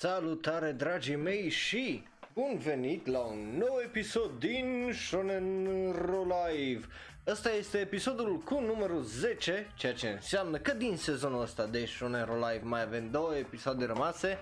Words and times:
Salutare 0.00 0.72
dragii 0.72 1.16
mei 1.16 1.48
și 1.48 2.02
bun 2.34 2.58
venit 2.58 3.06
la 3.06 3.18
un 3.18 3.56
nou 3.56 3.80
episod 3.84 4.30
din 4.38 4.90
Shonen 4.94 5.66
Ro 5.92 6.22
Live. 6.22 6.86
Ăsta 7.26 7.50
este 7.52 7.78
episodul 7.78 8.38
cu 8.38 8.60
numărul 8.60 9.02
10, 9.02 9.72
ceea 9.76 9.94
ce 9.94 10.08
înseamnă 10.08 10.58
că 10.58 10.72
din 10.72 10.96
sezonul 10.96 11.42
ăsta 11.42 11.66
de 11.66 11.84
Shonen 11.84 12.24
Ro 12.24 12.34
Live 12.34 12.60
mai 12.62 12.82
avem 12.82 13.10
două 13.10 13.36
episoade 13.36 13.84
rămase. 13.84 14.38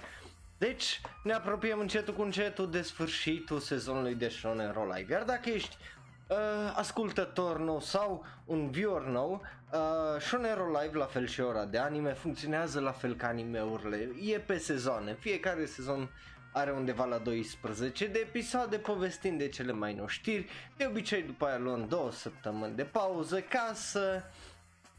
Deci 0.59 1.01
ne 1.25 1.33
apropiem 1.33 1.79
încetul 1.79 2.15
cu 2.15 2.23
încetul 2.23 2.71
de 2.71 2.83
sfârșitul 2.83 3.59
sezonului 3.59 4.15
de 4.15 4.29
Shonen 4.29 4.73
Ro 4.73 4.85
Live. 4.95 5.13
Iar 5.13 5.23
dacă 5.23 5.51
ești 5.51 5.77
uh, 6.27 6.37
ascultător 6.75 7.59
nou 7.59 7.81
sau 7.81 8.25
un 8.45 8.71
viewer 8.71 9.03
nou, 9.03 9.43
uh, 9.73 10.21
Shonero 10.21 10.67
Live, 10.67 10.99
la 10.99 11.05
fel 11.05 11.27
și 11.27 11.41
ora 11.41 11.65
de 11.65 11.79
anime, 11.79 12.13
funcționează 12.13 12.81
la 12.81 12.93
fel 12.93 13.15
ca 13.15 13.27
animeurile, 13.27 14.11
e 14.23 14.39
pe 14.39 14.59
sezoane, 14.59 15.17
fiecare 15.21 15.65
sezon 15.65 16.11
are 16.53 16.71
undeva 16.71 17.05
la 17.05 17.19
12 17.19 18.07
de 18.07 18.19
episoade 18.19 18.77
povestind 18.77 19.39
de 19.39 19.49
cele 19.49 19.73
mai 19.73 19.95
noi 19.95 20.07
știri, 20.09 20.47
de 20.77 20.87
obicei 20.87 21.23
după 21.23 21.47
aia 21.47 21.59
luăm 21.59 21.87
două 21.89 22.13
săptămâni 22.13 22.77
de 22.77 22.83
pauză 22.83 23.41
ca 23.41 23.73
să 23.75 24.23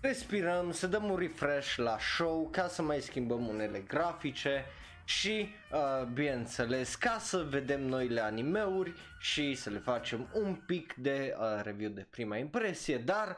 respirăm, 0.02 0.72
să 0.72 0.88
dăm 0.88 1.09
un 1.09 1.17
refresh 1.17 1.75
la 1.75 1.98
show, 2.00 2.50
ca 2.52 2.67
să 2.67 2.81
mai 2.81 3.00
schimbăm 3.00 3.48
unele 3.48 3.80
grafice 3.80 4.66
și, 5.07 5.49
uh, 5.71 6.07
bineînțeles, 6.13 6.95
ca 6.95 7.17
să 7.20 7.45
vedem 7.49 7.81
noile 7.81 8.21
animeuri 8.21 8.93
și 9.20 9.55
să 9.55 9.70
le 9.70 9.77
facem 9.77 10.30
un 10.33 10.55
pic 10.66 10.94
de 10.94 11.36
uh, 11.39 11.61
review 11.64 11.91
de 11.91 12.08
prima 12.09 12.38
impresie, 12.38 12.97
dar 12.97 13.38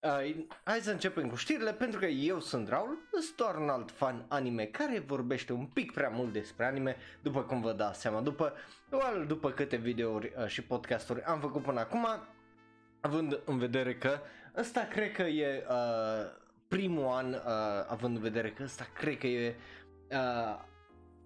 uh, 0.00 0.44
hai 0.64 0.78
să 0.80 0.90
începem 0.90 1.28
cu 1.28 1.34
știrile 1.34 1.72
pentru 1.72 1.98
că 1.98 2.06
eu 2.06 2.40
sunt 2.40 2.68
Raul, 2.68 2.98
sunt 3.12 3.36
doar 3.36 3.56
un 3.56 3.68
alt 3.68 3.90
fan 3.90 4.24
anime 4.28 4.64
care 4.64 4.98
vorbește 4.98 5.52
un 5.52 5.66
pic 5.66 5.92
prea 5.92 6.08
mult 6.08 6.32
despre 6.32 6.64
anime, 6.64 6.96
după 7.22 7.42
cum 7.42 7.60
vă 7.60 7.72
dați 7.72 8.00
seama, 8.00 8.20
după, 8.20 8.52
well, 8.90 9.26
după 9.26 9.50
câte 9.50 9.76
videouri 9.76 10.32
uh, 10.36 10.46
și 10.46 10.62
podcasturi 10.62 11.22
am 11.22 11.40
făcut 11.40 11.62
până 11.62 11.80
acum, 11.80 12.06
având 13.00 13.40
în 13.44 13.58
vedere 13.58 13.94
că 13.94 14.20
ăsta 14.56 14.80
cred 14.80 15.12
că 15.12 15.22
e 15.22 15.66
uh, 15.68 16.32
primul 16.68 17.06
an, 17.06 17.32
uh, 17.32 17.40
având 17.88 18.16
în 18.16 18.22
vedere 18.22 18.50
că 18.50 18.62
ăsta 18.62 18.86
cred 18.94 19.18
că 19.18 19.26
e 19.26 19.54
uh, 20.10 20.68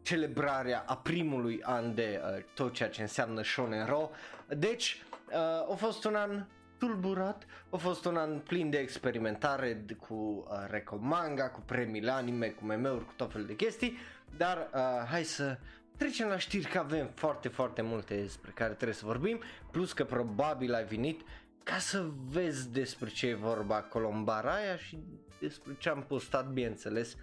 celebrarea 0.05 0.85
a 0.87 0.97
primului 0.97 1.61
an 1.63 1.95
de 1.95 2.21
uh, 2.23 2.43
tot 2.55 2.73
ceea 2.73 2.89
ce 2.89 3.01
înseamnă 3.01 3.43
Shonen 3.43 3.87
Ro. 3.87 4.11
Deci, 4.49 5.03
uh, 5.29 5.73
a 5.73 5.75
fost 5.77 6.05
un 6.05 6.15
an 6.15 6.45
tulburat, 6.79 7.47
a 7.71 7.77
fost 7.77 8.05
un 8.05 8.17
an 8.17 8.39
plin 8.39 8.71
de 8.71 8.79
experimentare 8.79 9.85
d- 9.85 9.97
cu 10.09 10.15
uh, 10.15 10.67
Reco 10.71 10.97
Manga, 11.01 11.49
cu 11.51 11.61
premiile 11.61 12.11
anime, 12.11 12.47
cu 12.49 12.65
meme-uri, 12.65 13.05
cu 13.07 13.13
tot 13.17 13.33
felul 13.33 13.47
de 13.47 13.57
chestii, 13.57 13.97
dar 14.37 14.71
uh, 14.75 14.81
hai 15.11 15.23
să 15.23 15.59
trecem 15.97 16.29
la 16.29 16.39
știri 16.39 16.67
că 16.67 16.79
avem 16.79 17.11
foarte, 17.15 17.49
foarte 17.49 17.83
multe 17.83 18.17
despre 18.17 18.51
care 18.55 18.73
trebuie 18.73 18.97
să 18.97 19.07
vorbim, 19.07 19.41
plus 19.71 19.93
că 19.93 20.05
probabil 20.05 20.75
ai 20.75 20.85
venit 20.85 21.21
ca 21.63 21.79
să 21.79 22.07
vezi 22.29 22.71
despre 22.73 23.09
ce 23.09 23.27
e 23.27 23.35
vorba 23.35 23.77
acolo 23.77 24.09
în 24.09 24.25
baraia 24.25 24.77
și 24.77 24.99
despre 25.41 25.75
ce 25.79 25.89
am 25.89 26.05
postat, 26.09 26.49
bineînțeles, 26.49 27.17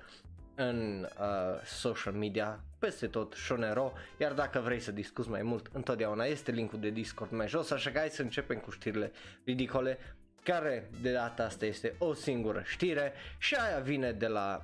în 0.62 1.08
uh, 1.20 1.62
social 1.66 2.14
media 2.14 2.60
peste 2.80 3.08
tot 3.08 3.34
Shonero, 3.34 3.94
iar 4.18 4.34
dacă 4.34 4.60
vrei 4.60 4.80
să 4.80 4.92
discuți 4.92 5.30
mai 5.30 5.42
mult, 5.42 5.70
întotdeauna 5.74 6.24
este 6.24 6.52
linkul 6.52 6.80
de 6.80 6.90
Discord 6.90 7.32
mai 7.32 7.48
jos, 7.48 7.72
așa 7.72 7.92
că 7.92 7.98
hai 7.98 8.10
să 8.10 8.22
începem 8.22 8.58
cu 8.58 8.72
știrile 8.72 9.12
ridicole, 9.46 9.98
care 10.44 10.90
de 11.02 11.12
data 11.12 11.44
asta 11.44 11.66
este 11.66 11.96
o 11.98 12.14
singură 12.14 12.62
știre 12.66 13.14
și 13.38 13.56
aia 13.56 13.80
vine 13.80 14.12
de 14.12 14.28
la 14.28 14.62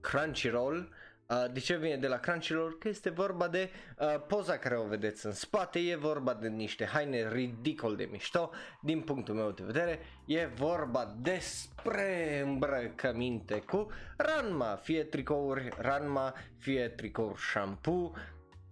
Crunchyroll. 0.00 0.88
Uh, 1.30 1.52
de 1.52 1.60
ce 1.60 1.76
vine 1.76 1.96
de 1.96 2.06
la 2.06 2.16
Crunchyroll? 2.16 2.78
Că 2.78 2.88
este 2.88 3.10
vorba 3.10 3.48
de 3.48 3.70
uh, 3.98 4.20
poza 4.26 4.58
care 4.58 4.76
o 4.76 4.86
vedeți 4.86 5.26
în 5.26 5.32
spate, 5.32 5.78
e 5.78 5.96
vorba 5.96 6.34
de 6.34 6.48
niște 6.48 6.84
haine 6.84 7.32
ridicol 7.32 7.96
de 7.96 8.08
mișto, 8.10 8.50
din 8.80 9.00
punctul 9.00 9.34
meu 9.34 9.50
de 9.50 9.62
vedere, 9.64 9.98
e 10.26 10.46
vorba 10.46 11.16
despre 11.20 12.40
îmbrăcăminte 12.44 13.60
cu 13.60 13.90
Ranma, 14.16 14.74
fie 14.74 15.04
tricouri 15.04 15.68
Ranma, 15.76 16.34
fie 16.58 16.88
tricouri 16.88 17.40
shampoo, 17.40 18.12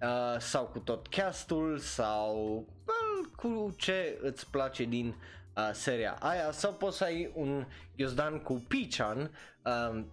uh, 0.00 0.38
sau 0.38 0.66
cu 0.66 0.78
tot 0.78 1.06
castul 1.06 1.78
sau 1.78 2.36
well, 2.86 3.30
cu 3.36 3.74
ce 3.78 4.18
îți 4.22 4.50
place 4.50 4.84
din 4.84 5.06
uh, 5.56 5.70
seria 5.72 6.16
aia. 6.20 6.50
Sau 6.50 6.72
poți 6.72 6.96
să 6.96 7.04
ai 7.04 7.32
un 7.34 7.66
Yozdan 7.94 8.38
cu 8.38 8.64
Pichan 8.68 9.30
uh, 9.64 10.04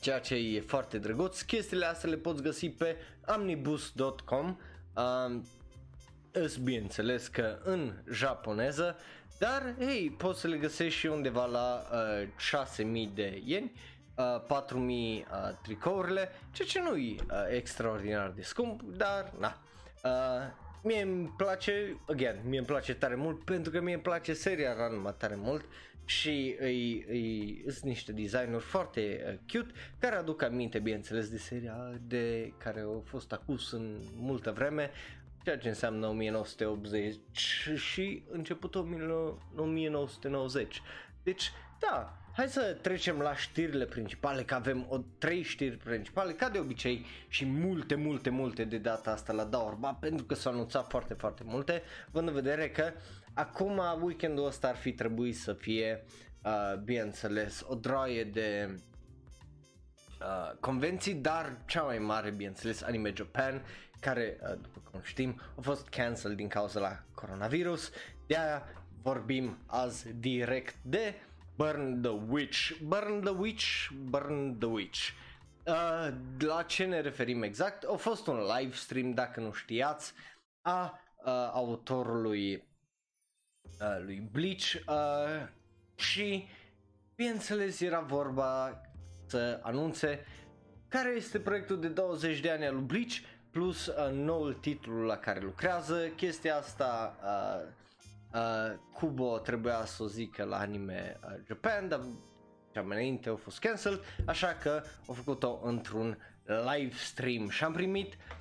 ceea 0.00 0.20
ce 0.20 0.34
e 0.34 0.60
foarte 0.60 0.98
drăguț. 0.98 1.40
Chestiile 1.40 1.84
astea 1.84 2.08
le 2.08 2.16
poți 2.16 2.42
găsi 2.42 2.68
pe 2.70 2.96
omnibus.com 3.36 4.56
uh, 4.94 5.40
îs 6.32 6.56
bineînțeles 6.56 7.26
că 7.28 7.58
în 7.64 7.92
japoneză, 8.10 8.96
dar 9.38 9.74
hei, 9.78 10.14
poți 10.18 10.40
să 10.40 10.48
le 10.48 10.56
găsești 10.56 10.98
și 10.98 11.06
undeva 11.06 11.44
la 11.44 11.82
uh, 11.92 12.28
6000 12.36 13.10
de 13.14 13.42
ieni, 13.44 13.72
uh, 14.14 14.42
4000 14.46 15.26
uh, 15.30 15.56
tricourile, 15.62 16.28
ceea 16.52 16.68
ce 16.68 16.80
nu 16.80 16.96
e 16.96 17.14
uh, 17.14 17.36
extraordinar 17.50 18.30
de 18.30 18.42
scump, 18.42 18.82
dar 18.82 19.32
na. 19.38 19.58
Uh, 20.04 20.10
mie 20.82 21.02
îmi 21.02 21.34
place, 21.36 21.96
again, 22.08 22.40
mie 22.44 22.58
îmi 22.58 22.66
place 22.66 22.94
tare 22.94 23.14
mult 23.14 23.44
pentru 23.44 23.72
că 23.72 23.80
mie 23.80 23.94
îmi 23.94 24.02
place 24.02 24.32
seria 24.32 24.74
Ranma 24.74 25.10
tare 25.10 25.34
mult 25.36 25.64
și 26.10 26.56
îi, 26.60 27.04
îi, 27.08 27.64
sunt 27.68 27.84
niște 27.84 28.12
designuri 28.12 28.64
foarte 28.64 29.24
uh, 29.26 29.38
cute 29.52 29.72
care 29.98 30.16
aduc 30.16 30.42
aminte 30.42 30.78
bineînțeles 30.78 31.28
de 31.28 31.38
seria 31.38 32.00
de 32.06 32.52
care 32.58 32.80
au 32.80 33.02
fost 33.06 33.32
acus 33.32 33.72
în 33.72 33.96
multă 34.16 34.50
vreme 34.50 34.90
ceea 35.44 35.58
ce 35.58 35.68
înseamnă 35.68 36.06
1980 36.06 37.16
și 37.76 38.22
începutul 38.30 38.80
1990. 39.56 40.82
Deci, 41.22 41.52
da, 41.80 42.18
hai 42.32 42.48
să 42.48 42.76
trecem 42.80 43.18
la 43.18 43.36
știrile 43.36 43.84
principale, 43.84 44.42
că 44.42 44.54
avem 44.54 44.86
o 44.88 44.98
trei 45.18 45.42
știri 45.42 45.76
principale, 45.76 46.32
ca 46.32 46.48
de 46.48 46.58
obicei, 46.58 47.06
și 47.28 47.44
multe, 47.44 47.94
multe, 47.94 48.30
multe 48.30 48.64
de 48.64 48.78
data 48.78 49.10
asta 49.10 49.32
la 49.32 49.44
Daorba, 49.44 49.92
pentru 49.92 50.24
că 50.24 50.34
s-au 50.34 50.52
anunțat 50.52 50.88
foarte, 50.88 51.14
foarte 51.14 51.42
multe, 51.46 51.82
având 52.08 52.28
în 52.28 52.34
vedere 52.34 52.70
că 52.70 52.92
acum 53.34 53.80
weekendul 54.02 54.46
ăsta 54.46 54.68
ar 54.68 54.76
fi 54.76 54.92
trebuit 54.92 55.36
să 55.36 55.52
fie, 55.52 56.04
uh, 56.44 56.78
bineînțeles, 56.84 57.64
o 57.68 57.74
droaie 57.74 58.24
de 58.24 58.78
uh, 60.20 60.56
convenții, 60.60 61.14
dar 61.14 61.56
cea 61.66 61.82
mai 61.82 61.98
mare, 61.98 62.30
bineînțeles, 62.30 62.82
Anime 62.82 63.12
Japan, 63.14 63.62
care, 64.00 64.38
uh, 64.42 64.48
după 64.62 64.82
cum 64.90 65.00
știm, 65.02 65.40
a 65.58 65.60
fost 65.60 65.88
cancel 65.88 66.34
din 66.34 66.48
cauza 66.48 66.80
la 66.80 67.02
coronavirus. 67.14 67.90
De 68.26 68.36
aia 68.36 68.62
vorbim 69.02 69.58
azi 69.66 70.12
direct 70.12 70.76
de 70.82 71.14
Burn 71.56 72.02
the 72.02 72.10
Witch. 72.28 72.72
Burn 72.82 73.20
the 73.20 73.32
Witch, 73.32 73.90
Burn 74.08 74.56
the 74.58 74.68
Witch. 74.68 75.08
Uh, 75.66 76.08
la 76.38 76.62
ce 76.62 76.84
ne 76.84 77.00
referim 77.00 77.42
exact? 77.42 77.84
A 77.84 77.96
fost 77.96 78.26
un 78.26 78.40
live 78.56 78.74
stream, 78.74 79.14
dacă 79.14 79.40
nu 79.40 79.52
știați, 79.52 80.12
a 80.60 81.00
uh, 81.24 81.50
autorului 81.52 82.68
uh, 83.80 84.02
lui 84.04 84.28
Bleach 84.32 84.72
uh, 84.88 85.46
și 85.94 86.48
bineînțeles 87.16 87.80
era 87.80 88.00
vorba 88.00 88.80
să 89.26 89.60
anunțe 89.62 90.24
care 90.88 91.14
este 91.16 91.40
proiectul 91.40 91.80
de 91.80 91.88
20 91.88 92.40
de 92.40 92.50
ani 92.50 92.66
al 92.66 92.74
lui 92.74 92.82
Bleach 92.82 93.14
plus 93.50 93.86
uh, 93.86 94.10
noul 94.12 94.54
titlu 94.54 95.02
la 95.02 95.16
care 95.16 95.40
lucrează. 95.40 96.06
Chestia 96.16 96.56
asta 96.56 97.16
uh, 97.22 97.68
uh, 98.40 98.78
Kubo 98.92 99.38
trebuia 99.38 99.84
să 99.84 100.02
o 100.02 100.06
zică 100.06 100.44
la 100.44 100.58
Anime 100.58 101.20
uh, 101.24 101.30
Japan, 101.46 101.88
dar 101.88 102.00
cea 102.72 102.82
mai 102.82 102.96
înainte 102.96 103.28
a 103.28 103.34
fost 103.34 103.58
cancelled, 103.58 104.00
așa 104.26 104.56
că 104.62 104.82
au 105.06 105.14
făcut-o 105.14 105.60
într-un 105.64 106.18
live 106.44 106.94
stream 106.96 107.48
și 107.48 107.64
am 107.64 107.72
primit 107.72 108.14
Uh, 108.14 108.39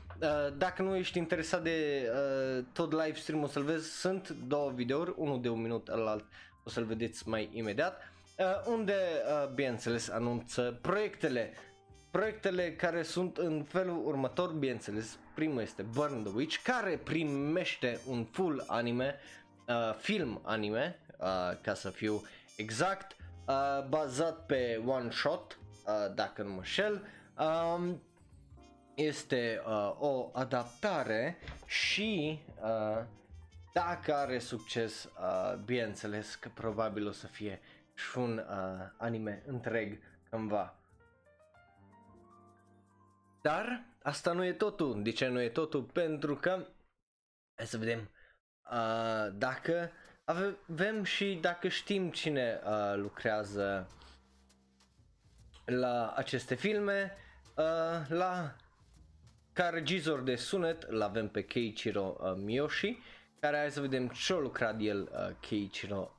dacă 0.58 0.82
nu 0.82 0.96
ești 0.96 1.18
interesat 1.18 1.64
de 1.64 2.10
uh, 2.58 2.64
tot 2.74 2.92
live 2.92 3.14
stream 3.14 3.44
o 3.44 3.48
să-l 3.48 3.64
vezi, 3.64 4.00
sunt 4.00 4.30
două 4.30 4.72
videouri, 4.72 5.14
unul 5.16 5.42
de 5.42 5.50
un 5.50 5.62
minut, 5.62 5.88
alt 5.88 6.26
o 6.64 6.70
să-l 6.70 6.84
vedeți 6.84 7.30
mai 7.30 7.50
imediat, 7.54 8.02
uh, 8.38 8.46
unde, 8.66 8.94
uh, 8.94 9.54
bineînțeles, 9.54 10.10
anunță 10.10 10.80
proiectele. 10.82 11.54
Proiectele 12.12 12.76
care 12.76 13.04
sunt 13.04 13.38
în 13.38 13.64
felul 13.64 14.06
următor, 14.06 14.52
bineînțeles, 14.52 15.20
primul 15.36 15.62
este 15.62 15.82
Burn 15.82 16.24
the 16.24 16.32
Witch, 16.36 16.62
care 16.64 17.02
primește 17.04 18.00
un 18.08 18.24
full 18.24 18.64
anime, 18.68 19.16
uh, 19.68 19.96
film 19.98 20.42
anime, 20.44 21.00
uh, 21.18 21.28
ca 21.62 21.74
să 21.74 21.90
fiu 21.90 22.22
exact, 22.56 23.16
uh, 23.48 23.88
bazat 23.88 24.46
pe 24.46 24.82
one 24.86 25.12
shot, 25.12 25.60
uh, 25.86 26.14
dacă 26.16 26.42
nu 26.42 26.50
mă 26.50 26.64
șel, 26.64 27.02
um, 27.40 28.02
este 29.00 29.62
uh, 29.66 29.96
o 30.00 30.30
adaptare 30.34 31.38
și 31.66 32.40
uh, 32.62 33.04
dacă 33.74 34.16
are 34.16 34.40
succes, 34.40 35.04
uh, 35.04 35.56
bineînțeles 35.66 36.36
că 36.36 36.50
probabil 36.54 37.08
o 37.08 37.12
să 37.12 37.28
fie 37.28 37.60
și 37.94 38.18
un 38.18 38.38
uh, 38.38 38.90
anime 38.98 39.44
întreg 39.46 40.00
cândva. 40.30 40.76
Dar 43.42 43.86
asta 44.04 44.32
nu 44.32 44.46
e 44.46 44.54
totul. 44.54 45.04
De 45.04 45.12
ce 45.12 45.28
nu 45.28 45.42
e 45.42 45.50
totul? 45.50 45.84
Pentru 45.84 46.36
că, 46.36 46.66
hai 47.56 47.66
să 47.66 47.78
vedem, 47.78 48.10
uh, 48.72 49.34
dacă 49.34 49.92
avem 50.24 51.04
și 51.04 51.38
dacă 51.42 51.68
știm 51.68 52.12
cine 52.12 52.62
uh, 52.66 52.94
lucrează 52.96 53.88
la 55.66 56.14
aceste 56.16 56.56
filme, 56.56 57.16
uh, 57.56 58.08
la 58.08 58.56
ca 59.60 59.70
regizor 59.70 60.22
de 60.22 60.36
sunet 60.36 60.84
îl 60.84 61.02
avem 61.02 61.28
pe 61.28 61.44
Keiichiro 61.44 62.18
uh, 62.20 62.34
Miyoshi, 62.36 62.98
care 63.40 63.58
hai 63.58 63.72
să 63.72 63.82
vedem 63.82 64.08
ce 64.08 64.34
a 64.34 64.38
lucrat 64.38 64.76
el 64.80 65.10
uh, 65.12 65.36
Keiichiro. 65.40 66.12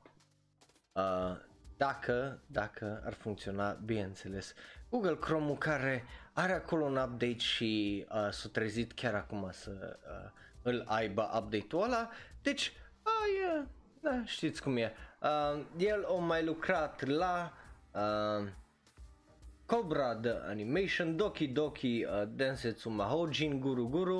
Uh, 0.91 1.37
dacă, 1.77 2.41
dacă 2.47 3.01
ar 3.05 3.13
funcționa, 3.13 3.71
bineînțeles, 3.71 4.53
Google 4.89 5.15
Chrome-ul 5.15 5.57
care 5.57 6.03
are 6.33 6.53
acolo 6.53 6.85
un 6.85 6.95
update 6.95 7.37
și 7.37 8.05
uh, 8.09 8.29
s-a 8.31 8.49
trezit 8.51 8.93
chiar 8.93 9.15
acum 9.15 9.49
să 9.51 9.99
uh, 10.07 10.31
îl 10.61 10.83
aibă 10.87 11.31
update-ul 11.35 11.83
ăla, 11.83 12.09
deci, 12.41 12.73
uh, 13.03 13.59
e, 13.59 13.67
da, 14.01 14.25
știți 14.25 14.63
cum 14.63 14.77
e. 14.77 14.93
Uh, 15.21 15.63
el 15.77 16.05
a 16.05 16.13
mai 16.13 16.43
lucrat 16.43 17.05
la 17.05 17.53
uh, 17.91 18.47
Cobra 19.71 20.19
The 20.21 20.41
Animation, 20.49 21.15
Doki 21.15 21.47
Doki 21.53 22.03
uh, 22.03 22.25
Densetsu 22.25 22.89
Mahojin 22.89 23.61
Guru 23.61 23.87
Guru, 23.87 24.19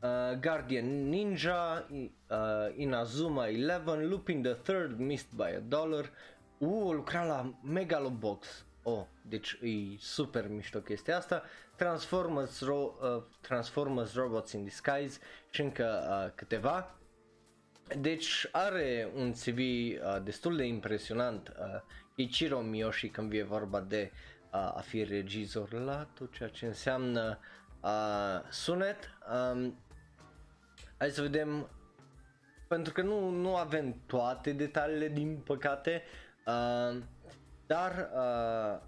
uh, 0.00 0.34
Guardian 0.40 1.10
Ninja, 1.10 1.84
uh, 2.30 2.70
Inazuma 2.78 3.50
11, 3.50 4.08
Lupin 4.08 4.42
the 4.42 4.54
Third, 4.54 4.98
Missed 4.98 5.36
by 5.36 5.50
a 5.50 5.60
Dollar, 5.60 6.10
uh, 6.60 6.92
lucra 6.94 7.24
la 7.26 7.54
Megalobox, 7.62 8.64
oh, 8.84 9.06
deci 9.22 9.58
e 9.62 9.98
super 9.98 10.48
mișto 10.48 10.80
chestia 10.80 11.16
asta, 11.16 11.42
Transformers, 11.76 12.62
Ro- 12.64 12.94
uh, 13.02 13.22
Transformers 13.40 14.14
Robots 14.14 14.52
in 14.52 14.64
Disguise 14.64 15.18
și 15.50 15.60
încă 15.60 16.06
uh, 16.08 16.32
câteva. 16.34 16.94
Deci 18.00 18.48
are 18.52 19.10
un 19.16 19.32
CV 19.32 19.58
uh, 19.58 20.22
destul 20.22 20.56
de 20.56 20.64
impresionant, 20.64 21.52
uh, 21.58 21.80
Ichiro 22.14 22.60
Miyoshi 22.60 23.08
când 23.08 23.30
vine 23.30 23.42
vorba 23.44 23.80
de 23.80 24.10
uh, 24.12 24.33
a 24.54 24.80
fi 24.80 25.04
regizor 25.04 25.72
la 25.72 26.06
tot 26.14 26.32
ceea 26.32 26.48
ce 26.48 26.66
înseamnă 26.66 27.38
uh, 27.80 28.50
sunet. 28.50 29.10
Um, 29.52 29.78
hai 30.98 31.10
să 31.10 31.22
vedem, 31.22 31.68
pentru 32.68 32.92
că 32.92 33.02
nu, 33.02 33.28
nu 33.28 33.56
avem 33.56 33.94
toate 34.06 34.52
detaliile 34.52 35.08
din 35.08 35.36
păcate, 35.44 36.02
uh, 36.46 37.02
dar 37.66 38.10
uh, 38.14 38.80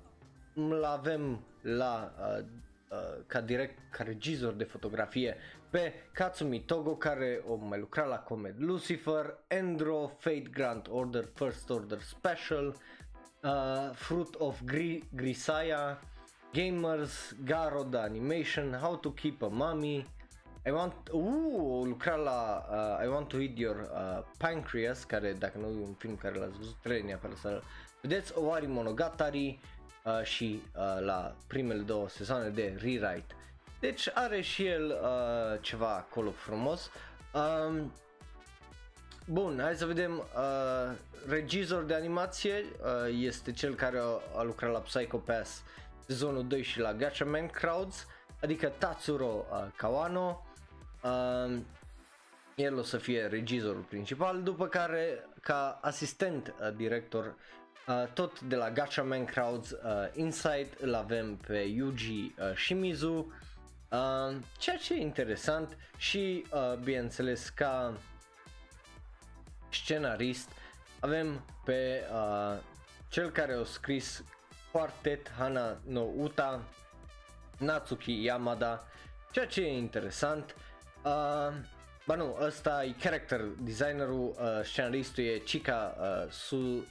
îl 0.54 0.84
avem 0.84 1.44
la 1.62 2.12
uh, 2.19 2.44
uh, 2.90 3.22
ca 3.26 3.40
direct, 3.40 3.78
ca 3.90 4.02
regizor 4.02 4.52
de 4.52 4.64
fotografie 4.64 5.36
pe 5.70 5.92
Katsumi 6.12 6.60
Togo 6.60 6.96
care 6.96 7.42
o 7.46 7.54
mai 7.54 7.78
lucra 7.78 8.04
la 8.04 8.19
Comed 8.19 8.54
Lucifer, 8.58 9.38
Endro, 9.46 10.16
Fate 10.19 10.50
Grand 10.50 10.86
Order, 10.90 11.28
First 11.34 11.70
Order 11.70 12.00
Special, 12.00 12.66
uh, 12.66 12.74
Fruit 13.94 14.34
of 14.38 14.60
Gri- 14.64 15.04
Grisaya, 15.14 15.98
Gamers, 16.52 17.34
Garo 17.44 17.84
the 17.90 17.98
Animation, 17.98 18.72
How 18.72 18.96
to 18.96 19.10
Keep 19.10 19.43
a 19.43 19.48
Mummy, 19.48 20.06
I 20.66 20.70
want, 20.72 20.94
uh, 21.12 21.87
lucra 21.87 22.16
la 22.16 22.66
uh, 22.70 23.04
I 23.04 23.08
Want 23.08 23.28
to 23.28 23.40
Eat 23.40 23.56
Your 23.56 23.76
uh, 23.76 24.25
Pancreas, 24.38 25.04
care 25.04 25.32
dacă 25.32 25.58
nu 25.58 25.66
e 25.66 25.84
un 25.87 25.94
film 25.98 26.16
care 26.16 26.38
l-ați 26.38 26.56
văzut, 26.56 26.75
trebuie 26.82 27.02
neapărat 27.02 27.37
să 27.37 27.62
vedeți, 28.00 28.32
Owari 28.38 28.66
Monogatari 28.66 29.58
uh, 30.04 30.22
și 30.22 30.62
uh, 30.76 31.04
la 31.04 31.34
primele 31.46 31.82
două 31.82 32.08
sezoane 32.08 32.48
de 32.48 32.76
Rewrite. 32.81 33.34
Deci 33.81 34.08
are 34.14 34.40
și 34.40 34.66
el 34.66 34.87
uh, 35.02 35.58
ceva 35.60 35.94
acolo 35.94 36.31
frumos. 36.31 36.90
Um, 37.34 37.93
bun, 39.26 39.58
hai 39.62 39.75
să 39.75 39.87
vedem. 39.87 40.12
Uh, 40.12 40.96
regizor 41.28 41.82
de 41.82 41.94
animație 41.94 42.52
uh, 42.55 43.17
este 43.20 43.52
cel 43.52 43.75
care 43.75 43.99
a, 43.99 44.38
a 44.38 44.43
lucrat 44.43 44.73
la 44.73 44.78
Psycho 44.78 45.17
Pass 45.17 45.62
sezonul 46.06 46.46
2 46.46 46.62
și 46.62 46.81
la 46.81 46.94
Gatchaman 46.94 47.46
Crowds, 47.46 48.06
adică 48.43 48.73
Tatsuro 48.78 49.46
uh, 49.50 49.67
Kawano. 49.76 50.46
Uh, 51.02 51.58
el 52.55 52.78
o 52.78 52.82
să 52.82 52.96
fie 52.96 53.26
regizorul 53.26 53.84
principal, 53.88 54.43
după 54.43 54.67
care 54.67 55.29
ca 55.40 55.79
asistent 55.82 56.55
uh, 56.61 56.76
director 56.76 57.34
uh, 57.87 58.05
tot 58.14 58.40
de 58.40 58.56
la 58.56 58.70
Gatchaman 58.70 59.25
Crowds 59.25 59.70
uh, 59.70 59.79
Inside 60.14 60.69
îl 60.81 60.94
avem 60.94 61.37
pe 61.37 61.58
Yuji 61.58 62.34
uh, 62.38 62.56
Shimizu, 62.56 63.32
uh, 63.90 64.37
ceea 64.58 64.76
ce 64.76 64.94
e 64.94 65.00
interesant 65.00 65.76
și 65.96 66.44
uh, 66.52 66.79
bineînțeles 66.82 67.49
ca 67.49 67.93
scenarist 69.70 70.48
avem 71.00 71.44
pe 71.64 72.02
uh, 72.12 72.58
cel 73.08 73.30
care 73.30 73.52
a 73.52 73.64
scris 73.64 74.24
Quartet 74.72 75.30
Hana 75.38 75.78
no 75.84 76.00
Uta, 76.00 76.62
Natsuki 77.58 78.22
Yamada, 78.22 78.86
ceea 79.30 79.46
ce 79.46 79.60
e 79.60 79.76
interesant. 79.76 80.54
Uh, 81.04 81.54
ba 82.06 82.14
nu, 82.14 82.36
ăsta 82.40 82.84
e 82.84 82.94
character 83.00 83.40
designerul, 83.58 84.34
uh, 84.38 84.64
scenaristul 84.64 85.24
e 85.24 85.38
Chika 85.38 85.96
uh, 86.00 86.30
Su, 86.30 86.86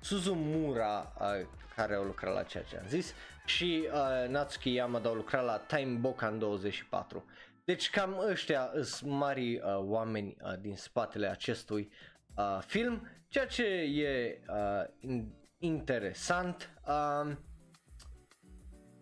Suzumura 0.00 1.12
uh, 1.20 1.46
care 1.76 1.94
a 1.94 2.02
lucrat 2.02 2.34
la 2.34 2.42
ceea 2.42 2.62
ce 2.62 2.76
am 2.76 2.86
zis 2.88 3.14
și 3.44 3.88
uh, 3.92 4.28
Natsuki 4.28 4.72
Yamada 4.72 5.08
a 5.08 5.12
lucrat 5.12 5.44
la 5.44 5.56
Time 5.56 5.98
Bokan 5.98 6.38
24. 6.38 7.24
Deci 7.66 7.90
cam 7.90 8.18
ăștia 8.30 8.70
sunt 8.82 9.10
mari 9.10 9.54
uh, 9.56 9.62
oameni 9.78 10.36
uh, 10.42 10.52
din 10.60 10.76
spatele 10.76 11.26
acestui 11.26 11.90
uh, 12.36 12.58
film, 12.66 13.08
ceea 13.28 13.46
ce 13.46 13.64
e 13.64 14.40
uh, 14.48 14.84
in- 15.00 15.32
interesant. 15.58 16.70
Uh, 16.86 17.32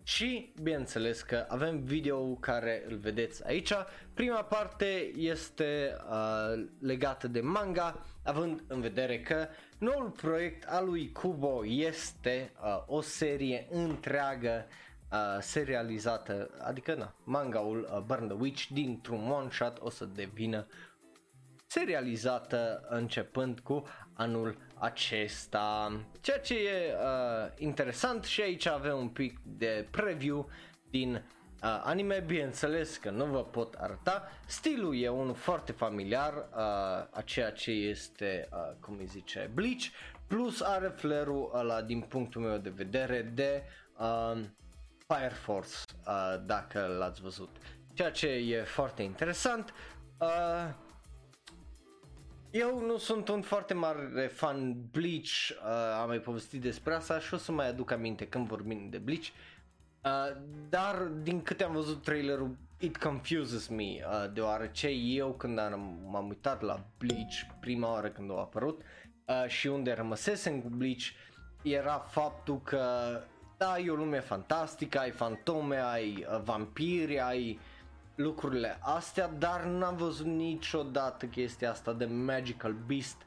și 0.03 0.53
bineînțeles 0.61 1.21
că 1.21 1.45
avem 1.47 1.83
video 1.83 2.35
care 2.35 2.83
îl 2.87 2.97
vedeți 2.97 3.45
aici. 3.47 3.71
Prima 4.13 4.43
parte 4.43 5.11
este 5.15 5.97
uh, 6.09 6.65
legată 6.79 7.27
de 7.27 7.41
manga, 7.41 8.05
având 8.23 8.63
în 8.67 8.81
vedere 8.81 9.19
că 9.19 9.47
noul 9.77 10.09
proiect 10.09 10.63
al 10.67 10.85
lui 10.85 11.11
Kubo 11.11 11.65
este 11.65 12.51
uh, 12.63 12.83
o 12.85 13.01
serie 13.01 13.67
întreagă 13.69 14.67
uh, 15.11 15.37
serializată, 15.39 16.49
adică 16.61 16.93
na, 16.93 17.15
mangaul 17.23 17.89
uh, 17.91 17.99
Burn 17.99 18.27
the 18.27 18.37
Witch 18.39 18.67
dintr-un 18.67 19.29
one 19.29 19.49
shot 19.51 19.77
o 19.81 19.89
să 19.89 20.05
devină 20.05 20.67
serializată 21.67 22.85
începând 22.89 23.59
cu 23.59 23.83
anul 24.13 24.57
acesta. 24.73 25.91
Ceea 26.21 26.39
ce 26.39 26.53
e 26.53 26.93
uh, 26.93 27.51
interesant 27.57 28.23
și 28.23 28.41
aici 28.41 28.65
avem 28.65 28.97
un 28.97 29.09
pic 29.09 29.39
de 29.43 29.87
preview 29.91 30.49
din 30.89 31.13
uh, 31.13 31.81
anime, 31.83 32.23
bineînțeles 32.25 32.97
că 32.97 33.09
nu 33.09 33.25
vă 33.25 33.43
pot 33.43 33.73
arăta. 33.73 34.27
Stilul 34.45 34.97
e 34.97 35.09
unul 35.09 35.33
foarte 35.33 35.71
familiar 35.71 36.33
uh, 36.33 36.57
a 37.11 37.21
ceea 37.25 37.51
ce 37.51 37.71
este, 37.71 38.49
uh, 38.51 38.75
cum 38.79 38.95
îi 38.99 39.05
zice, 39.05 39.49
Bleach, 39.53 39.83
plus 40.27 40.61
are 40.61 40.87
flerul 40.87 41.51
ăla 41.53 41.81
din 41.81 42.01
punctul 42.01 42.41
meu 42.41 42.57
de 42.57 42.73
vedere 42.75 43.21
de 43.21 43.63
uh, 43.99 44.41
Fire 45.07 45.33
Force, 45.33 45.75
uh, 46.07 46.41
dacă 46.45 46.95
l-ați 46.99 47.21
văzut. 47.21 47.49
Ceea 47.93 48.11
ce 48.11 48.27
e 48.27 48.63
foarte 48.63 49.01
interesant. 49.01 49.73
Uh, 50.19 50.73
eu 52.51 52.85
nu 52.85 52.97
sunt 52.97 53.27
un 53.27 53.41
foarte 53.41 53.73
mare 53.73 54.27
fan 54.27 54.75
Bleach, 54.91 55.49
uh, 55.49 55.99
am 56.01 56.07
mai 56.07 56.19
povestit 56.19 56.61
despre 56.61 56.93
asta 56.93 57.19
și 57.19 57.33
o 57.33 57.37
să 57.37 57.51
mai 57.51 57.67
aduc 57.67 57.91
aminte 57.91 58.27
când 58.27 58.47
vorbim 58.47 58.89
de 58.89 58.97
Bleach. 58.97 59.25
Uh, 60.03 60.41
dar 60.69 60.95
din 61.03 61.41
câte 61.41 61.63
am 61.63 61.73
văzut 61.73 62.01
trailerul, 62.01 62.57
it 62.79 62.97
confuses 62.97 63.67
me, 63.67 63.83
uh, 63.83 64.31
deoarece 64.33 64.87
eu 64.87 65.33
când 65.33 65.59
am, 65.59 65.99
m-am 66.05 66.27
uitat 66.27 66.61
la 66.61 66.85
Bleach 66.97 67.33
prima 67.59 67.91
oară 67.91 68.09
când 68.09 68.31
a 68.31 68.33
apărut 68.33 68.81
uh, 69.25 69.47
și 69.47 69.67
unde 69.67 69.93
rămăsesem 69.93 70.61
cu 70.61 70.67
Bleach, 70.69 71.03
era 71.61 71.97
faptul 71.97 72.61
că 72.61 72.83
da, 73.57 73.79
e 73.79 73.89
o 73.89 73.95
lume 73.95 74.19
fantastică, 74.19 74.99
ai 74.99 75.11
fantome, 75.11 75.77
ai 75.77 76.25
uh, 76.29 76.41
vampiri, 76.43 77.19
ai 77.19 77.49
uh, 77.51 77.75
lucrurile 78.15 78.77
astea, 78.81 79.27
dar 79.27 79.63
n-am 79.63 79.95
văzut 79.95 80.25
niciodată 80.25 81.25
chestia 81.25 81.71
asta 81.71 81.93
de 81.93 82.05
Magical 82.05 82.73
Beast. 82.73 83.17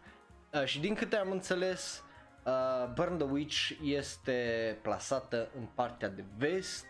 Uh, 0.54 0.64
și 0.64 0.80
din 0.80 0.94
câte 0.94 1.16
am 1.16 1.30
înțeles 1.30 2.04
uh, 2.44 2.92
Burn 2.94 3.18
the 3.18 3.26
Witch 3.26 3.70
este 3.82 4.78
plasată 4.82 5.48
în 5.58 5.66
partea 5.74 6.08
de 6.08 6.24
vest 6.36 6.84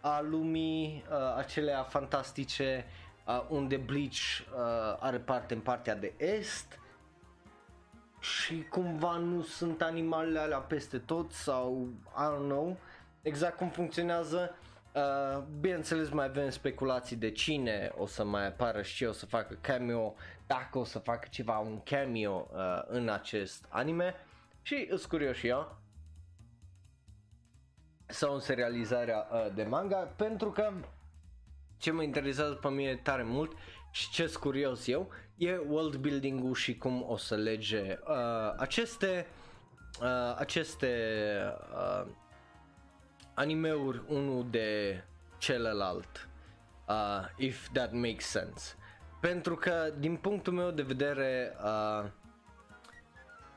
a 0.00 0.20
lumii 0.20 1.04
uh, 1.10 1.36
acelea 1.36 1.82
fantastice 1.82 2.86
uh, 3.26 3.44
unde 3.48 3.76
Bleach 3.76 4.14
uh, 4.14 4.96
are 5.00 5.18
parte 5.18 5.54
în 5.54 5.60
partea 5.60 5.94
de 5.94 6.12
est 6.16 6.79
și 8.20 8.66
cumva 8.68 9.16
nu 9.16 9.42
sunt 9.42 9.82
animalele 9.82 10.38
alea 10.38 10.58
peste 10.58 10.98
tot 10.98 11.32
sau 11.32 11.88
I 12.16 12.36
don't 12.36 12.48
know 12.48 12.76
exact 13.22 13.56
cum 13.56 13.68
funcționează. 13.68 14.54
Uh, 14.94 15.42
bineînțeles 15.60 16.08
mai 16.10 16.24
avem 16.24 16.50
speculații 16.50 17.16
de 17.16 17.30
cine 17.30 17.92
o 17.96 18.06
să 18.06 18.24
mai 18.24 18.46
apară 18.46 18.82
și 18.82 18.96
ce 18.96 19.06
o 19.06 19.12
să 19.12 19.26
facă 19.26 19.58
cameo, 19.60 20.14
dacă 20.46 20.78
o 20.78 20.84
să 20.84 20.98
facă 20.98 21.28
ceva, 21.30 21.58
un 21.58 21.82
cameo 21.82 22.48
uh, 22.52 22.82
în 22.86 23.08
acest 23.08 23.66
anime. 23.68 24.14
Și 24.62 24.86
îs 24.90 25.04
curios 25.04 25.36
și 25.36 25.46
eu. 25.46 25.78
Sau 28.06 28.34
în 28.34 28.40
serializarea 28.40 29.26
uh, 29.32 29.54
de 29.54 29.62
manga 29.62 29.96
pentru 29.96 30.50
că 30.50 30.72
ce 31.78 31.90
mă 31.90 32.02
interesează 32.02 32.54
pe 32.54 32.68
mine 32.68 32.96
tare 32.96 33.22
mult 33.22 33.52
și 33.90 34.10
ce 34.10 34.32
curios 34.40 34.86
eu 34.86 35.10
e 35.40 35.60
world 35.68 35.96
building-ul 35.96 36.54
și 36.54 36.76
cum 36.76 37.04
o 37.08 37.16
să 37.16 37.34
lege 37.34 37.98
uh, 38.06 38.54
aceste 38.56 39.26
uh, 40.00 40.34
aceste 40.36 40.88
uh, 41.74 42.06
animeuri 43.34 44.02
unul 44.08 44.46
de 44.50 45.02
celălalt 45.38 46.28
uh, 46.88 47.24
if 47.36 47.68
that 47.72 47.92
makes 47.92 48.26
sense. 48.26 48.74
Pentru 49.20 49.56
că 49.56 49.92
din 49.98 50.16
punctul 50.16 50.52
meu 50.52 50.70
de 50.70 50.82
vedere 50.82 51.56
uh, 51.64 52.10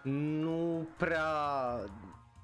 nu 0.03 0.87
prea 0.97 1.29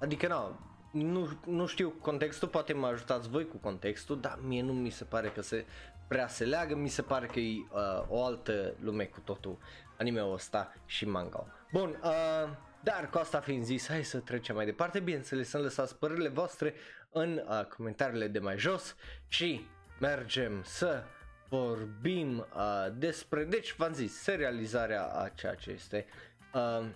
adică 0.00 0.28
nu, 0.28 0.58
nu, 1.02 1.28
nu 1.46 1.66
știu 1.66 1.90
contextul, 1.90 2.48
poate 2.48 2.72
mă 2.72 2.86
ajutați 2.86 3.28
voi 3.28 3.46
cu 3.46 3.56
contextul, 3.56 4.20
dar 4.20 4.38
mie 4.42 4.62
nu 4.62 4.72
mi 4.72 4.90
se 4.90 5.04
pare 5.04 5.28
că 5.28 5.42
se 5.42 5.64
prea 6.10 6.28
se 6.28 6.44
leagă, 6.44 6.74
mi 6.74 6.88
se 6.88 7.02
pare 7.02 7.26
că 7.26 7.38
e 7.38 7.56
uh, 7.58 8.04
o 8.08 8.24
altă 8.24 8.74
lume 8.80 9.04
cu 9.04 9.20
totul 9.20 9.58
anime-ul 9.98 10.32
ăsta 10.32 10.74
și 10.86 11.06
manga 11.06 11.46
Bun, 11.72 12.00
uh, 12.02 12.50
dar 12.82 13.10
cu 13.10 13.18
asta 13.18 13.40
fiind 13.40 13.64
zis, 13.64 13.88
hai 13.88 14.04
să 14.04 14.18
trecem 14.18 14.54
mai 14.54 14.64
departe, 14.64 15.00
bineînțeles 15.00 15.48
să 15.48 15.58
lăsați 15.58 15.96
părerile 15.96 16.28
voastre 16.28 16.74
în 17.10 17.42
uh, 17.48 17.64
comentariile 17.64 18.28
de 18.28 18.38
mai 18.38 18.58
jos 18.58 18.96
și 19.28 19.66
mergem 20.00 20.62
să 20.64 21.04
vorbim 21.48 22.38
uh, 22.38 22.86
despre, 22.94 23.44
deci 23.44 23.74
v-am 23.74 23.92
zis, 23.92 24.14
serializarea 24.14 25.04
a 25.04 25.28
ceea 25.28 25.54
ce 25.54 25.70
este 25.70 26.06
uh, 26.54 26.86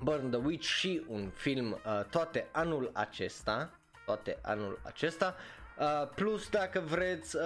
Burn 0.00 0.30
the 0.30 0.40
Witch 0.40 0.66
și 0.66 1.04
un 1.08 1.30
film 1.30 1.70
uh, 1.70 2.04
toate 2.10 2.48
anul 2.52 2.90
acesta, 2.94 3.70
toate 4.04 4.38
anul 4.42 4.80
acesta, 4.84 5.36
uh, 5.78 6.08
plus 6.14 6.48
dacă 6.48 6.80
vreți 6.80 7.36
uh, 7.36 7.42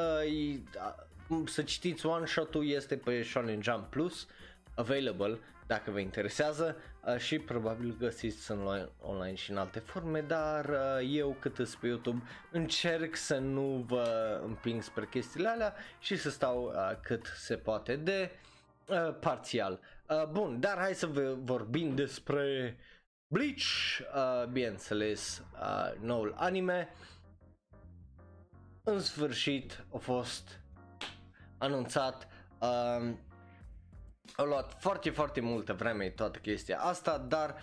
uh, 1.28 1.48
să 1.48 1.62
citiți 1.62 2.06
one 2.06 2.26
shot-ul 2.26 2.68
este 2.68 2.96
pe 2.96 3.22
Shonen 3.22 3.62
Jump 3.62 3.86
Plus, 3.90 4.26
available 4.74 5.38
dacă 5.66 5.90
vă 5.90 5.98
interesează 5.98 6.76
uh, 7.04 7.16
și 7.16 7.38
probabil 7.38 7.96
găsiți 7.98 8.50
în 8.50 8.88
online 9.00 9.34
și 9.34 9.50
în 9.50 9.56
alte 9.56 9.78
forme, 9.78 10.20
dar 10.20 10.64
uh, 10.64 11.08
eu 11.10 11.36
cât 11.40 11.58
îs 11.58 11.74
pe 11.74 11.86
YouTube 11.86 12.22
încerc 12.50 13.16
să 13.16 13.38
nu 13.38 13.84
vă 13.88 14.40
împing 14.44 14.82
spre 14.82 15.06
chestiile 15.10 15.48
alea 15.48 15.74
și 15.98 16.16
să 16.16 16.30
stau 16.30 16.62
uh, 16.62 16.98
cât 17.02 17.26
se 17.36 17.56
poate 17.56 17.96
de 17.96 18.30
uh, 18.86 19.14
parțial. 19.20 19.80
Uh, 20.08 20.26
bun, 20.26 20.60
dar 20.60 20.78
hai 20.78 20.94
să 20.94 21.06
vă 21.06 21.36
vorbim 21.38 21.94
despre 21.94 22.76
Bleach, 23.26 23.98
uh, 24.14 24.46
bineînțeles, 24.46 25.42
uh, 25.60 26.00
noul 26.00 26.34
anime. 26.36 26.88
În 28.84 29.00
sfârșit 29.00 29.84
a 29.94 29.98
fost 29.98 30.60
anunțat 31.58 32.28
uh, 32.58 33.14
a 34.36 34.42
luat 34.42 34.76
foarte, 34.80 35.10
foarte 35.10 35.40
multă 35.40 35.72
vreme 35.72 36.08
toată 36.08 36.38
chestia 36.38 36.80
asta, 36.80 37.18
dar 37.18 37.54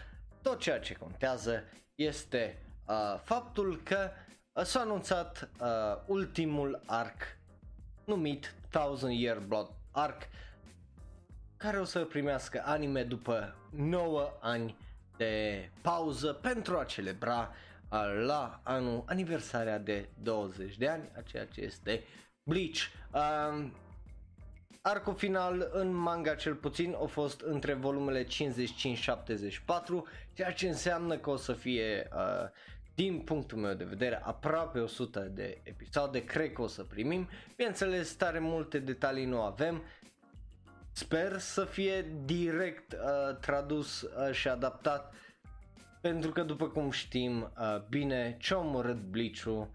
tot 0.42 0.60
ceea 0.60 0.80
ce 0.80 0.94
contează 0.94 1.64
este 1.96 2.66
uh, 2.88 3.20
faptul 3.24 3.82
că 3.84 4.12
s-a 4.64 4.80
anunțat 4.80 5.50
uh, 5.62 5.68
ultimul 6.06 6.82
arc 6.86 7.22
numit 8.06 8.56
Thousand 8.70 9.20
Year 9.20 9.40
Blood 9.40 9.70
Arc 9.92 10.22
care 11.58 11.80
o 11.80 11.84
să 11.84 12.06
primească 12.06 12.62
anime 12.66 13.04
după 13.04 13.56
9 13.72 14.32
ani 14.40 14.78
de 15.18 15.70
pauză 15.82 16.34
pentru 16.34 16.78
a 16.78 16.84
celebra 16.84 17.40
uh, 17.40 17.69
la 18.26 18.60
anul 18.64 19.04
aniversarea 19.08 19.78
de 19.80 20.10
20 20.22 20.78
de 20.78 20.88
ani 20.88 21.10
a 21.18 21.22
ceea 21.22 21.46
ce 21.46 21.62
este 21.62 22.04
Bleach. 22.44 22.78
Uh, 23.14 23.70
Arcul 24.82 25.16
final 25.16 25.70
în 25.72 25.92
manga 25.94 26.36
cel 26.36 26.56
puțin 26.56 26.96
a 27.02 27.06
fost 27.06 27.42
între 27.42 27.74
volumele 27.74 28.24
55-74, 28.24 28.28
ceea 30.34 30.54
ce 30.54 30.68
înseamnă 30.68 31.18
că 31.18 31.30
o 31.30 31.36
să 31.36 31.54
fie, 31.54 32.10
uh, 32.14 32.50
din 32.96 33.20
punctul 33.20 33.58
meu 33.58 33.74
de 33.74 33.84
vedere, 33.84 34.22
aproape 34.24 34.80
100 34.80 35.20
de 35.20 35.62
episoade, 35.64 36.24
cred 36.24 36.52
că 36.52 36.62
o 36.62 36.68
să 36.68 36.84
primim. 36.84 37.30
Bineînțeles, 37.56 38.14
tare 38.16 38.40
multe 38.40 38.80
detalii 38.80 39.26
nu 39.26 39.42
avem, 39.42 39.84
Sper 40.92 41.38
să 41.40 41.66
fie 41.66 42.06
direct 42.26 42.94
uh, 42.94 43.36
tradus 43.40 44.02
uh, 44.02 44.32
și 44.32 44.48
adaptat 44.48 45.14
pentru 46.02 46.32
că 46.32 46.44
după 46.44 46.68
cum 46.68 46.92
știm 46.92 47.42
uh, 47.42 47.82
bine 47.90 48.38
ce 48.40 48.54
a 48.54 48.58
omorât 48.58 49.02
Bleach-ul 49.02 49.70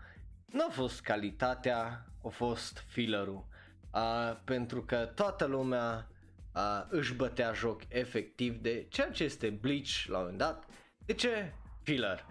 nu 0.47 0.65
a 0.69 0.71
fost 0.71 1.01
calitatea, 1.01 2.07
a 2.25 2.29
fost 2.29 2.85
fillerul 2.87 3.47
uh, 3.95 4.37
pentru 4.45 4.83
că 4.83 4.97
toată 5.15 5.45
lumea 5.45 6.09
uh, 6.55 6.87
își 6.89 7.15
bătea 7.15 7.53
joc 7.53 7.83
efectiv 7.89 8.57
de 8.61 8.87
ceea 8.89 9.11
ce 9.11 9.25
este 9.25 9.51
Bleach 9.51 10.05
la 10.07 10.17
un 10.17 10.23
moment 10.23 10.39
dat. 10.39 10.65
De 11.07 11.13
ce? 11.13 11.53
Filler. 11.83 12.27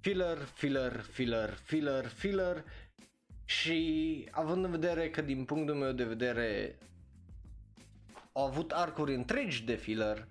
Filler, 0.00 0.38
filler, 0.38 1.00
filler, 1.00 1.50
filler, 1.50 2.06
filler 2.06 2.64
și 3.44 4.28
având 4.30 4.64
în 4.64 4.70
vedere 4.70 5.10
că 5.10 5.22
din 5.22 5.44
punctul 5.44 5.74
meu 5.74 5.92
de 5.92 6.04
vedere 6.04 6.78
au 8.32 8.46
avut 8.46 8.70
arcuri 8.72 9.14
întregi 9.14 9.64
de 9.64 9.74
filler, 9.74 10.16
uh, 10.18 10.30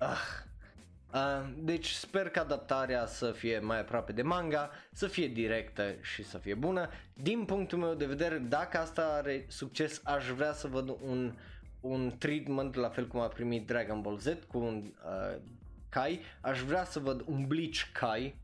Uh, 0.00 0.47
deci 1.58 1.90
sper 1.90 2.28
că 2.28 2.38
adaptarea 2.40 3.06
să 3.06 3.30
fie 3.30 3.58
mai 3.58 3.80
aproape 3.80 4.12
de 4.12 4.22
manga, 4.22 4.70
să 4.92 5.06
fie 5.06 5.26
directă 5.26 5.94
și 6.00 6.24
să 6.24 6.38
fie 6.38 6.54
bună. 6.54 6.88
Din 7.14 7.44
punctul 7.44 7.78
meu 7.78 7.94
de 7.94 8.06
vedere, 8.06 8.38
dacă 8.38 8.78
asta 8.78 9.02
are 9.02 9.44
succes, 9.48 10.00
aș 10.04 10.28
vrea 10.28 10.52
să 10.52 10.68
văd 10.68 10.88
un, 10.88 11.34
un 11.80 12.12
treatment 12.18 12.74
la 12.74 12.88
fel 12.88 13.06
cum 13.06 13.20
a 13.20 13.26
primit 13.26 13.66
Dragon 13.66 14.00
Ball 14.00 14.18
Z 14.18 14.26
cu 14.46 14.58
un 14.58 14.82
uh, 14.84 15.40
Kai. 15.88 16.20
Aș 16.40 16.60
vrea 16.60 16.84
să 16.84 16.98
văd 16.98 17.22
un 17.26 17.46
Bleach 17.46 17.82
Kai, 17.92 18.34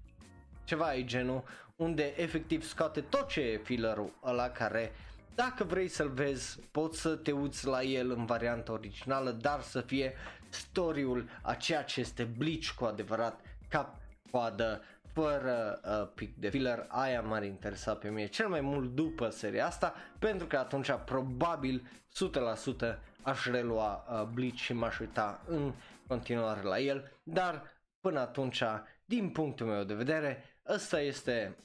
ceva 0.64 0.84
ai 0.84 1.04
genul, 1.04 1.44
unde 1.76 2.12
efectiv 2.16 2.64
scoate 2.64 3.00
tot 3.00 3.28
ce 3.28 3.40
e 3.40 3.60
fillerul 3.64 4.12
ăla 4.24 4.48
care 4.48 4.92
dacă 5.34 5.64
vrei 5.64 5.88
să-l 5.88 6.08
vezi, 6.08 6.60
poți 6.70 7.00
să 7.00 7.16
te 7.16 7.32
uiți 7.32 7.66
la 7.66 7.82
el 7.82 8.10
în 8.10 8.24
varianta 8.24 8.72
originală, 8.72 9.30
dar 9.30 9.60
să 9.60 9.80
fie 9.80 10.14
story-ul 10.48 11.28
a 11.42 11.54
ceea 11.54 11.82
ce 11.82 12.00
este 12.00 12.24
Bleach 12.24 12.68
cu 12.76 12.84
adevărat, 12.84 13.40
cap, 13.68 13.96
coadă, 14.30 14.82
fără 15.12 15.80
uh, 15.84 16.08
pic 16.14 16.36
de 16.36 16.48
filler, 16.48 16.86
aia 16.88 17.20
m-ar 17.20 17.44
interesa 17.44 17.94
pe 17.94 18.08
mine 18.08 18.26
cel 18.26 18.48
mai 18.48 18.60
mult 18.60 18.94
după 18.94 19.28
seria 19.28 19.66
asta, 19.66 19.94
pentru 20.18 20.46
că 20.46 20.56
atunci 20.56 20.90
probabil 21.04 21.88
100% 22.94 22.98
aș 23.22 23.44
relua 23.44 24.04
uh, 24.10 24.22
Bleach 24.32 24.56
și 24.56 24.72
m-aș 24.72 24.98
uita 24.98 25.42
în 25.46 25.72
continuare 26.06 26.62
la 26.62 26.78
el, 26.78 27.12
dar 27.22 27.62
până 28.00 28.20
atunci, 28.20 28.62
din 29.04 29.30
punctul 29.30 29.66
meu 29.66 29.84
de 29.84 29.94
vedere, 29.94 30.44
ăsta 30.68 31.00
este 31.00 31.56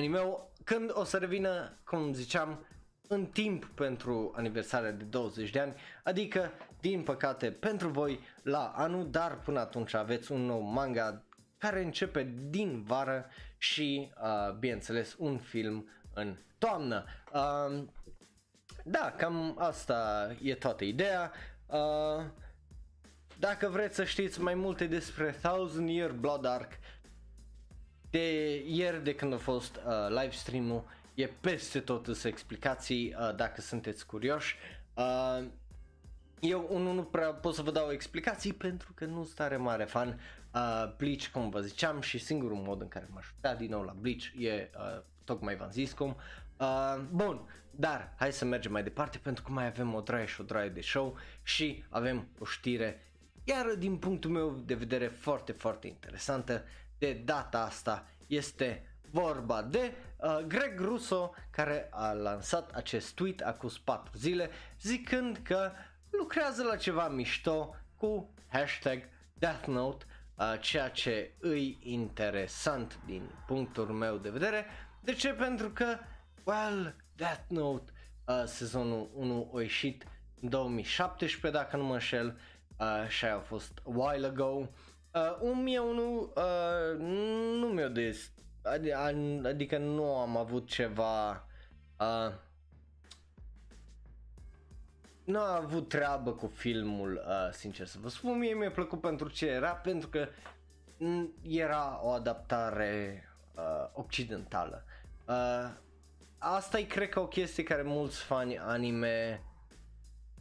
anime 0.00 0.20
când 0.64 0.90
o 0.92 1.04
să 1.04 1.16
revină, 1.16 1.78
cum 1.84 2.12
ziceam, 2.12 2.66
în 3.08 3.26
timp 3.26 3.64
pentru 3.64 4.32
aniversarea 4.36 4.92
de 4.92 5.04
20 5.04 5.50
de 5.50 5.60
ani, 5.60 5.74
adică 6.04 6.52
din 6.80 7.02
păcate 7.02 7.50
pentru 7.50 7.88
voi 7.88 8.20
la 8.42 8.72
anul, 8.76 9.10
dar 9.10 9.40
până 9.40 9.60
atunci 9.60 9.94
aveți 9.94 10.32
un 10.32 10.40
nou 10.40 10.60
manga 10.60 11.22
care 11.58 11.82
începe 11.84 12.34
din 12.48 12.82
vară 12.82 13.26
și 13.58 14.12
uh, 14.22 14.54
bineînțeles 14.58 15.14
un 15.18 15.38
film 15.38 15.88
în 16.14 16.36
toamnă. 16.58 17.04
Uh, 17.32 17.84
da, 18.84 19.14
cam 19.16 19.56
asta 19.58 20.30
e 20.42 20.54
toată 20.54 20.84
ideea. 20.84 21.32
Uh, 21.66 22.24
dacă 23.38 23.68
vreți 23.68 23.94
să 23.94 24.04
știți 24.04 24.40
mai 24.40 24.54
multe 24.54 24.86
despre 24.86 25.36
Thousand 25.42 25.88
Year 25.88 26.10
Blood 26.10 26.44
Arc, 26.44 26.72
de 28.10 28.56
ieri 28.66 29.04
de 29.04 29.14
când 29.14 29.32
a 29.32 29.36
fost 29.36 29.76
uh, 29.76 30.08
live 30.08 30.30
stream-ul, 30.30 30.84
e 31.14 31.26
peste 31.26 31.80
tot 31.80 32.16
să 32.16 32.28
explicații 32.28 33.14
uh, 33.18 33.34
dacă 33.36 33.60
sunteți 33.60 34.06
curioși. 34.06 34.56
Uh, 34.94 35.44
eu 36.40 36.66
unul 36.70 36.94
nu 36.94 37.02
prea 37.02 37.32
pot 37.32 37.54
să 37.54 37.62
vă 37.62 37.70
dau 37.70 37.90
explicații 37.90 38.52
pentru 38.52 38.92
că 38.94 39.04
nu 39.04 39.22
sunt 39.24 39.34
tare 39.34 39.56
mare 39.56 39.84
fan 39.84 40.20
uh, 40.54 40.94
Bleach, 40.96 41.26
cum 41.26 41.50
vă 41.50 41.60
ziceam, 41.60 42.00
și 42.00 42.18
singurul 42.18 42.56
mod 42.56 42.80
în 42.80 42.88
care 42.88 43.08
m-aș 43.10 43.26
uita 43.34 43.54
din 43.54 43.70
nou 43.70 43.82
la 43.82 43.96
Bleach 44.00 44.24
e, 44.38 44.70
uh, 44.76 45.02
tocmai 45.24 45.56
v-am 45.56 45.70
zis 45.70 45.92
cum. 45.92 46.16
Uh, 46.56 47.00
bun, 47.10 47.40
dar 47.70 48.14
hai 48.16 48.32
să 48.32 48.44
mergem 48.44 48.72
mai 48.72 48.82
departe 48.82 49.18
pentru 49.18 49.42
că 49.42 49.52
mai 49.52 49.66
avem 49.66 49.94
o 49.94 50.00
draie 50.00 50.26
și 50.26 50.40
o 50.40 50.44
draie 50.44 50.68
de 50.68 50.80
show 50.80 51.16
și 51.42 51.84
avem 51.88 52.28
o 52.38 52.44
știre 52.44 53.04
iar 53.44 53.74
din 53.78 53.96
punctul 53.96 54.30
meu 54.30 54.62
de 54.64 54.74
vedere 54.74 55.06
foarte, 55.06 55.52
foarte 55.52 55.86
interesantă 55.86 56.64
de 57.00 57.12
data 57.12 57.62
asta 57.62 58.06
este 58.26 58.84
vorba 59.10 59.62
de 59.62 59.92
uh, 60.16 60.38
Greg 60.46 60.80
Russo 60.80 61.34
care 61.50 61.88
a 61.90 62.12
lansat 62.12 62.70
acest 62.70 63.14
tweet 63.14 63.40
acum 63.40 63.70
4 63.84 64.12
zile 64.18 64.50
zicând 64.80 65.40
că 65.42 65.72
lucrează 66.10 66.62
la 66.62 66.76
ceva 66.76 67.08
mișto 67.08 67.74
cu 67.96 68.34
hashtag 68.46 69.02
Death 69.32 69.66
Note, 69.66 70.04
uh, 70.34 70.54
ceea 70.60 70.88
ce 70.88 71.34
îi 71.38 71.78
interesant 71.82 72.98
din 73.06 73.30
punctul 73.46 73.86
meu 73.86 74.16
de 74.16 74.30
vedere. 74.30 74.64
De 75.00 75.12
ce? 75.12 75.28
Pentru 75.28 75.70
că, 75.70 75.98
well, 76.44 76.96
Death 77.16 77.44
Note 77.48 77.92
uh, 78.24 78.42
sezonul 78.46 79.10
1 79.14 79.52
a 79.56 79.60
ieșit 79.60 80.04
în 80.40 80.48
2017 80.48 81.60
dacă 81.60 81.76
nu 81.76 81.84
mă 81.84 81.92
înșel 81.92 82.38
uh, 82.78 83.08
și 83.08 83.24
a 83.24 83.38
fost 83.38 83.72
a 83.86 83.90
while 83.94 84.26
ago. 84.26 84.68
Uh, 85.14 85.36
un 85.40 85.62
mie 85.62 85.78
unul 85.78 86.32
uh, 86.36 86.98
nu 87.60 87.66
mi-a 87.66 87.88
des, 87.88 88.32
adică 89.42 89.78
nu 89.78 90.16
am 90.16 90.36
avut 90.36 90.68
ceva 90.68 91.30
uh, 91.98 92.32
nu 95.24 95.38
a 95.38 95.56
avut 95.56 95.88
treabă 95.88 96.32
cu 96.32 96.46
filmul, 96.46 97.24
uh, 97.26 97.52
sincer 97.52 97.86
să 97.86 97.98
vă 98.00 98.08
spun, 98.08 98.38
mie 98.38 98.54
mi-a 98.54 98.70
plăcut 98.70 99.00
pentru 99.00 99.28
ce 99.28 99.46
era, 99.46 99.70
pentru 99.70 100.08
că 100.08 100.28
era 101.42 102.00
o 102.02 102.08
adaptare 102.08 103.24
uh, 103.54 103.88
occidentală. 103.92 104.84
Uh, 105.24 105.70
asta 106.38 106.78
e 106.78 106.82
cred 106.82 107.08
că 107.08 107.20
o 107.20 107.26
chestie 107.26 107.62
care 107.62 107.82
mulți 107.82 108.22
fani 108.22 108.58
anime 108.58 109.42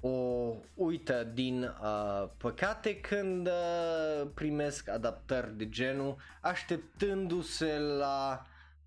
o 0.02 0.56
uită 0.74 1.24
din 1.24 1.64
uh, 1.64 2.30
păcate 2.38 3.00
când 3.00 3.48
uh, 3.48 4.28
primesc 4.34 4.90
adaptări 4.90 5.58
de 5.58 5.70
genul, 5.70 6.16
așteptându-se 6.42 7.78
la 7.78 8.46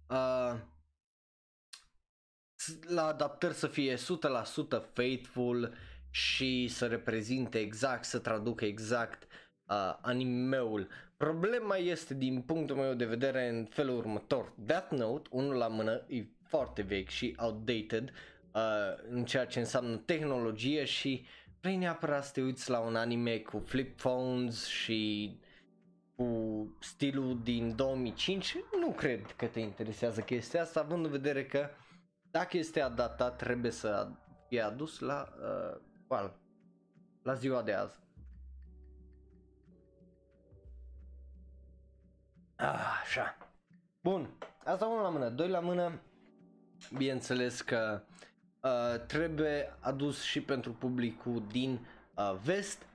uh, 0.08 0.54
la 2.88 3.06
adaptări 3.06 3.54
să 3.54 3.66
fie 3.66 3.94
100% 3.94 3.98
faithful 4.92 5.74
și 6.10 6.68
să 6.68 6.86
reprezinte 6.86 7.58
exact, 7.58 8.04
să 8.04 8.18
traducă 8.18 8.64
exact 8.64 9.22
uh, 9.22 9.98
animeul. 10.00 10.88
Problema 11.16 11.76
este 11.76 12.14
din 12.14 12.42
punctul 12.42 12.76
meu 12.76 12.94
de 12.94 13.04
vedere 13.04 13.48
în 13.48 13.64
felul 13.64 13.96
următor. 13.96 14.52
Death 14.56 14.90
Note, 14.90 15.28
unul 15.32 15.54
la 15.54 15.68
mână, 15.68 16.04
e 16.08 16.24
foarte 16.42 16.82
vechi 16.82 17.08
și 17.08 17.36
outdated 17.38 18.08
uh, 18.08 18.31
în 19.08 19.24
ceea 19.24 19.46
ce 19.46 19.58
înseamnă 19.58 19.96
tehnologie 19.96 20.84
și 20.84 21.26
vrei 21.60 21.76
neapărat 21.76 22.24
să 22.24 22.32
te 22.32 22.42
uiți 22.42 22.70
la 22.70 22.78
un 22.78 22.96
anime 22.96 23.38
cu 23.38 23.58
flip 23.58 23.96
phones 23.96 24.66
și 24.66 25.30
cu 26.16 26.76
stilul 26.80 27.42
din 27.42 27.76
2005, 27.76 28.56
nu 28.80 28.90
cred 28.90 29.26
că 29.36 29.46
te 29.46 29.60
interesează 29.60 30.20
chestia 30.20 30.62
asta, 30.62 30.80
având 30.80 31.04
în 31.04 31.10
vedere 31.10 31.46
că 31.46 31.68
dacă 32.30 32.56
este 32.56 32.80
adaptat 32.80 33.36
trebuie 33.36 33.70
să 33.70 34.08
fie 34.48 34.60
adus 34.60 34.98
la, 34.98 35.28
uh, 35.38 35.80
well, 36.08 36.36
la 37.22 37.34
ziua 37.34 37.62
de 37.62 37.72
azi. 37.72 38.00
Ah, 42.56 43.00
așa. 43.02 43.36
Bun, 44.02 44.28
asta 44.64 44.86
unul 44.86 45.02
la 45.02 45.08
mână. 45.08 45.28
Doi 45.28 45.48
la 45.48 45.60
mână, 45.60 46.00
bineînțeles 46.96 47.60
că 47.60 48.02
uh, 48.02 48.20
trebuie 49.06 49.76
adus 49.80 50.22
și 50.22 50.40
pentru 50.40 50.72
publicul 50.72 51.42
din 51.50 51.86
uh, 52.14 52.34
vest, 52.44 52.86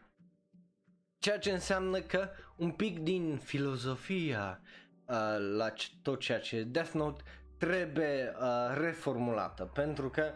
ceea 1.19 1.39
ce 1.39 1.51
înseamnă 1.51 1.99
că 1.99 2.29
un 2.55 2.71
pic 2.71 2.99
din 2.99 3.37
filozofia 3.43 4.59
uh, 5.05 5.15
la 5.57 5.73
tot 6.01 6.19
ceea 6.19 6.39
ce 6.39 6.63
Death 6.63 6.91
Note 6.91 7.23
trebuie 7.57 8.33
uh, 8.39 8.77
reformulată, 8.77 9.63
pentru 9.73 10.09
că 10.09 10.31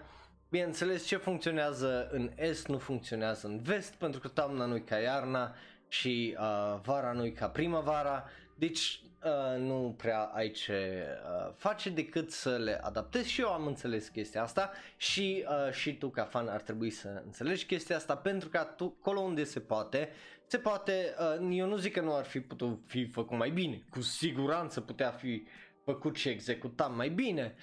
bineînțeles 0.50 1.06
ce 1.06 1.18
funcționează 1.18 2.08
în 2.12 2.32
est 2.36 2.68
nu 2.68 2.78
funcționează 2.78 3.48
în 3.48 3.62
vest, 3.62 3.94
pentru 3.94 4.20
că 4.20 4.28
toamna 4.28 4.66
nu 4.66 4.80
ca 4.86 4.98
iarna 4.98 5.56
și 5.88 6.38
uh, 6.40 6.80
vara 6.82 7.12
nu 7.12 7.32
ca 7.36 7.48
primăvara, 7.50 8.24
deci 8.56 9.02
uh, 9.24 9.60
nu 9.60 9.96
prea 9.98 10.20
ai 10.24 10.52
ce 10.52 11.08
uh, 11.48 11.54
face 11.56 11.90
decât 11.90 12.32
să 12.32 12.58
le 12.58 12.80
adaptezi 12.84 13.30
și 13.30 13.42
eu 13.42 13.54
am 13.54 13.66
înțeles 13.66 14.08
chestia 14.08 14.42
asta 14.44 14.72
și, 14.98 15.46
uh, 15.48 15.74
și 15.74 15.98
tu 15.98 16.10
ca 16.10 16.24
fan 16.24 16.48
ar 16.48 16.62
trebui 16.62 16.90
să 16.90 17.22
înțelegi 17.26 17.66
chestia 17.66 17.96
asta 17.96 18.18
pentru 18.18 18.50
că 18.50 18.68
tu, 18.76 18.98
acolo 19.00 19.20
unde 19.20 19.44
se 19.44 19.60
poate, 19.60 20.10
se 20.46 20.58
poate, 20.58 21.16
uh, 21.40 21.48
eu 21.58 21.68
nu 21.68 21.78
zic 21.78 21.94
că 21.94 22.02
nu 22.02 22.16
ar 22.16 22.26
fi 22.26 22.40
putut 22.40 22.84
fi 22.86 23.06
făcut 23.06 23.38
mai 23.38 23.50
bine, 23.50 23.84
cu 23.90 24.02
siguranță 24.02 24.82
putea 24.82 25.12
fi 25.12 25.48
făcut 25.84 26.16
și 26.16 26.30
executat 26.30 26.96
mai 26.96 27.10
bine, 27.10 27.56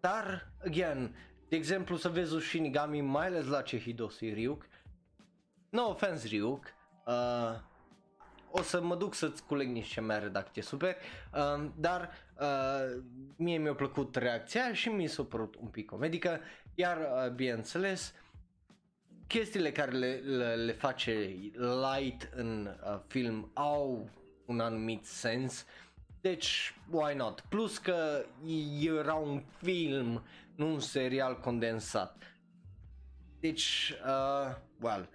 dar, 0.00 0.52
again, 0.64 1.16
de 1.48 1.56
exemplu 1.56 1.96
să 1.96 2.08
vezi 2.08 2.34
un 2.34 2.40
Shinigami 2.40 3.00
mai 3.00 3.26
ales 3.26 3.46
la 3.46 3.62
Cehidosi 3.62 4.32
Ryuk, 4.32 4.66
no 5.70 5.88
offense 5.88 6.26
Ryuk, 6.26 6.64
uh, 7.06 7.67
o 8.50 8.62
să 8.62 8.82
mă 8.82 8.96
duc 8.96 9.14
să-ți 9.14 9.44
culeg 9.44 9.68
niște 9.68 10.00
mere 10.00 10.28
dacă 10.28 10.48
te 10.52 10.60
super, 10.60 10.96
uh, 11.34 11.68
dar 11.76 12.10
uh, 12.40 13.02
mie 13.36 13.58
mi-a 13.58 13.74
plăcut 13.74 14.16
reacția 14.16 14.72
și 14.72 14.88
mi 14.88 15.06
s-a 15.06 15.22
părut 15.22 15.54
un 15.60 15.68
pic 15.68 15.86
comedică, 15.86 16.40
iar 16.74 16.96
uh, 16.96 17.32
bineînțeles 17.32 18.14
chestiile 19.26 19.72
care 19.72 19.90
le, 19.90 20.14
le, 20.14 20.54
le 20.54 20.72
face 20.72 21.36
light 21.92 22.28
în 22.34 22.76
uh, 22.84 23.00
film 23.06 23.50
au 23.54 24.10
un 24.46 24.60
anumit 24.60 25.04
sens, 25.04 25.66
deci 26.20 26.74
why 26.90 27.14
not? 27.14 27.40
Plus 27.48 27.78
că 27.78 28.24
era 28.80 29.14
un 29.14 29.42
film, 29.62 30.24
nu 30.54 30.72
un 30.72 30.80
serial 30.80 31.40
condensat. 31.40 32.16
Deci, 33.40 33.94
uh, 34.06 34.54
well, 34.80 35.08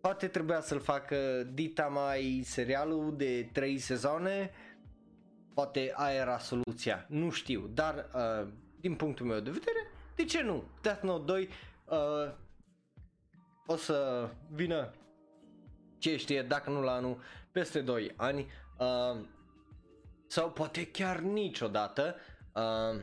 poate 0.00 0.28
trebuia 0.28 0.60
să-l 0.60 0.80
facă 0.80 1.16
dita 1.52 1.86
mai 1.86 2.42
serialul 2.44 3.16
de 3.16 3.48
3 3.52 3.78
sezoane, 3.78 4.50
poate 5.54 5.92
aia 5.94 6.20
era 6.20 6.38
soluția, 6.38 7.06
nu 7.08 7.30
știu, 7.30 7.70
dar 7.74 8.08
uh, 8.14 8.48
din 8.80 8.94
punctul 8.94 9.26
meu 9.26 9.40
de 9.40 9.50
vedere, 9.50 9.86
de 10.14 10.24
ce 10.24 10.42
nu? 10.42 10.64
Death 10.82 11.02
Note 11.02 11.24
2 11.24 11.48
uh, 11.84 12.32
o 13.66 13.76
să 13.76 14.28
vină, 14.50 14.94
ce 15.98 16.16
știe, 16.16 16.42
dacă 16.42 16.70
nu 16.70 16.82
la 16.82 16.92
anul, 16.92 17.20
peste 17.52 17.80
2 17.80 18.12
ani, 18.16 18.46
uh, 18.78 19.20
sau 20.26 20.50
poate 20.50 20.86
chiar 20.86 21.18
niciodată, 21.18 22.16
uh, 22.54 23.00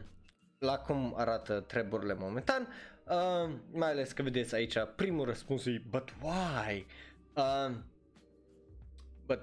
la 0.60 0.78
cum 0.78 1.14
arată 1.18 1.60
treburile 1.60 2.14
momentan, 2.14 2.68
Uh, 3.10 3.50
mai 3.72 3.90
ales 3.90 4.12
că 4.12 4.22
vedeți 4.22 4.56
aici 4.56 4.78
primul 4.96 5.26
răspuns 5.26 5.66
e 5.66 5.82
But 5.90 6.14
why? 6.22 6.86
Uh, 7.34 7.76
but 9.26 9.40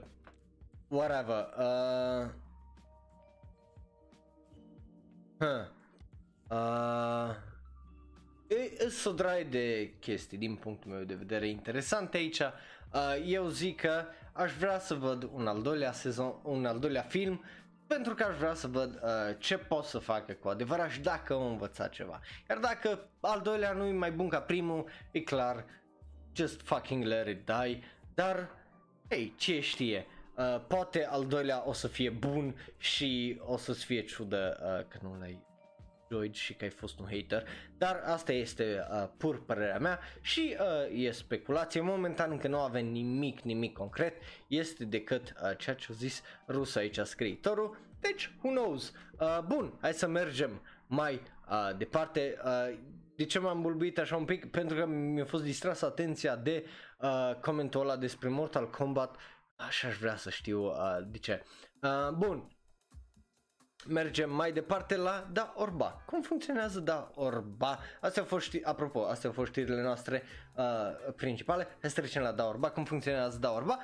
whatever. 0.89 1.47
Uh, 1.59 2.31
huh. 5.39 5.67
Uh, 6.51 7.35
e, 8.47 8.55
e 8.55 8.93
o 9.05 9.13
draie 9.13 9.45
de 9.45 9.95
chestii 10.01 10.39
din 10.39 10.55
punctul 10.55 10.91
meu 10.91 11.05
de 11.05 11.15
vedere 11.15 11.49
interesante 11.49 12.17
aici. 12.17 12.41
Uh, 12.41 13.25
eu 13.27 13.49
zic 13.49 13.81
că 13.81 14.05
aș 14.33 14.53
vrea 14.53 14.79
să 14.79 14.95
văd 14.95 15.29
un 15.33 15.47
al 15.47 15.63
doilea 15.63 15.93
sezon, 15.93 16.35
un 16.43 16.67
al 16.67 16.79
doilea 16.79 17.03
film 17.03 17.45
pentru 17.87 18.15
că 18.15 18.25
aș 18.25 18.37
vrea 18.37 18.55
să 18.55 18.67
văd 18.67 19.01
uh, 19.03 19.35
ce 19.39 19.59
pot 19.59 19.85
să 19.85 19.99
facă 19.99 20.33
cu 20.33 20.49
adevărat 20.49 20.91
și 20.91 21.01
dacă 21.01 21.33
am 21.33 21.47
învățat 21.47 21.91
ceva. 21.91 22.21
Iar 22.49 22.59
dacă 22.59 23.09
al 23.21 23.41
doilea 23.41 23.73
nu 23.73 23.87
e 23.87 23.93
mai 23.93 24.13
bun 24.13 24.29
ca 24.29 24.41
primul, 24.41 24.89
e 25.11 25.21
clar, 25.21 25.65
just 26.33 26.61
fucking 26.61 27.05
let 27.05 27.27
it 27.27 27.45
die, 27.45 27.83
dar, 28.15 28.51
hey, 29.09 29.35
ce 29.37 29.61
știe, 29.61 30.07
uh, 30.37 30.61
poate 30.67 31.07
al 31.07 31.27
doilea 31.27 31.63
o 31.67 31.73
să 31.73 31.89
fie 31.89 32.11
bun 32.11 32.57
și 32.77 33.41
o 33.45 33.57
să-ți 33.57 33.85
fie 33.85 34.05
ciudă 34.05 34.59
uh, 34.61 34.87
că 34.89 34.99
nu 35.03 35.17
l-ai 35.19 35.53
enjoyed 36.09 36.35
și 36.35 36.55
că 36.55 36.65
ai 36.65 36.71
fost 36.71 36.99
un 36.99 37.07
hater, 37.11 37.47
dar 37.79 38.03
asta 38.05 38.33
este 38.33 38.87
uh, 38.91 39.09
pur 39.17 39.45
părerea 39.45 39.79
mea 39.79 39.99
și 40.21 40.57
uh, 40.61 41.05
e 41.05 41.11
speculație. 41.11 41.81
Momentan 41.81 42.31
încă 42.31 42.49
nu 42.49 42.59
avem 42.59 42.87
nimic, 42.87 43.41
nimic 43.41 43.73
concret, 43.73 44.15
este 44.47 44.85
decât 44.85 45.33
uh, 45.43 45.57
ceea 45.57 45.77
ce 45.77 45.87
a 45.91 45.95
zis 45.95 46.23
Rus 46.49 46.77
aici 46.77 46.99
scriitorul, 46.99 47.77
deci 48.01 48.35
who 48.43 48.51
knows. 48.51 48.93
Uh, 49.19 49.39
bun, 49.47 49.79
hai 49.81 49.93
să 49.93 50.07
mergem 50.07 50.63
mai 50.87 51.21
uh, 51.51 51.77
departe. 51.77 52.37
Uh, 52.45 52.79
de 53.17 53.25
ce 53.25 53.39
m-am 53.39 53.63
bulbuit 53.63 53.99
așa 53.99 54.17
un 54.17 54.25
pic? 54.25 54.51
Pentru 54.51 54.77
că 54.77 54.87
mi-a 54.87 55.25
fost 55.25 55.43
distras 55.43 55.83
atenția 55.83 56.37
de 56.37 56.65
uh, 56.99 57.35
comentul 57.41 57.81
ăla 57.81 57.97
despre 57.97 58.29
Mortal 58.29 58.71
Kombat. 58.71 59.17
Așa 59.57 59.89
aș 59.89 59.97
vrea 59.97 60.17
să 60.17 60.31
știu 60.31 60.65
uh, 60.65 60.99
de 61.07 61.19
ce. 61.19 61.45
Uh, 61.83 62.11
bun, 62.11 62.54
mergem 63.89 64.35
mai 64.35 64.53
departe 64.53 64.97
la 64.97 65.29
Da 65.33 65.53
Orba. 65.57 66.03
Cum 66.07 66.23
funcționează 66.23 66.81
Da 66.81 67.11
Orba? 67.15 67.79
Astea 68.01 68.23
au 68.23 68.29
fost, 68.29 68.45
știri, 68.45 68.65
apropo, 68.65 69.07
astea 69.07 69.29
au 69.29 69.35
fost 69.35 69.51
știrile 69.51 69.83
noastre 69.83 70.23
uh, 70.55 71.13
principale. 71.17 71.67
Hai 71.81 71.91
să 71.91 72.01
trecem 72.01 72.23
la 72.23 72.33
Da 72.33 72.47
Orba. 72.47 72.71
Cum 72.71 72.85
funcționează 72.85 73.39
Da 73.39 73.53
Orba? 73.53 73.79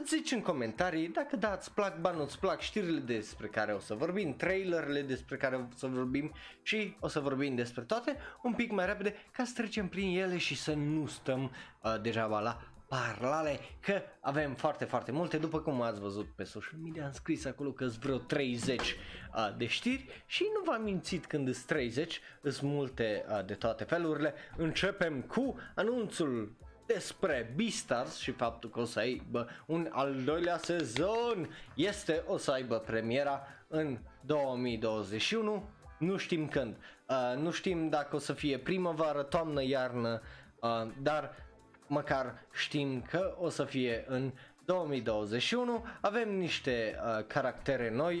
îți 0.00 0.14
zici 0.14 0.32
în 0.32 0.40
comentarii 0.40 1.08
dacă 1.08 1.36
da, 1.36 1.52
îți 1.58 1.74
plac, 1.74 2.00
ba 2.00 2.10
nu-ți 2.10 2.38
plac 2.38 2.60
știrile 2.60 3.00
despre 3.00 3.46
care 3.46 3.72
o 3.72 3.78
să 3.78 3.94
vorbim, 3.94 4.36
trailerele 4.36 5.02
despre 5.02 5.36
care 5.36 5.56
o 5.56 5.64
să 5.76 5.86
vorbim 5.86 6.32
și 6.62 6.96
o 7.00 7.08
să 7.08 7.20
vorbim 7.20 7.54
despre 7.54 7.82
toate 7.82 8.16
un 8.42 8.52
pic 8.52 8.70
mai 8.70 8.86
repede 8.86 9.14
ca 9.30 9.44
să 9.44 9.52
trecem 9.54 9.88
prin 9.88 10.18
ele 10.18 10.36
și 10.36 10.56
să 10.56 10.72
nu 10.72 11.06
stăm 11.06 11.42
uh, 11.82 12.00
degeaba 12.00 12.40
la 12.40 12.62
parlale 12.94 13.58
că 13.80 14.02
avem 14.20 14.54
foarte, 14.54 14.84
foarte 14.84 15.12
multe, 15.12 15.36
după 15.36 15.60
cum 15.60 15.82
ați 15.82 16.00
văzut 16.00 16.26
pe 16.34 16.44
social 16.44 16.78
media, 16.82 17.04
am 17.04 17.12
scris 17.12 17.44
acolo 17.44 17.70
că 17.70 17.86
sunt 17.86 18.02
vreo 18.02 18.16
30 18.16 18.80
uh, 18.80 19.54
de 19.56 19.66
știri 19.66 20.22
și 20.26 20.46
nu 20.54 20.70
v-am 20.72 20.82
mințit 20.82 21.26
când 21.26 21.52
sunt 21.52 21.66
30, 21.66 22.20
sunt 22.42 22.70
multe 22.70 23.24
uh, 23.28 23.44
de 23.44 23.54
toate 23.54 23.84
felurile. 23.84 24.34
Începem 24.56 25.20
cu 25.20 25.56
anunțul 25.74 26.56
despre 26.86 27.52
Beastars 27.56 28.16
și 28.16 28.30
faptul 28.30 28.70
că 28.70 28.80
o 28.80 28.84
să 28.84 28.98
aibă 28.98 29.48
un 29.66 29.88
al 29.90 30.22
doilea 30.24 30.56
sezon. 30.56 31.48
Este 31.74 32.22
o 32.26 32.36
să 32.36 32.50
aibă 32.50 32.78
premiera 32.78 33.46
în 33.68 33.98
2021 34.20 35.68
nu 35.98 36.16
știm 36.16 36.48
când, 36.48 36.76
uh, 37.08 37.40
nu 37.42 37.50
știm 37.50 37.88
dacă 37.88 38.16
o 38.16 38.18
să 38.18 38.32
fie 38.32 38.58
primăvară, 38.58 39.22
toamnă, 39.22 39.64
iarnă, 39.64 40.20
uh, 40.60 40.92
dar 41.02 41.43
măcar 41.86 42.46
știm 42.52 43.02
că 43.02 43.36
o 43.38 43.48
să 43.48 43.64
fie 43.64 44.04
în 44.08 44.32
2021. 44.64 45.84
Avem 46.00 46.36
niște 46.36 46.96
uh, 47.04 47.24
caractere 47.26 47.90
noi, 47.90 48.16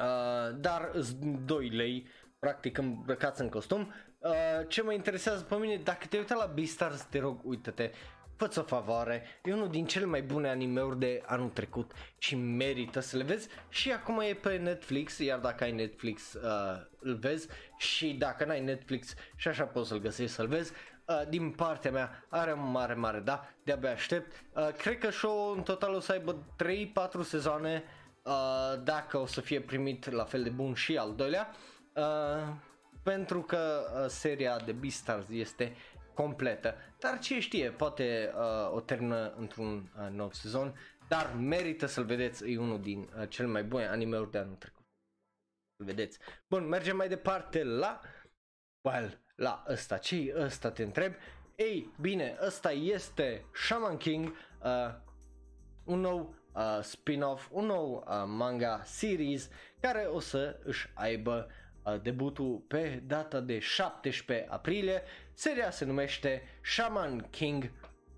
uh, 0.00 0.56
dar 0.56 0.90
doi 1.44 1.68
lei, 1.68 2.06
practic 2.38 2.78
îmbrăcați 2.78 3.40
în 3.40 3.48
costum. 3.48 3.92
Uh, 4.18 4.32
ce 4.68 4.82
mă 4.82 4.92
interesează 4.92 5.42
pe 5.42 5.54
mine, 5.54 5.76
dacă 5.76 6.06
te 6.06 6.16
uita 6.16 6.34
la 6.34 6.50
Beastars, 6.54 7.02
te 7.02 7.18
rog, 7.18 7.40
uită-te, 7.44 7.90
fă 8.36 8.60
o 8.60 8.62
favoare, 8.62 9.22
e 9.42 9.52
unul 9.52 9.70
din 9.70 9.86
cele 9.86 10.04
mai 10.04 10.22
bune 10.22 10.48
animeuri 10.48 10.98
de 10.98 11.22
anul 11.26 11.48
trecut 11.48 11.92
și 12.18 12.36
merită 12.36 13.00
să 13.00 13.16
le 13.16 13.22
vezi 13.22 13.48
și 13.68 13.92
acum 13.92 14.20
e 14.20 14.34
pe 14.34 14.56
Netflix, 14.56 15.18
iar 15.18 15.38
dacă 15.38 15.64
ai 15.64 15.72
Netflix 15.72 16.32
uh, 16.32 16.40
îl 16.98 17.14
vezi 17.14 17.48
și 17.78 18.12
dacă 18.12 18.44
n-ai 18.44 18.60
Netflix 18.60 19.14
și 19.36 19.48
așa 19.48 19.64
poți 19.64 19.88
să-l 19.88 19.98
găsești 19.98 20.34
să-l 20.34 20.46
vezi, 20.46 20.72
uh, 21.10 21.28
din 21.28 21.50
partea 21.50 21.90
mea 21.90 22.24
are 22.28 22.52
un 22.52 22.70
mare, 22.70 22.94
mare 22.94 23.18
da, 23.18 23.48
de-abia 23.62 23.90
aștept. 23.90 24.44
Uh, 24.54 24.68
cred 24.68 24.98
că 24.98 25.10
show 25.10 25.52
în 25.52 25.62
total 25.62 25.94
o 25.94 26.00
să 26.00 26.12
aibă 26.12 26.46
3-4 27.20 27.20
sezoane 27.22 27.84
uh, 28.22 28.82
dacă 28.84 29.18
o 29.18 29.26
să 29.26 29.40
fie 29.40 29.60
primit 29.60 30.10
la 30.10 30.24
fel 30.24 30.42
de 30.42 30.50
bun 30.50 30.74
și 30.74 30.96
al 30.96 31.14
doilea. 31.14 31.50
Uh, 31.94 32.54
pentru 33.02 33.42
că 33.42 33.90
uh, 33.94 34.08
seria 34.08 34.58
de 34.58 34.72
Beastars 34.72 35.28
este 35.28 35.76
completă. 36.14 36.74
Dar 36.98 37.18
ce 37.18 37.40
știe, 37.40 37.70
poate 37.70 38.32
uh, 38.34 38.74
o 38.74 38.80
termină 38.80 39.34
într-un 39.36 39.90
uh, 39.98 40.08
nou 40.10 40.32
sezon, 40.32 40.74
dar 41.08 41.32
merită 41.38 41.86
să-l 41.86 42.04
vedeți, 42.04 42.50
e 42.50 42.58
unul 42.58 42.80
din 42.80 43.10
uh, 43.18 43.28
cel 43.28 43.48
mai 43.48 43.64
bune 43.64 43.86
anime-uri 43.86 44.30
de 44.30 44.38
anul 44.38 44.54
trecut. 44.54 44.86
Îl 45.76 45.86
vedeți. 45.86 46.18
Bun, 46.48 46.68
mergem 46.68 46.96
mai 46.96 47.08
departe 47.08 47.64
la 47.64 48.00
well, 48.80 49.20
la 49.40 49.64
ăsta. 49.68 49.96
ce 49.96 50.16
e 50.16 50.34
ăsta, 50.36 50.70
te 50.70 50.82
întreb? 50.82 51.12
Ei, 51.56 51.90
bine, 52.00 52.36
ăsta 52.46 52.72
este 52.72 53.44
Shaman 53.52 53.96
King, 53.96 54.26
uh, 54.62 54.94
un 55.84 56.00
nou 56.00 56.34
uh, 56.52 56.78
spin-off, 56.82 57.48
un 57.50 57.66
nou 57.66 58.04
uh, 58.06 58.24
manga 58.26 58.82
series 58.84 59.50
care 59.80 60.00
o 60.00 60.18
să 60.18 60.60
își 60.64 60.90
aibă 60.94 61.48
uh, 61.82 62.00
debutul 62.02 62.64
pe 62.68 63.02
data 63.06 63.40
de 63.40 63.58
17 63.58 64.46
aprilie. 64.50 65.02
Seria 65.32 65.70
se 65.70 65.84
numește 65.84 66.42
Shaman 66.62 67.26
King 67.30 67.72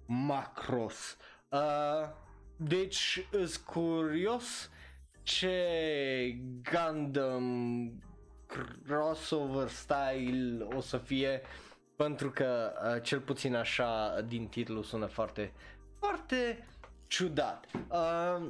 Macross. 0.06 1.16
Uh, 1.48 2.08
deci, 2.56 3.26
îs 3.30 3.56
curios 3.56 4.70
ce 5.22 6.36
Gundam 6.70 8.11
crossover 8.86 9.68
style 9.68 10.66
o 10.74 10.80
să 10.80 10.98
fie 10.98 11.40
pentru 11.96 12.30
că 12.30 12.72
uh, 12.94 13.02
cel 13.02 13.20
puțin 13.20 13.54
așa 13.54 14.20
din 14.20 14.46
titlu 14.46 14.82
sună 14.82 15.06
foarte 15.06 15.52
foarte 15.98 16.66
ciudat. 17.06 17.66
Uh, 17.88 18.46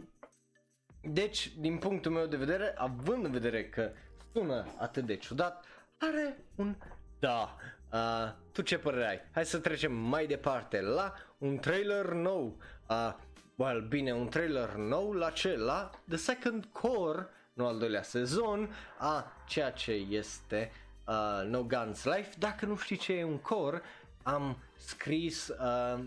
deci, 1.02 1.52
din 1.58 1.78
punctul 1.78 2.12
meu 2.12 2.26
de 2.26 2.36
vedere, 2.36 2.74
având 2.76 3.24
în 3.24 3.30
vedere 3.30 3.68
că 3.68 3.90
sună 4.32 4.66
atât 4.78 5.04
de 5.04 5.16
ciudat, 5.16 5.64
are 5.98 6.44
un 6.54 6.76
da. 7.18 7.56
Uh, 7.92 8.32
tu 8.52 8.62
ce 8.62 8.78
părere 8.78 9.08
ai? 9.08 9.20
Hai 9.32 9.46
să 9.46 9.58
trecem 9.58 9.92
mai 9.92 10.26
departe 10.26 10.80
la 10.80 11.14
un 11.38 11.58
trailer 11.58 12.06
nou. 12.06 12.56
Uh, 12.88 13.14
well, 13.54 13.80
bine, 13.80 14.12
un 14.12 14.28
trailer 14.28 14.74
nou 14.74 15.12
la 15.12 15.30
ce? 15.30 15.56
La 15.56 15.90
The 16.08 16.16
Second 16.16 16.64
Core 16.64 17.28
nu 17.52 17.66
al 17.66 17.78
doilea 17.78 18.02
sezon 18.02 18.74
a 18.98 19.32
ceea 19.46 19.70
ce 19.70 19.92
este 19.92 20.72
uh, 21.06 21.48
No 21.48 21.62
Guns 21.62 22.04
Life. 22.04 22.30
Dacă 22.38 22.66
nu 22.66 22.76
știi 22.76 22.96
ce 22.96 23.12
e 23.12 23.24
un 23.24 23.38
core, 23.38 23.82
am 24.22 24.56
scris, 24.76 25.48
uh, 25.48 26.04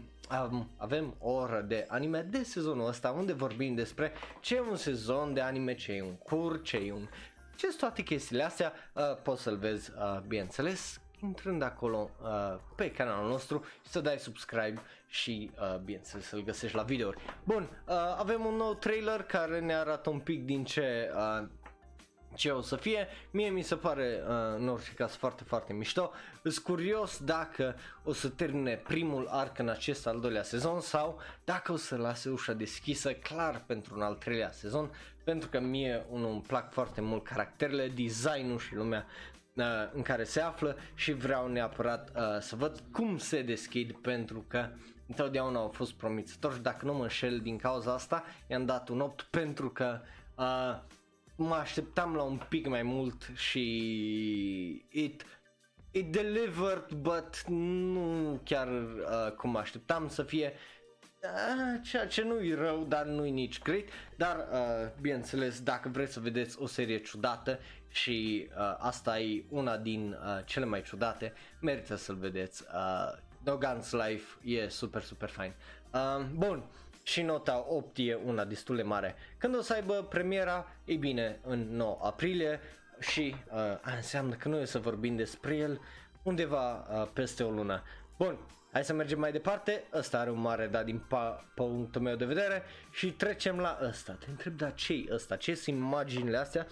um, 0.50 0.70
avem 0.78 1.16
o 1.20 1.32
oră 1.32 1.62
de 1.62 1.86
anime 1.88 2.22
de 2.22 2.44
sezonul 2.44 2.88
ăsta 2.88 3.12
unde 3.12 3.34
vorbim 3.34 3.76
despre 3.76 4.12
ce 4.40 4.56
e 4.56 4.60
un 4.60 4.76
sezon 4.76 5.34
de 5.34 5.42
anime, 5.42 5.76
ce 5.76 5.92
e 5.92 6.02
un 6.02 6.16
cur, 6.16 6.62
ce 6.62 6.78
e 6.78 6.94
un... 6.94 7.08
Ce 7.56 7.68
toate 7.68 8.02
chestiile 8.02 8.44
astea, 8.44 8.74
uh, 8.94 9.04
poți 9.24 9.42
să-l 9.42 9.58
vezi, 9.58 9.92
uh, 9.92 10.20
bineînțeles, 10.28 11.00
intrând 11.26 11.62
acolo 11.62 12.10
uh, 12.22 12.60
pe 12.76 12.92
canalul 12.92 13.30
nostru 13.30 13.64
și 13.84 13.90
să 13.92 14.02
dai 14.02 14.20
subscribe 14.20 14.82
și 15.08 15.52
uh, 15.60 15.78
bine 15.78 16.00
să-l 16.02 16.44
găsești 16.44 16.76
la 16.76 16.84
videouri. 16.84 17.18
Bun, 17.44 17.70
uh, 17.88 17.96
avem 18.18 18.46
un 18.46 18.56
nou 18.56 18.74
trailer 18.74 19.22
care 19.24 19.60
ne 19.60 19.76
arată 19.76 20.10
un 20.10 20.20
pic 20.20 20.46
din 20.46 20.64
ce 20.64 21.12
uh, 21.16 21.48
ce 22.36 22.50
o 22.50 22.62
să 22.62 22.76
fie, 22.76 23.08
mie 23.32 23.50
mi 23.50 23.62
se 23.62 23.76
pare 23.76 24.22
uh, 24.28 24.36
în 24.58 24.68
orice 24.68 24.92
caz 24.92 25.16
foarte, 25.16 25.44
foarte 25.44 25.74
mișto. 25.74 26.12
Sunt 26.44 26.58
curios 26.58 27.20
dacă 27.24 27.76
o 28.04 28.14
să 28.14 28.30
termine 28.30 28.76
primul 28.76 29.28
arc 29.28 29.60
în 29.60 29.70
acest 29.70 30.08
al 30.08 30.20
doilea 30.20 30.44
sezon 30.44 30.82
sau 30.82 31.20
dacă 31.44 31.72
o 31.72 31.76
să 31.76 31.96
lase 31.96 32.30
ușa 32.30 32.54
deschisă 32.54 33.14
clar 33.14 33.64
pentru 33.66 33.96
un 33.96 34.02
al 34.02 34.14
treilea 34.14 34.52
sezon, 34.52 34.92
pentru 35.24 35.50
că 35.50 35.60
mie 35.60 36.06
unul 36.10 36.32
îmi 36.32 36.42
plac 36.42 36.72
foarte 36.72 37.02
mult 37.02 37.24
caracterele, 37.24 37.88
designul 37.88 38.60
și 38.60 38.76
lumea 38.76 39.06
uh, 39.56 39.66
în 39.94 40.02
care 40.02 40.24
se 40.24 40.40
află 40.42 40.78
și 40.94 41.14
vreau 41.14 41.48
neapărat 41.48 42.10
uh, 42.16 42.40
să 42.40 42.56
văd 42.56 42.84
cum 42.92 43.18
se 43.18 43.42
deschid 43.42 43.92
pentru 43.92 44.46
că 44.48 44.70
întotdeauna 45.08 45.60
au 45.60 45.70
fost 45.70 45.94
promițători 45.94 46.54
și 46.56 46.62
dacă 46.62 46.86
nu 46.86 46.94
mă 46.94 47.02
înșel 47.02 47.40
din 47.40 47.58
cauza 47.58 47.94
asta 47.94 48.24
i-am 48.48 48.66
dat 48.66 48.90
un 48.90 49.00
8 49.00 49.22
pentru 49.22 49.70
că 49.70 50.00
uh, 50.38 50.80
mă 51.36 51.56
așteptam 51.56 52.16
la 52.16 52.22
un 52.22 52.42
pic 52.50 52.68
mai 52.68 52.84
mult 52.84 53.30
și 53.34 54.86
it 54.90 55.26
it 55.92 56.12
delivered 56.12 56.92
but 56.92 57.44
nu 57.48 58.40
chiar 58.44 58.68
uh, 58.68 59.32
cum 59.38 59.50
mă 59.50 59.58
așteptam 59.60 60.08
să 60.08 60.24
fie. 60.24 60.54
Uh, 61.24 61.80
ceea 61.84 62.08
ce 62.08 62.24
nu 62.24 62.40
e 62.44 62.56
rău, 62.56 62.84
dar 62.84 63.06
nu 63.06 63.26
e 63.26 63.30
nici 63.30 63.62
great, 63.62 63.84
dar 64.16 64.38
uh, 64.52 64.92
bineînțeles 65.02 65.62
dacă 65.62 65.90
vreți 65.90 66.14
să 66.14 66.20
vedeți 66.20 66.62
o 66.62 66.68
serie 66.68 67.00
ciudată 67.00 67.60
și 67.96 68.48
uh, 68.50 68.76
asta 68.78 69.20
e 69.20 69.44
una 69.50 69.78
din 69.78 70.12
uh, 70.12 70.46
cele 70.46 70.66
mai 70.66 70.82
ciudate, 70.82 71.34
merită 71.60 71.96
să-l 71.96 72.16
vedeți. 72.16 72.64
Uh, 72.74 73.18
No 73.44 73.58
Guns 73.58 73.92
Life 73.92 74.38
e 74.44 74.68
super, 74.68 75.02
super 75.02 75.30
fain. 75.30 75.54
Uh, 75.94 76.26
bun, 76.34 76.64
și 77.04 77.22
nota 77.22 77.66
8 77.68 77.98
e 77.98 78.14
una 78.26 78.46
destul 78.46 78.76
de 78.76 78.82
mare. 78.82 79.16
Când 79.38 79.56
o 79.56 79.62
să 79.62 79.74
aibă 79.74 79.94
premiera, 80.10 80.68
e 80.86 80.96
bine, 80.96 81.40
în 81.44 81.76
9 81.76 82.00
aprilie 82.02 82.60
și 83.00 83.36
uh, 83.52 83.94
înseamnă 83.96 84.36
că 84.36 84.48
noi 84.48 84.62
o 84.62 84.66
să 84.66 84.80
vorbim 84.80 85.16
despre 85.16 85.56
el 85.56 85.82
undeva 86.24 86.76
uh, 86.76 87.08
peste 87.14 87.44
o 87.44 87.50
lună. 87.50 87.84
Bun, 88.18 88.38
hai 88.72 88.84
să 88.84 88.94
mergem 88.94 89.20
mai 89.20 89.32
departe, 89.32 89.84
ăsta 89.94 90.20
are 90.20 90.30
un 90.30 90.40
mare 90.40 90.68
da 90.68 90.84
din 90.84 91.04
pa- 91.06 91.54
punctul 91.54 92.02
meu 92.02 92.16
de 92.16 92.26
vedere 92.26 92.64
și 92.92 93.12
trecem 93.12 93.60
la 93.60 93.80
ăsta. 93.82 94.14
Te 94.14 94.26
întreb, 94.30 94.58
da 94.58 94.70
ce 94.70 94.94
e 94.94 95.14
ăsta? 95.14 95.36
Ce 95.36 95.56
sunt 95.56 95.78
imaginile 95.78 96.38
astea? 96.38 96.68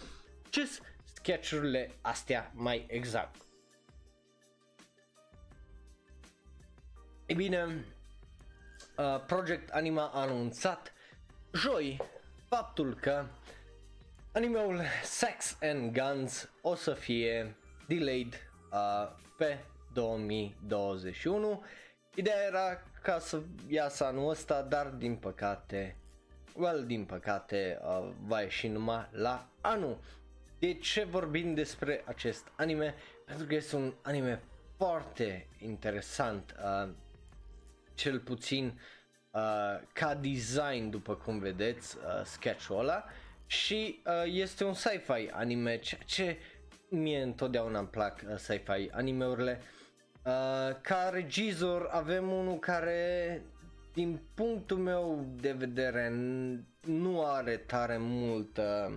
Ce 0.50 0.66
sunt 0.66 0.93
sketchurile 1.24 1.92
astea 2.02 2.52
mai 2.54 2.86
exact? 2.88 3.36
E 7.26 7.34
bine, 7.34 7.86
uh, 8.98 9.24
Project 9.26 9.70
Anima 9.70 10.08
a 10.08 10.22
anunțat 10.22 10.94
joi 11.54 12.02
faptul 12.48 12.96
că 12.96 13.26
animeul 14.34 14.82
Sex 15.04 15.58
and 15.62 15.98
Guns 16.00 16.50
o 16.62 16.76
să 16.76 16.94
fie 16.94 17.56
delayed 17.88 18.52
uh, 18.72 19.12
pe 19.38 19.58
2021. 19.94 21.64
Ideea 22.16 22.46
era 22.46 22.82
ca 23.02 23.20
să 23.20 23.42
iasă 23.68 24.06
anul 24.06 24.30
ăsta, 24.30 24.62
dar 24.62 24.88
din 24.88 25.16
păcate, 25.16 25.98
well, 26.56 26.86
din 26.86 27.06
păcate 27.06 27.80
uh, 27.82 28.10
va 28.26 28.42
ieși 28.42 28.68
numai 28.68 29.10
la 29.12 29.48
anul. 29.62 29.98
De 30.64 30.74
ce 30.74 31.04
vorbim 31.04 31.54
despre 31.54 32.04
acest 32.06 32.52
anime? 32.56 32.96
Pentru 33.26 33.46
că 33.46 33.54
este 33.56 33.76
un 33.76 33.94
anime 34.02 34.42
foarte 34.78 35.48
interesant. 35.60 36.56
Uh, 36.64 36.90
cel 37.96 38.20
puțin 38.20 38.66
uh, 39.32 39.42
ca 39.94 40.16
design 40.16 40.90
după 40.90 41.16
cum 41.16 41.40
vedeți 41.40 41.98
uh, 41.98 42.26
sketch-ul 42.26 42.80
ăla 42.80 43.06
și 43.46 44.02
uh, 44.06 44.24
este 44.26 44.64
un 44.64 44.74
sci-fi 44.74 45.30
anime 45.32 45.78
ceea 45.78 46.02
ce 46.06 46.38
mie 46.90 47.22
întotdeauna 47.22 47.80
îmi 47.80 47.88
plac 47.88 48.22
uh, 48.30 48.36
sci-fi 48.36 48.90
animeurile 48.92 49.62
uh, 50.26 50.32
ca 50.82 51.10
regizor 51.12 51.88
avem 51.92 52.32
unul 52.32 52.60
care 52.60 53.42
din 53.94 54.20
punctul 54.34 54.78
meu 54.78 55.26
de 55.36 55.52
vedere 55.52 56.14
nu 56.82 57.26
are 57.26 57.58
tare 57.58 57.98
multă 57.98 58.92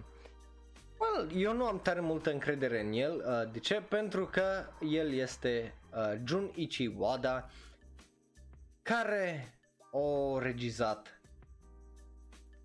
well, 0.99 1.31
eu 1.35 1.53
nu 1.53 1.65
am 1.67 1.81
tare 1.81 2.01
multă 2.01 2.31
încredere 2.33 2.81
în 2.81 2.93
el 2.93 3.17
uh, 3.27 3.53
de 3.53 3.59
ce? 3.59 3.75
pentru 3.89 4.27
că 4.27 4.65
el 4.91 5.13
este 5.13 5.75
uh, 5.97 6.21
Junichi 6.25 6.87
Wada 6.97 7.51
care 8.83 9.55
o 9.91 10.39
regizat 10.39 11.21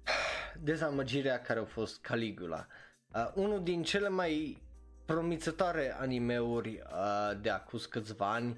dezamăgirea 0.63 1.41
care 1.41 1.59
a 1.59 1.65
fost 1.65 2.01
Caligula. 2.01 2.67
Uh, 3.15 3.31
unul 3.33 3.63
din 3.63 3.83
cele 3.83 4.09
mai 4.09 4.61
promițătoare 5.05 5.95
animeuri 5.99 6.69
uh, 6.83 7.39
de 7.41 7.49
acus 7.49 7.85
câțiva 7.85 8.31
ani 8.33 8.57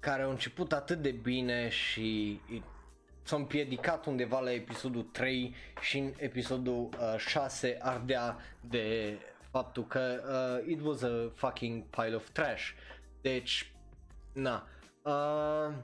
care 0.00 0.22
au 0.22 0.30
început 0.30 0.72
atât 0.72 0.98
de 1.02 1.10
bine 1.10 1.68
și 1.68 2.40
s-a 3.28 3.36
împiedicat 3.36 4.06
undeva 4.06 4.40
la 4.40 4.52
episodul 4.52 5.02
3 5.02 5.54
și 5.80 5.98
în 5.98 6.12
episodul 6.16 6.88
uh, 7.00 7.18
6 7.18 7.78
ardea 7.80 8.36
de 8.60 9.18
faptul 9.50 9.86
că 9.86 10.22
uh, 10.64 10.70
it 10.70 10.80
was 10.84 11.02
a 11.02 11.30
fucking 11.34 11.82
pile 11.82 12.14
of 12.14 12.28
trash. 12.30 12.70
Deci, 13.20 13.72
na. 14.32 14.66
Uh, 15.02 15.74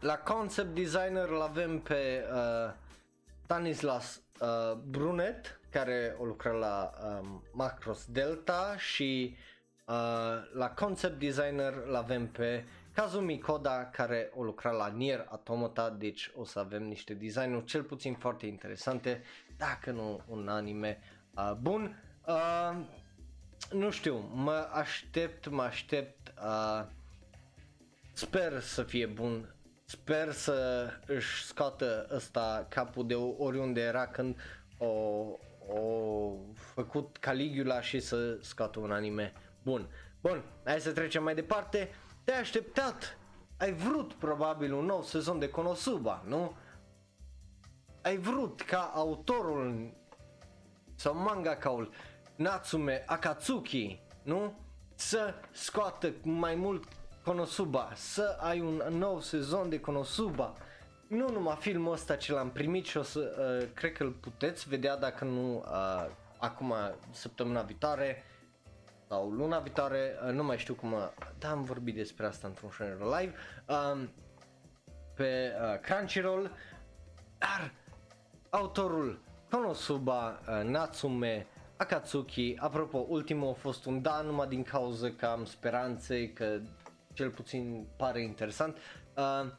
la 0.00 0.16
concept 0.16 0.74
designer 0.74 1.28
îl 1.28 1.40
avem 1.40 1.78
pe 1.78 2.24
uh, 2.32 2.72
Stanislas 3.44 4.22
uh, 4.40 4.72
Brunet 4.72 5.60
care 5.70 6.16
o 6.18 6.24
lucra 6.24 6.50
la 6.50 6.90
uh, 7.02 7.28
Macros 7.52 8.04
Delta 8.08 8.74
și 8.76 9.36
uh, 9.86 9.94
la 10.52 10.70
concept 10.74 11.18
designer 11.18 11.74
îl 11.86 11.94
avem 11.94 12.26
pe 12.26 12.64
Kazumi 12.98 13.38
Koda 13.38 13.84
care 13.84 14.30
o 14.34 14.42
lucra 14.42 14.70
la 14.70 14.86
Nier 14.86 15.26
Automata, 15.28 15.90
deci 15.90 16.30
o 16.36 16.44
să 16.44 16.58
avem 16.58 16.82
niște 16.82 17.14
designuri 17.14 17.64
cel 17.64 17.82
puțin 17.82 18.14
foarte 18.14 18.46
interesante, 18.46 19.22
dacă 19.56 19.90
nu 19.90 20.20
un 20.26 20.48
anime 20.48 20.98
uh, 21.34 21.52
bun. 21.60 22.02
Uh, 22.26 22.76
nu 23.72 23.90
știu, 23.90 24.30
mă 24.32 24.68
aștept, 24.72 25.48
mă 25.48 25.62
aștept, 25.62 26.32
uh, 26.42 26.86
sper 28.12 28.60
să 28.60 28.82
fie 28.82 29.06
bun, 29.06 29.54
sper 29.84 30.32
să 30.32 30.88
își 31.06 31.44
scoată 31.44 32.08
ăsta 32.10 32.66
capul 32.68 33.06
de 33.06 33.14
oriunde 33.14 33.80
era 33.80 34.06
când 34.06 34.36
o, 34.78 34.86
o 35.74 36.32
făcut 36.54 37.16
Caligula 37.16 37.80
și 37.80 38.00
să 38.00 38.38
scoată 38.40 38.78
un 38.78 38.92
anime 38.92 39.32
bun. 39.62 39.88
Bun, 40.20 40.44
hai 40.64 40.80
să 40.80 40.92
trecem 40.92 41.22
mai 41.22 41.34
departe. 41.34 41.90
Te-ai 42.28 42.40
așteptat, 42.40 43.18
ai 43.58 43.72
vrut 43.72 44.12
probabil 44.12 44.72
un 44.72 44.84
nou 44.84 45.02
sezon 45.02 45.38
de 45.38 45.48
Konosuba, 45.48 46.22
nu? 46.26 46.56
Ai 48.02 48.16
vrut 48.16 48.60
ca 48.60 48.92
autorul 48.94 49.92
sau 50.94 51.14
mangakaul 51.14 51.90
Natsume 52.36 53.04
Akatsuki, 53.06 54.00
nu? 54.22 54.52
Să 54.94 55.34
scoată 55.52 56.12
mai 56.22 56.54
mult 56.54 56.84
Konosuba, 57.24 57.92
să 57.94 58.36
ai 58.40 58.60
un 58.60 58.82
nou 58.90 59.20
sezon 59.20 59.68
de 59.68 59.80
Konosuba. 59.80 60.52
Nu 61.06 61.28
numai 61.28 61.56
filmul 61.60 61.92
ăsta 61.92 62.16
ce 62.16 62.32
l-am 62.32 62.50
primit 62.50 62.86
și 62.86 62.96
o 62.96 63.02
să, 63.02 63.20
uh, 63.20 63.68
cred 63.74 63.92
că 63.92 64.02
îl 64.02 64.10
puteți 64.10 64.68
vedea 64.68 64.96
dacă 64.96 65.24
nu 65.24 65.56
uh, 65.56 66.10
acum 66.38 66.74
săptămâna 67.10 67.62
viitoare 67.62 68.22
sau 69.08 69.28
luna 69.30 69.58
viitoare, 69.58 70.18
uh, 70.26 70.32
nu 70.32 70.44
mai 70.44 70.58
știu 70.58 70.74
cum, 70.74 70.92
uh, 70.92 71.08
da 71.38 71.50
am 71.50 71.62
vorbit 71.62 71.94
despre 71.94 72.26
asta 72.26 72.46
într-un 72.46 72.70
show 72.70 72.86
live, 73.18 73.34
uh, 73.68 74.08
pe 75.14 75.52
uh, 75.60 75.80
Crunchyroll, 75.80 76.50
dar 77.38 77.72
autorul 78.50 79.20
Konosuba 79.50 80.40
uh, 80.48 80.64
Natsume 80.64 81.46
Akatsuki, 81.76 82.56
apropo, 82.58 83.06
ultimul 83.08 83.48
a 83.48 83.52
fost 83.52 83.84
un 83.84 84.02
da 84.02 84.20
numai 84.20 84.48
din 84.48 84.62
cauza 84.62 85.10
că 85.16 85.26
am 85.26 85.44
speranțe 85.44 86.32
că 86.32 86.60
cel 87.12 87.30
puțin 87.30 87.86
pare 87.96 88.22
interesant. 88.22 88.76
Uh, 89.16 89.50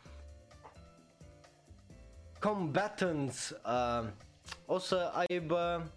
combatants 2.39 3.49
uh, 3.49 4.07
o 4.65 4.77
să 4.77 5.12
aibă 5.27 5.91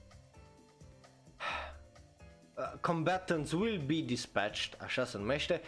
uh, 2.55 2.73
Combatants 2.81 3.53
will 3.53 3.83
be 3.87 4.01
dispatched, 4.01 4.77
așa 4.81 5.05
se 5.05 5.19
numește. 5.19 5.61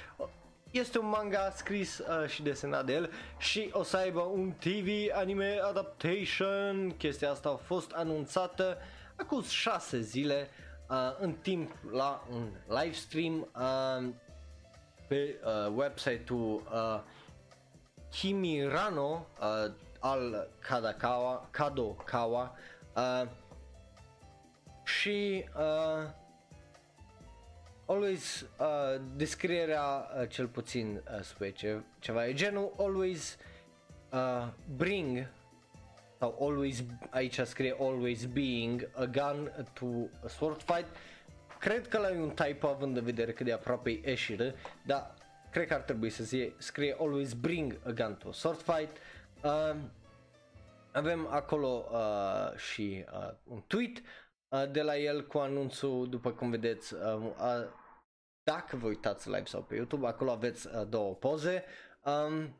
Este 0.70 0.98
un 0.98 1.08
manga 1.08 1.50
scris 1.50 1.98
uh, 1.98 2.28
și 2.28 2.42
desenat 2.42 2.84
de 2.84 2.92
el 2.92 3.10
și 3.38 3.70
o 3.72 3.82
să 3.82 3.96
aibă 3.96 4.20
un 4.20 4.52
TV 4.52 4.88
anime 5.12 5.58
adaptation. 5.62 6.94
Chestia 6.96 7.30
asta 7.30 7.48
a 7.48 7.56
fost 7.56 7.90
anunțată 7.90 8.78
acum 9.16 9.42
6 9.42 10.00
zile 10.00 10.48
uh, 10.88 10.96
în 11.18 11.32
timp 11.32 11.76
la 11.92 12.26
un 12.30 12.48
live 12.68 12.92
stream. 12.92 13.48
Uh, 13.54 14.08
pe 15.06 15.40
uh, 15.44 15.72
website-ul 15.76 16.62
uh, 16.72 17.00
Kimirano 18.10 19.26
uh, 19.40 19.72
al 20.00 20.48
Kadakawa, 20.58 21.48
Kadokawa 21.50 22.54
uh, 22.96 23.28
și 24.84 25.44
uh, 25.56 26.10
always 27.86 28.46
uh, 28.60 29.00
descrierea 29.16 30.10
uh, 30.20 30.28
cel 30.28 30.46
puțin 30.46 31.02
uh, 31.16 31.22
spune 31.22 31.50
ce, 31.50 31.82
ceva 31.98 32.26
e 32.26 32.32
genul 32.32 32.74
always 32.78 33.38
uh, 34.12 34.48
bring 34.76 35.28
sau 36.18 36.36
always 36.40 36.82
aici 37.10 37.40
scrie 37.40 37.76
always 37.80 38.24
being 38.24 38.88
a 38.94 39.04
gun 39.04 39.66
to 39.72 39.86
a 40.24 40.28
sword 40.28 40.62
fight 40.62 40.86
Cred 41.64 41.88
că 41.88 41.98
la 41.98 42.10
un 42.10 42.30
typo 42.30 42.66
având 42.66 42.96
în 42.96 43.04
vedere 43.04 43.32
cât 43.32 43.46
de 43.46 43.52
aproape 43.52 43.90
e 43.90 44.08
ieșire, 44.08 44.54
dar 44.86 45.14
cred 45.50 45.66
că 45.66 45.74
ar 45.74 45.80
trebui 45.80 46.10
să 46.10 46.24
zie, 46.24 46.52
scrie 46.58 46.96
always 46.98 47.32
bring 47.32 47.78
a 47.84 47.90
gun 47.90 48.14
to 48.14 48.28
a 48.28 48.32
sword 48.32 48.62
fight. 48.62 48.96
Uh, 49.42 49.76
avem 50.92 51.26
acolo 51.30 51.84
uh, 51.92 52.58
și 52.58 53.04
uh, 53.12 53.30
un 53.44 53.62
tweet 53.66 53.98
uh, 53.98 54.04
de 54.70 54.82
la 54.82 54.96
el 54.96 55.26
cu 55.26 55.38
anunțul, 55.38 56.08
după 56.08 56.30
cum 56.30 56.50
vedeți, 56.50 56.94
uh, 56.94 57.00
uh, 57.22 57.68
dacă 58.42 58.76
vă 58.76 58.86
uitați 58.86 59.28
live 59.28 59.44
sau 59.44 59.62
pe 59.62 59.74
YouTube, 59.74 60.06
acolo 60.06 60.30
aveți 60.30 60.66
uh, 60.66 60.88
două 60.88 61.14
poze. 61.14 61.64
Um, 62.04 62.56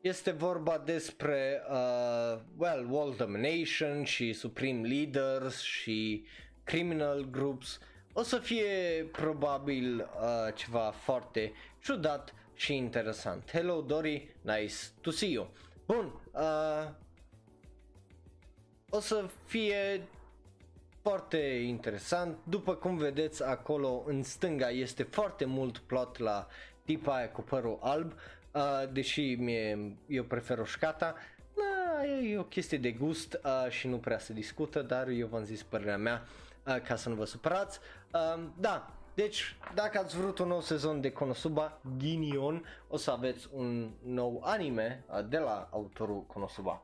este 0.00 0.30
vorba 0.30 0.78
despre 0.78 1.62
uh, 1.70 2.40
well, 2.56 2.86
world 2.90 3.16
domination 3.16 4.04
și 4.04 4.32
supreme 4.32 4.88
leaders 4.88 5.60
și 5.60 6.26
criminal 6.64 7.24
groups 7.30 7.80
o 8.18 8.22
să 8.22 8.38
fie 8.38 9.08
probabil 9.12 9.98
uh, 10.20 10.54
ceva 10.54 10.90
foarte 10.90 11.52
ciudat 11.82 12.34
și 12.54 12.74
interesant. 12.74 13.50
Hello 13.50 13.80
Dori, 13.80 14.36
nice 14.40 14.74
to 15.00 15.10
see 15.10 15.30
you. 15.30 15.50
Bun, 15.86 16.20
uh, 16.32 16.90
o 18.90 19.00
să 19.00 19.28
fie 19.44 20.08
foarte 21.08 21.36
interesant. 21.66 22.38
După 22.42 22.74
cum 22.74 22.96
vedeți 22.96 23.44
acolo 23.44 24.02
în 24.06 24.22
stânga 24.22 24.70
este 24.70 25.02
foarte 25.02 25.44
mult 25.44 25.78
plot 25.78 26.18
la 26.18 26.46
tipa 26.84 27.16
aia 27.16 27.30
cu 27.30 27.42
părul 27.42 27.78
alb, 27.80 28.12
uh, 28.52 28.62
deși 28.92 29.34
mie, 29.34 29.96
eu 30.06 30.24
prefer 30.24 30.56
roșcata. 30.56 31.14
Da, 31.54 32.06
e 32.06 32.38
o 32.38 32.42
chestie 32.42 32.78
de 32.78 32.92
gust 32.92 33.40
uh, 33.44 33.70
și 33.70 33.86
nu 33.86 33.96
prea 33.96 34.18
se 34.18 34.32
discută, 34.32 34.82
dar 34.82 35.08
eu 35.08 35.26
v-am 35.26 35.44
zis 35.44 35.62
părerea 35.62 35.96
mea 35.96 36.26
uh, 36.66 36.80
ca 36.80 36.96
să 36.96 37.08
nu 37.08 37.14
vă 37.14 37.24
supărați. 37.24 37.78
Um, 38.12 38.54
da, 38.58 38.90
deci 39.14 39.56
dacă 39.74 39.98
ați 39.98 40.16
vrut 40.16 40.38
un 40.38 40.48
nou 40.48 40.60
sezon 40.60 41.00
de 41.00 41.12
Konosuba 41.12 41.80
Ginion, 41.96 42.64
o 42.88 42.96
să 42.96 43.10
aveți 43.10 43.48
un 43.52 43.90
nou 44.02 44.42
anime 44.44 45.04
uh, 45.08 45.28
de 45.28 45.38
la 45.38 45.68
autorul 45.70 46.22
Konosuba. 46.22 46.82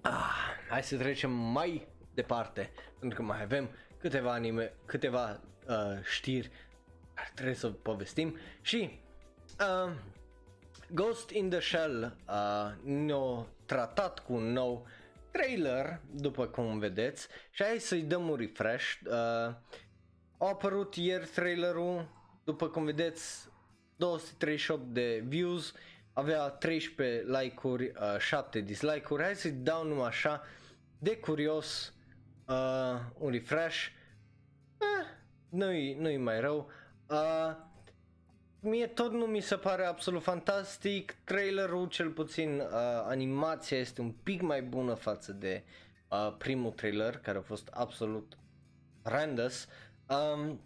Ah, 0.00 0.37
hai 0.68 0.82
să 0.82 0.96
trecem 0.96 1.30
mai 1.30 1.88
departe, 2.14 2.70
pentru 2.98 3.18
că 3.18 3.24
mai 3.24 3.42
avem 3.42 3.68
câteva 3.98 4.32
anime, 4.32 4.72
câteva 4.84 5.40
uh, 5.68 6.02
știri 6.02 6.50
care 7.14 7.30
trebuie 7.34 7.54
să 7.54 7.68
povestim 7.68 8.36
și 8.60 9.00
uh, 9.60 9.92
Ghost 10.90 11.30
in 11.30 11.48
the 11.50 11.60
Shell 11.60 12.16
uh, 12.28 12.72
ne-a 12.82 13.46
tratat 13.64 14.18
cu 14.18 14.32
un 14.32 14.52
nou 14.52 14.86
trailer, 15.30 16.00
după 16.14 16.46
cum 16.46 16.78
vedeți, 16.78 17.28
și 17.50 17.64
hai 17.64 17.78
să-i 17.78 18.02
dăm 18.02 18.28
un 18.28 18.36
refresh. 18.36 18.94
Uh, 19.06 19.12
a 19.12 20.46
apărut 20.48 20.94
ieri 20.94 21.26
trailerul, 21.26 22.08
după 22.44 22.68
cum 22.68 22.84
vedeți, 22.84 23.48
238 23.96 24.82
de 24.86 25.24
views, 25.26 25.72
avea 26.12 26.48
13 26.48 27.24
like-uri, 27.26 27.84
uh, 27.84 28.18
7 28.18 28.60
dislike-uri, 28.60 29.22
hai 29.22 29.36
să-i 29.36 29.50
dau 29.50 29.84
numai 29.84 30.06
așa 30.06 30.42
de 30.98 31.16
curios 31.16 31.94
uh, 32.46 33.00
un 33.18 33.30
refresh, 33.30 33.86
eh, 34.78 35.06
nu-i, 35.48 35.94
nu-i 35.94 36.16
mai 36.16 36.40
rău. 36.40 36.70
Uh, 37.06 37.56
mie 38.60 38.86
tot 38.86 39.12
nu 39.12 39.24
mi 39.24 39.40
se 39.40 39.56
pare 39.56 39.84
absolut 39.84 40.22
fantastic, 40.22 41.16
trailerul 41.24 41.88
cel 41.88 42.10
puțin 42.10 42.58
uh, 42.58 42.68
animația 43.04 43.78
este 43.78 44.00
un 44.00 44.10
pic 44.10 44.40
mai 44.40 44.62
bună 44.62 44.94
față 44.94 45.32
de 45.32 45.64
uh, 46.08 46.34
primul 46.38 46.70
trailer 46.70 47.18
care 47.18 47.38
a 47.38 47.42
fost 47.42 47.68
absolut 47.72 48.38
horrendous. 49.02 49.68
Um, 50.08 50.60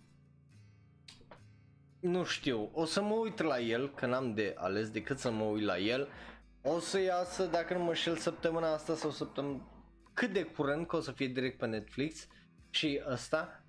nu 2.01 2.25
știu, 2.25 2.71
o 2.73 2.85
să 2.85 3.03
mă 3.03 3.15
uit 3.15 3.41
la 3.41 3.61
el, 3.61 3.95
că 3.95 4.07
n-am 4.07 4.35
de 4.35 4.55
ales 4.59 4.91
decât 4.91 5.19
să 5.19 5.31
mă 5.31 5.45
uit 5.45 5.65
la 5.65 5.79
el. 5.79 6.09
O 6.63 6.79
să 6.79 7.01
iasă, 7.01 7.45
dacă 7.45 7.75
nu 7.75 7.85
mă 7.85 7.95
șel, 7.95 8.17
săptămâna 8.17 8.73
asta 8.73 8.95
sau 8.95 9.11
săptămâna 9.11 9.72
cât 10.13 10.33
de 10.33 10.43
curând, 10.43 10.87
că 10.87 10.97
o 10.97 11.01
să 11.01 11.13
fie 11.13 11.27
direct 11.27 11.59
pe 11.59 11.67
Netflix 11.67 12.27
și 12.71 13.01
ăsta. 13.09 13.63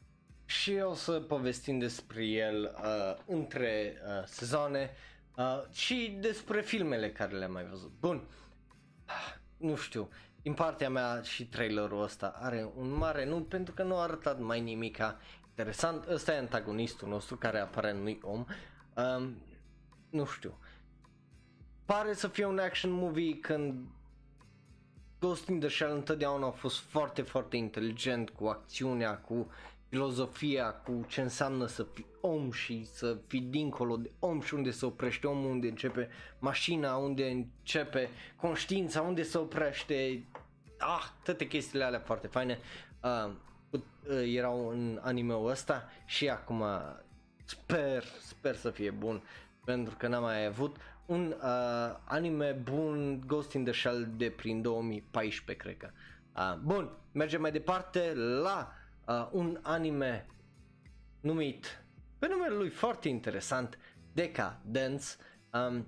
Și 0.45 0.71
o 0.83 0.93
să 0.93 1.19
povestim 1.19 1.79
despre 1.79 2.25
el 2.25 2.75
uh, 2.83 3.17
între 3.25 3.97
uh, 4.05 4.25
sezoane 4.25 4.91
uh, 5.37 5.63
și 5.71 6.17
despre 6.21 6.61
filmele 6.61 7.11
care 7.11 7.35
le-am 7.35 7.51
mai 7.51 7.65
văzut. 7.65 7.91
Bun, 7.99 8.27
ah, 9.05 9.33
nu 9.57 9.75
știu, 9.75 10.09
din 10.41 10.53
partea 10.53 10.89
mea 10.89 11.21
și 11.21 11.47
trailerul 11.47 12.01
ăsta 12.01 12.35
are 12.41 12.71
un 12.75 12.89
mare 12.89 13.25
nu 13.25 13.41
pentru 13.41 13.73
că 13.73 13.83
nu 13.83 13.95
a 13.95 14.01
arătat 14.01 14.39
mai 14.39 14.61
nimica 14.61 15.19
interesant. 15.47 16.07
Ăsta 16.07 16.33
e 16.33 16.37
antagonistul 16.37 17.07
nostru 17.07 17.35
care 17.35 17.59
apare 17.59 17.93
nu 17.93 18.17
om. 18.21 18.45
Um, 18.95 19.41
nu 20.09 20.25
știu. 20.25 20.57
Pare 21.85 22.13
să 22.13 22.27
fie 22.27 22.45
un 22.45 22.59
action 22.59 22.91
movie 22.91 23.39
când 23.39 23.87
Ghost 25.23 25.49
in 25.49 25.59
the 25.59 25.69
Shell 25.69 25.91
întotdeauna 25.91 26.47
a 26.47 26.51
fost 26.51 26.79
foarte, 26.79 27.21
foarte 27.21 27.57
inteligent 27.57 28.29
cu 28.29 28.45
acțiunea, 28.45 29.17
cu 29.17 29.47
filozofia, 29.89 30.71
cu 30.71 31.05
ce 31.07 31.21
înseamnă 31.21 31.65
să 31.65 31.83
fii 31.93 32.05
om 32.21 32.51
și 32.51 32.85
să 32.85 33.17
fii 33.27 33.41
dincolo 33.41 33.97
de 33.97 34.11
om 34.19 34.41
și 34.41 34.53
unde 34.53 34.71
se 34.71 34.85
oprește 34.85 35.27
omul, 35.27 35.51
unde 35.51 35.67
începe 35.67 36.09
mașina, 36.39 36.95
unde 36.95 37.29
începe 37.29 38.09
conștiința, 38.35 39.01
unde 39.01 39.23
se 39.23 39.37
oprește, 39.37 40.23
ah, 40.77 41.03
toate 41.23 41.47
chestiile 41.47 41.83
alea 41.83 41.99
foarte 41.99 42.27
faine. 42.27 42.59
Uh, 43.03 43.31
uh, 43.69 43.81
erau 44.35 44.69
în 44.69 44.99
anime-ul 45.01 45.49
ăsta 45.49 45.89
și 46.05 46.29
acum 46.29 46.63
sper, 47.43 48.03
sper 48.19 48.55
să 48.55 48.69
fie 48.69 48.91
bun 48.91 49.23
pentru 49.65 49.95
că 49.97 50.07
n-am 50.07 50.21
mai 50.21 50.45
avut 50.45 50.75
un 51.05 51.35
uh, 51.41 51.95
anime 52.03 52.51
bun 52.51 53.23
Ghost 53.25 53.53
in 53.53 53.63
the 53.63 53.73
Shell 53.73 54.07
de 54.15 54.29
prin 54.29 54.61
2014 54.61 55.63
cred 55.63 55.77
că. 55.77 55.89
Uh, 56.35 56.57
bun, 56.63 56.91
mergem 57.11 57.41
mai 57.41 57.51
departe 57.51 58.13
la 58.13 58.73
uh, 59.07 59.27
un 59.31 59.59
anime 59.61 60.25
numit 61.19 61.83
pe 62.19 62.27
numele 62.27 62.55
lui 62.55 62.69
foarte 62.69 63.09
interesant 63.09 63.77
Decadence 64.13 65.05
um, 65.51 65.87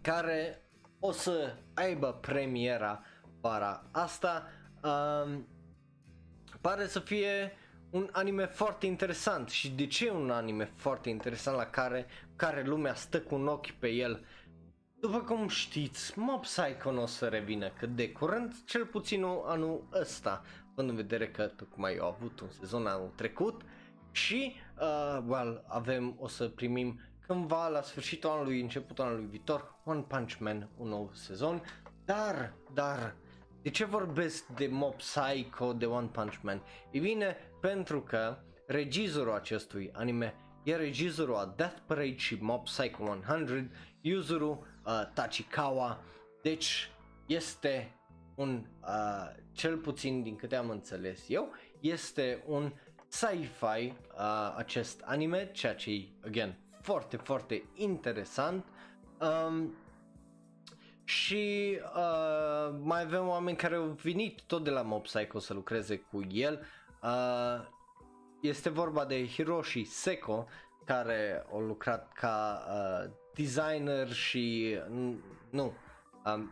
care 0.00 0.62
o 1.00 1.12
să 1.12 1.54
aibă 1.74 2.12
premiera 2.12 3.02
vara 3.40 3.88
asta 3.92 4.48
um, 4.82 5.46
pare 6.60 6.86
să 6.86 7.00
fie 7.00 7.52
un 7.96 8.08
anime 8.12 8.46
foarte 8.46 8.86
interesant. 8.86 9.48
Și 9.48 9.70
de 9.70 9.86
ce 9.86 10.10
un 10.10 10.30
anime 10.30 10.72
foarte 10.74 11.08
interesant 11.08 11.56
la 11.56 11.66
care, 11.66 12.06
care 12.36 12.62
lumea 12.66 12.94
stă 12.94 13.20
cu 13.20 13.34
un 13.34 13.46
ochi 13.46 13.70
pe 13.70 13.88
el? 13.88 14.24
După 15.00 15.18
cum 15.18 15.48
știți, 15.48 16.18
Mob 16.18 16.40
Psycho 16.40 16.92
nu 16.92 17.02
o 17.02 17.06
să 17.06 17.26
revină 17.26 17.68
cât 17.68 17.88
de 17.88 18.12
curând, 18.12 18.54
cel 18.64 18.84
puțin 18.84 19.24
anul 19.44 19.88
ăsta, 20.00 20.42
având 20.70 20.88
în 20.88 20.96
vedere 20.96 21.28
că 21.28 21.42
tocmai 21.42 21.96
au 21.96 22.08
avut 22.08 22.40
un 22.40 22.48
sezon 22.48 22.86
anul 22.86 23.12
trecut. 23.14 23.62
Și, 24.10 24.54
uh, 24.80 25.22
well, 25.26 25.64
avem, 25.68 26.16
o 26.18 26.28
să 26.28 26.48
primim 26.48 27.00
cândva 27.26 27.68
la 27.68 27.82
sfârșitul 27.82 28.30
anului, 28.30 28.60
începutul 28.60 29.04
anului 29.04 29.26
viitor, 29.26 29.74
One 29.84 30.00
Punch 30.00 30.34
Man, 30.38 30.68
un 30.76 30.88
nou 30.88 31.10
sezon, 31.12 31.62
dar, 32.04 32.52
dar, 32.74 33.14
de 33.62 33.70
ce 33.70 33.84
vorbesc 33.84 34.46
de 34.46 34.66
Mob 34.66 34.94
Psycho, 34.94 35.72
de 35.72 35.86
One 35.86 36.06
Punch 36.06 36.36
Man? 36.42 36.62
E 36.90 36.98
bine, 36.98 37.36
pentru 37.66 38.02
că 38.02 38.38
regizorul 38.66 39.34
acestui 39.34 39.90
anime 39.92 40.34
e 40.62 40.76
regizorul 40.76 41.34
a 41.34 41.54
Death 41.56 41.78
Parade 41.86 42.16
și 42.16 42.38
Mob 42.40 42.64
Psycho 42.64 43.02
100, 43.02 43.68
Yuzuru 44.00 44.66
uh, 44.84 45.02
Tachikawa, 45.14 46.00
deci 46.42 46.90
este 47.26 47.94
un, 48.34 48.66
uh, 48.82 49.34
cel 49.52 49.76
puțin 49.76 50.22
din 50.22 50.36
câte 50.36 50.56
am 50.56 50.70
înțeles 50.70 51.24
eu, 51.28 51.52
este 51.80 52.42
un 52.46 52.72
sci-fi 53.08 53.92
uh, 54.16 54.54
acest 54.56 55.00
anime, 55.04 55.50
ceea 55.52 55.74
ce 55.74 55.90
e, 55.90 56.08
again, 56.24 56.58
foarte, 56.80 57.16
foarte 57.16 57.64
interesant. 57.74 58.64
Um, 59.20 59.74
și 61.04 61.78
uh, 61.96 62.74
mai 62.82 63.02
avem 63.02 63.28
oameni 63.28 63.56
care 63.56 63.74
au 63.74 63.96
venit 64.02 64.42
tot 64.42 64.64
de 64.64 64.70
la 64.70 64.82
Mob 64.82 65.02
Psycho 65.02 65.38
să 65.38 65.54
lucreze 65.54 65.96
cu 65.96 66.26
el. 66.30 66.66
Uh, 67.06 67.64
este 68.40 68.68
vorba 68.68 69.04
de 69.04 69.26
Hiroshi 69.26 69.84
Seko, 69.84 70.46
care 70.84 71.46
a 71.52 71.58
lucrat 71.58 72.12
ca 72.12 72.64
uh, 72.68 73.10
designer 73.34 74.12
și, 74.12 74.76
nu, 75.50 75.72
um, 76.24 76.50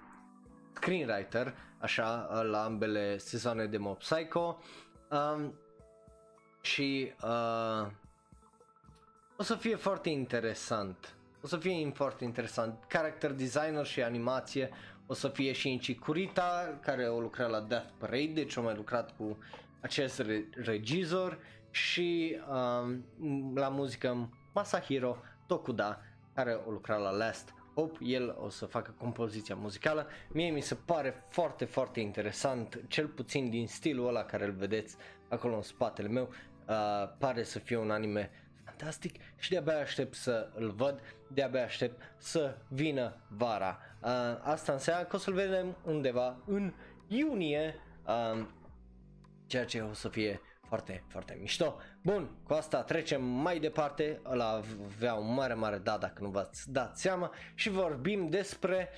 screenwriter, 0.74 1.54
așa, 1.78 2.42
la 2.42 2.64
ambele 2.64 3.18
sezoane 3.18 3.66
de 3.66 3.76
Mob 3.76 3.98
Psycho. 3.98 4.58
Um, 5.10 5.54
și 6.60 7.12
uh, 7.22 7.86
o 9.36 9.42
să 9.42 9.54
fie 9.54 9.76
foarte 9.76 10.08
interesant. 10.08 11.14
O 11.42 11.46
să 11.46 11.56
fie 11.56 11.90
foarte 11.94 12.24
interesant. 12.24 12.84
Character 12.88 13.32
designer 13.32 13.86
și 13.86 14.02
animație 14.02 14.70
o 15.06 15.14
să 15.14 15.28
fie 15.28 15.52
și 15.52 15.68
în 15.68 15.94
Kurita, 15.94 16.78
care 16.80 17.08
o 17.08 17.20
lucrat 17.20 17.50
la 17.50 17.60
Death 17.60 17.90
Parade, 17.98 18.32
deci 18.34 18.56
a 18.56 18.60
mai 18.60 18.74
lucrat 18.74 19.16
cu 19.16 19.38
acest 19.84 20.18
re- 20.18 20.48
regizor 20.52 21.38
și 21.70 22.36
um, 22.48 23.56
la 23.56 23.68
muzică 23.68 24.30
Masahiro 24.54 25.16
Tokuda, 25.46 26.00
care 26.34 26.60
o 26.66 26.70
lucrat 26.70 27.00
la 27.00 27.10
Last 27.10 27.54
Hope, 27.74 27.98
el 28.04 28.36
o 28.38 28.48
să 28.48 28.66
facă 28.66 28.94
compoziția 28.98 29.54
muzicală. 29.54 30.06
Mie 30.28 30.50
mi 30.50 30.60
se 30.60 30.74
pare 30.74 31.24
foarte, 31.28 31.64
foarte 31.64 32.00
interesant, 32.00 32.80
cel 32.88 33.06
puțin 33.06 33.50
din 33.50 33.66
stilul 33.66 34.08
ăla 34.08 34.24
care 34.24 34.44
îl 34.44 34.52
vedeți 34.52 34.96
acolo 35.28 35.56
în 35.56 35.62
spatele 35.62 36.08
meu, 36.08 36.28
uh, 36.68 36.74
pare 37.18 37.42
să 37.42 37.58
fie 37.58 37.76
un 37.76 37.90
anime 37.90 38.30
fantastic 38.64 39.14
și 39.36 39.50
de-abia 39.50 39.78
aștept 39.78 40.14
să 40.14 40.50
îl 40.54 40.70
văd, 40.70 41.00
de-abia 41.28 41.64
aștept 41.64 42.02
să 42.16 42.56
vină 42.68 43.16
vara. 43.28 43.78
Uh, 44.02 44.10
asta 44.42 44.72
înseamnă 44.72 45.04
că 45.04 45.16
o 45.16 45.18
să-l 45.18 45.34
vedem 45.34 45.76
undeva 45.84 46.36
în 46.46 46.72
iunie, 47.08 47.74
uh, 48.06 48.46
ceea 49.46 49.64
ce 49.64 49.80
o 49.80 49.92
să 49.92 50.08
fie 50.08 50.40
foarte, 50.66 51.04
foarte 51.08 51.36
mișto. 51.40 51.76
Bun, 52.02 52.30
cu 52.46 52.52
asta 52.52 52.82
trecem 52.82 53.24
mai 53.24 53.58
departe, 53.58 54.20
ăla 54.30 54.62
avea 54.86 55.14
un 55.14 55.34
mare, 55.34 55.54
mare 55.54 55.78
da 55.78 55.98
dacă 55.98 56.22
nu 56.22 56.28
v-ați 56.28 56.72
dat 56.72 56.98
seama 56.98 57.32
și 57.54 57.70
vorbim 57.70 58.28
despre, 58.28 58.88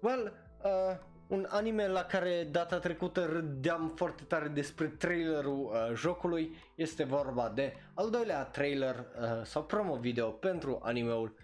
well, 0.00 0.32
uh, 0.62 0.98
un 1.30 1.46
anime 1.48 1.86
la 1.86 2.04
care 2.04 2.44
data 2.50 2.78
trecută 2.78 3.24
râdeam 3.24 3.92
foarte 3.96 4.22
tare 4.22 4.48
despre 4.48 4.86
trailerul 4.86 5.58
uh, 5.58 5.94
jocului. 5.94 6.56
Este 6.74 7.04
vorba 7.04 7.48
de 7.48 7.74
al 7.94 8.10
doilea 8.10 8.44
trailer 8.44 8.96
uh, 8.96 9.44
sau 9.44 9.64
promo 9.64 9.96
video 9.96 10.30
pentru 10.30 10.80
animeul 10.82 11.34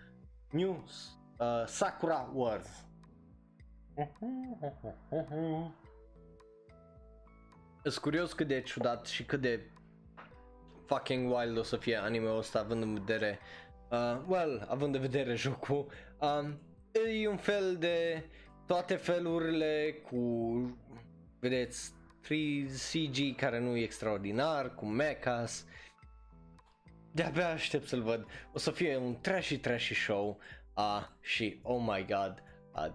News 0.50 1.18
uh, 1.38 1.66
Sakura 1.66 2.30
Wars. 2.34 2.84
Sunt 7.90 8.04
curios 8.04 8.32
cât 8.32 8.46
de 8.46 8.60
ciudat 8.60 9.06
și 9.06 9.24
cât 9.24 9.40
de 9.40 9.60
fucking 10.86 11.36
wild 11.36 11.58
o 11.58 11.62
să 11.62 11.76
fie 11.76 11.96
anime-ul 11.96 12.38
ăsta 12.38 12.58
având 12.58 12.82
în 12.82 12.94
vedere, 12.94 13.38
uh, 13.90 14.20
well, 14.26 14.66
având 14.68 14.94
în 14.94 15.00
vedere 15.00 15.34
jocul. 15.34 15.86
Um, 16.18 16.60
e 17.20 17.28
un 17.28 17.36
fel 17.36 17.76
de 17.76 18.24
toate 18.66 18.94
felurile 18.94 20.02
cu, 20.10 20.18
vedeți, 21.40 21.92
3CG 22.24 23.36
care 23.36 23.58
nu 23.58 23.76
e 23.76 23.82
extraordinar, 23.82 24.74
cu 24.74 24.86
mechas. 24.86 25.66
De-abia 27.12 27.48
aștept 27.48 27.86
să-l 27.86 28.02
văd. 28.02 28.26
O 28.52 28.58
să 28.58 28.70
fie 28.70 28.96
un 28.96 29.20
trashy, 29.20 29.58
trashy 29.58 29.94
show. 29.94 30.38
Uh, 30.76 31.02
și, 31.20 31.60
oh 31.62 31.84
my 31.86 32.06
god, 32.08 32.42
uh, 32.42 32.45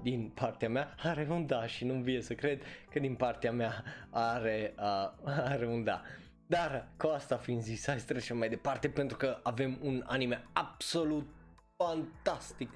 din 0.01 0.29
partea 0.29 0.69
mea 0.69 0.95
are 1.03 1.27
un 1.29 1.45
da 1.45 1.67
și 1.67 1.85
nu-mi 1.85 2.03
vie 2.03 2.21
să 2.21 2.33
cred 2.33 2.61
că 2.89 2.99
din 2.99 3.15
partea 3.15 3.51
mea 3.51 3.83
are, 4.09 4.73
uh, 4.77 5.11
are 5.53 5.67
un 5.67 5.83
da. 5.83 6.01
Dar 6.47 6.87
cu 6.97 7.07
asta 7.07 7.37
fiind 7.37 7.61
zis, 7.61 7.85
hai 7.85 7.99
să 7.99 8.05
trecem 8.05 8.37
mai 8.37 8.49
departe 8.49 8.89
pentru 8.89 9.17
că 9.17 9.39
avem 9.43 9.77
un 9.81 10.03
anime 10.05 10.43
absolut 10.53 11.29
fantastic 11.77 12.69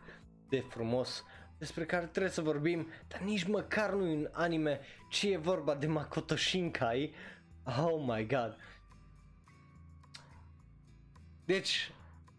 de 0.49 0.59
frumos 0.59 1.23
despre 1.57 1.85
care 1.85 2.05
trebuie 2.05 2.31
să 2.31 2.41
vorbim, 2.41 2.87
dar 3.07 3.19
nici 3.19 3.43
măcar 3.43 3.93
nu 3.93 4.07
e 4.07 4.15
un 4.15 4.29
anime, 4.31 4.79
ci 5.09 5.23
e 5.23 5.37
vorba 5.37 5.75
de 5.75 5.87
Makoto 5.87 6.35
Shinkai. 6.35 7.13
Oh 7.65 8.03
my 8.05 8.27
god. 8.27 8.57
Deci, 11.45 11.91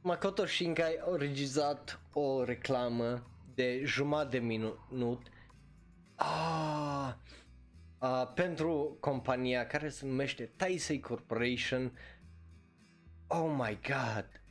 Makoto 0.02 0.46
Shinkai 0.46 0.98
a 1.00 1.16
regizat 1.16 2.00
o 2.12 2.44
reclamă 2.44 3.26
de 3.56 3.82
jumătate 3.84 4.38
de 4.38 4.44
minut 4.44 5.26
ah, 6.14 7.14
uh, 7.98 8.32
pentru 8.34 8.96
compania 9.00 9.66
care 9.66 9.88
se 9.88 10.06
numește 10.06 10.52
Taisei 10.56 11.00
Corporation. 11.00 11.98
Oh 13.26 13.54
my 13.58 13.78
god! 13.88 14.42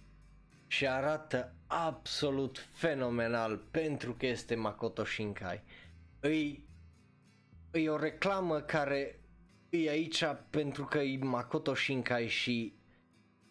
Și 0.68 0.88
arată 0.88 1.56
absolut 1.68 2.68
fenomenal 2.72 3.58
pentru 3.72 4.14
că 4.14 4.26
este 4.26 4.56
Makoto 4.56 5.03
Shinkai. 5.06 5.64
Îi, 6.20 6.68
îi 7.72 7.88
o 7.88 7.97
reclamă 7.97 8.60
care 8.60 9.20
e 9.70 9.89
aici 9.89 10.24
pentru 10.49 10.86
că 10.86 10.97
e 10.97 11.18
Makoto 11.18 11.74
Shinkai 11.76 12.28
și 12.28 12.74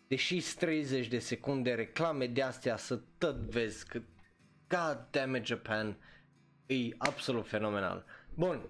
deși 0.07 0.55
30 0.57 1.09
de 1.09 1.19
secunde 1.19 1.75
reclame 1.75 2.27
de 2.27 2.43
astea 2.43 2.77
să 2.77 3.01
tot 3.19 3.37
vezi 3.37 3.87
că 3.87 4.01
God 4.75 4.99
damn 5.11 5.37
it 5.37 5.47
Japan 5.47 5.97
e 6.67 6.95
absolut 6.99 7.47
fenomenal. 7.47 8.05
Bun, 8.35 8.69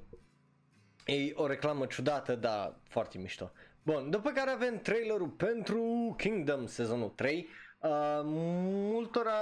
e 1.06 1.32
o 1.34 1.46
reclamă 1.46 1.86
ciudată, 1.86 2.34
dar 2.34 2.76
foarte 2.88 3.18
mișto. 3.18 3.52
Bun, 3.82 4.10
după 4.10 4.30
care 4.30 4.50
avem 4.50 4.78
trailerul 4.78 5.28
pentru 5.28 6.14
Kingdom 6.16 6.66
sezonul 6.66 7.08
3. 7.08 7.48
Uh, 7.78 7.90
multora, 8.24 9.32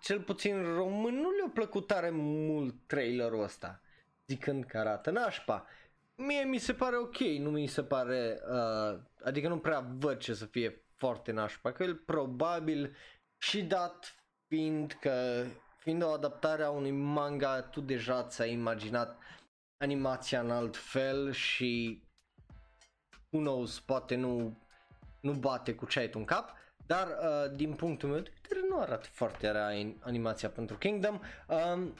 cel 0.00 0.20
puțin 0.20 0.62
român, 0.62 1.14
nu 1.14 1.30
le-a 1.30 1.50
plăcut 1.54 1.86
tare 1.86 2.10
mult 2.12 2.74
trailerul 2.86 3.42
ăsta, 3.42 3.80
zicând 4.26 4.64
că 4.64 4.78
arată 4.78 5.10
nașpa. 5.10 5.66
Mie 6.16 6.44
mi 6.44 6.58
se 6.58 6.74
pare 6.74 6.96
ok, 6.96 7.18
nu 7.18 7.50
mi 7.50 7.66
se 7.66 7.82
pare, 7.82 8.40
uh, 8.50 8.98
adică 9.24 9.48
nu 9.48 9.58
prea 9.58 9.86
văd 9.98 10.18
ce 10.18 10.34
să 10.34 10.44
fie 10.44 10.84
foarte 10.96 11.32
nașpa, 11.32 11.72
că 11.72 11.82
el 11.82 11.94
probabil 11.94 12.96
și 13.38 13.62
dat 13.62 14.16
fiind 14.48 14.92
că 15.00 15.44
fiind 15.82 16.02
o 16.02 16.12
adaptare 16.12 16.62
a 16.62 16.70
unui 16.70 16.90
manga, 16.90 17.60
tu 17.60 17.80
deja 17.80 18.22
ți-ai 18.22 18.52
imaginat 18.52 19.18
animația 19.76 20.40
în 20.40 20.50
alt 20.50 20.76
fel 20.76 21.32
și 21.32 22.02
who 23.30 23.42
knows, 23.42 23.80
poate 23.80 24.14
nu, 24.14 24.58
nu 25.20 25.32
bate 25.32 25.74
cu 25.74 25.86
ce 25.86 25.98
ai 25.98 26.08
tu 26.08 26.18
în 26.18 26.24
cap, 26.24 26.52
dar 26.86 27.06
uh, 27.06 27.56
din 27.56 27.72
punctul 27.74 28.08
meu 28.08 28.20
de 28.20 28.32
vedere 28.42 28.66
nu 28.68 28.80
arată 28.80 29.08
foarte 29.10 29.50
rea 29.50 29.68
animația 30.00 30.48
pentru 30.48 30.76
Kingdom. 30.76 31.20
Um, 31.48 31.94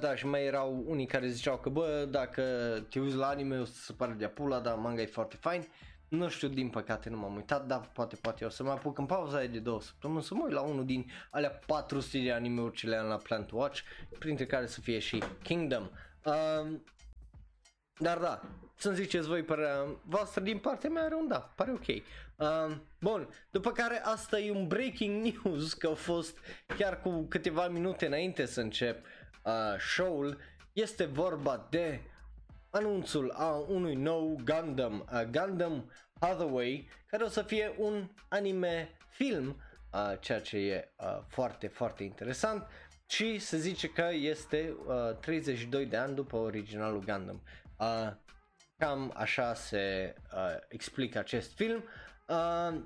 da, 0.00 0.14
și 0.14 0.26
mai 0.26 0.44
erau 0.44 0.84
unii 0.86 1.06
care 1.06 1.28
ziceau 1.28 1.58
că 1.58 1.68
bă, 1.68 2.06
dacă 2.10 2.42
te 2.90 3.00
uiți 3.00 3.16
la 3.16 3.28
anime 3.28 3.58
o 3.58 3.64
să 3.64 3.82
se 3.82 3.92
pare 3.92 4.12
de 4.12 4.28
pula, 4.28 4.60
dar 4.60 4.74
manga 4.74 5.02
e 5.02 5.06
foarte 5.06 5.36
fain. 5.36 5.66
Nu 6.14 6.28
știu, 6.28 6.48
din 6.48 6.68
păcate 6.68 7.08
nu 7.08 7.16
m-am 7.16 7.34
uitat, 7.34 7.66
dar 7.66 7.90
poate, 7.92 8.16
poate 8.16 8.44
o 8.44 8.48
să 8.48 8.62
mă 8.62 8.70
apuc 8.70 8.98
în 8.98 9.06
pauza 9.06 9.44
de 9.44 9.58
două 9.58 9.80
săptămâni 9.80 10.22
să 10.22 10.34
mă 10.34 10.42
uit 10.44 10.52
la 10.52 10.60
unul 10.60 10.84
din 10.84 11.10
alea 11.30 11.50
400 11.66 12.18
de 12.18 12.32
anime-uri 12.32 12.74
ce 12.74 12.88
le 12.88 12.96
am 12.96 13.06
la 13.06 13.16
Plant 13.16 13.50
Watch, 13.50 13.80
printre 14.18 14.46
care 14.46 14.66
să 14.66 14.80
fie 14.80 14.98
și 14.98 15.22
Kingdom. 15.42 15.90
Um, 16.24 16.84
dar 17.98 18.18
da, 18.18 18.40
să-mi 18.76 18.94
ziceți 18.94 19.28
voi 19.28 19.42
părerea 19.42 19.86
voastră 20.04 20.40
din 20.40 20.58
partea 20.58 20.90
mea 20.90 21.02
are 21.02 21.14
un 21.14 21.28
da, 21.28 21.52
pare 21.56 21.72
ok. 21.72 21.86
Um, 22.36 22.82
bun, 23.00 23.28
după 23.50 23.70
care 23.72 24.02
asta 24.04 24.38
e 24.38 24.50
un 24.50 24.66
breaking 24.66 25.24
news 25.24 25.72
că 25.72 25.88
a 25.88 25.94
fost 25.94 26.38
chiar 26.76 27.00
cu 27.00 27.26
câteva 27.28 27.68
minute 27.68 28.06
înainte 28.06 28.46
să 28.46 28.60
încep 28.60 29.06
uh, 29.44 29.52
show-ul. 29.78 30.38
Este 30.72 31.04
vorba 31.04 31.66
de 31.70 32.00
anunțul 32.74 33.30
a 33.30 33.54
unui 33.68 33.94
nou 33.94 34.40
Gundam, 34.44 35.08
uh, 35.12 35.22
Gundam 35.30 35.90
Hathaway, 36.20 36.88
care 37.06 37.22
o 37.24 37.28
să 37.28 37.42
fie 37.42 37.74
un 37.78 38.08
anime 38.28 38.96
film, 39.10 39.62
uh, 39.92 40.12
ceea 40.20 40.40
ce 40.40 40.56
e 40.56 40.92
uh, 40.96 41.18
foarte, 41.28 41.66
foarte 41.66 42.02
interesant 42.02 42.66
și 43.06 43.38
se 43.38 43.56
zice 43.56 43.88
că 43.88 44.08
este 44.12 44.74
uh, 44.86 45.16
32 45.20 45.86
de 45.86 45.96
ani 45.96 46.14
după 46.14 46.36
originalul 46.36 46.98
Gundam. 47.04 47.42
Uh, 47.78 48.10
cam 48.78 49.12
așa 49.16 49.54
se 49.54 50.14
uh, 50.34 50.56
explică 50.68 51.18
acest 51.18 51.54
film. 51.54 51.84
Uh, 52.28 52.80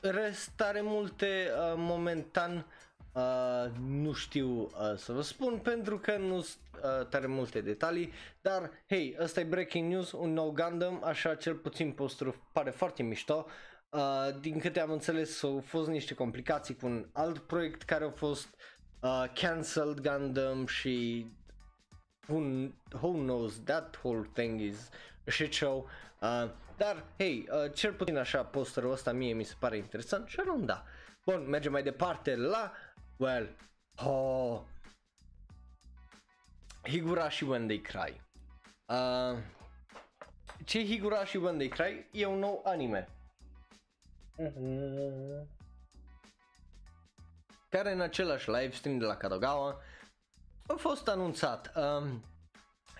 rest 0.00 0.60
are 0.60 0.80
multe 0.80 1.50
uh, 1.58 1.74
momentan 1.76 2.66
Uh, 3.14 3.70
nu 3.88 4.12
știu 4.12 4.48
uh, 4.60 4.96
să 4.96 5.12
vă 5.12 5.20
spun 5.20 5.58
pentru 5.58 5.98
că 5.98 6.16
nu 6.16 6.40
sunt 6.40 6.62
uh, 6.74 7.06
tare 7.06 7.26
multe 7.26 7.60
detalii, 7.60 8.12
dar 8.40 8.70
hei, 8.88 9.16
ăsta 9.20 9.40
e 9.40 9.44
breaking 9.44 9.90
news, 9.90 10.12
un 10.12 10.32
nou 10.32 10.50
Gundam, 10.50 11.02
așa 11.04 11.34
cel 11.34 11.54
puțin 11.54 11.92
postul 11.92 12.40
pare 12.52 12.70
foarte 12.70 13.02
mișto. 13.02 13.46
Uh, 13.90 14.40
din 14.40 14.58
câte 14.58 14.80
am 14.80 14.90
înțeles 14.90 15.42
au 15.42 15.62
fost 15.66 15.88
niște 15.88 16.14
complicații 16.14 16.76
cu 16.76 16.86
un 16.86 17.06
alt 17.12 17.38
proiect 17.38 17.82
care 17.82 18.04
a 18.04 18.10
fost 18.10 18.48
uh, 19.00 19.24
cancelled 19.34 20.00
Gundam 20.00 20.66
și 20.66 21.26
who, 22.28 22.38
who 22.92 23.12
knows, 23.12 23.60
that 23.64 24.00
whole 24.02 24.30
thing 24.32 24.60
is 24.60 24.88
a 25.26 25.30
shit 25.30 25.52
show. 25.52 25.88
Uh, 26.20 26.50
dar, 26.76 27.04
hei, 27.18 27.48
uh, 27.50 27.72
cel 27.72 27.92
puțin 27.92 28.16
așa 28.16 28.42
posterul 28.44 28.92
ăsta 28.92 29.12
mie 29.12 29.32
mi 29.32 29.44
se 29.44 29.54
pare 29.58 29.76
interesant 29.76 30.28
și 30.28 30.40
nu 30.44 30.58
da. 30.58 30.84
Bun, 31.24 31.48
mergem 31.48 31.72
mai 31.72 31.82
departe 31.82 32.36
la 32.36 32.72
Well, 33.18 33.46
oh, 33.98 34.64
Higurashi 36.84 37.46
When 37.46 37.66
They 37.68 37.78
Cry. 37.78 38.20
Uh, 38.88 39.36
ce 40.64 40.84
Higurashi 40.84 41.40
When 41.40 41.58
They 41.58 41.68
Cry 41.68 42.06
e 42.12 42.26
un 42.26 42.38
nou 42.38 42.62
anime. 42.64 43.08
Uh-huh. 44.38 45.46
Care 47.68 47.92
în 47.92 48.00
același 48.00 48.50
live 48.50 48.74
stream 48.74 48.98
de 48.98 49.04
la 49.04 49.16
Kadogawa 49.16 49.80
a 50.66 50.74
fost 50.76 51.08
anunțat 51.08 51.72
um, 51.76 52.24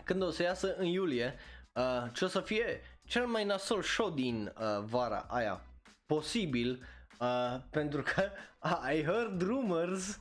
când 0.05 0.23
o 0.23 0.31
să 0.31 0.43
iasă 0.43 0.77
în 0.77 0.87
iulie 0.87 1.35
uh, 1.73 2.07
ce 2.13 2.25
o 2.25 2.29
să 2.29 2.41
fie 2.41 2.81
cel 3.05 3.27
mai 3.27 3.45
nasol 3.45 3.83
show 3.83 4.11
din 4.11 4.53
uh, 4.59 4.85
vara 4.85 5.27
aia 5.29 5.61
posibil 6.07 6.87
Uh, 7.21 7.61
pentru 7.71 8.03
că 8.03 8.31
uh, 8.69 8.95
I 8.95 9.03
heard 9.03 9.43
rumors 9.43 10.19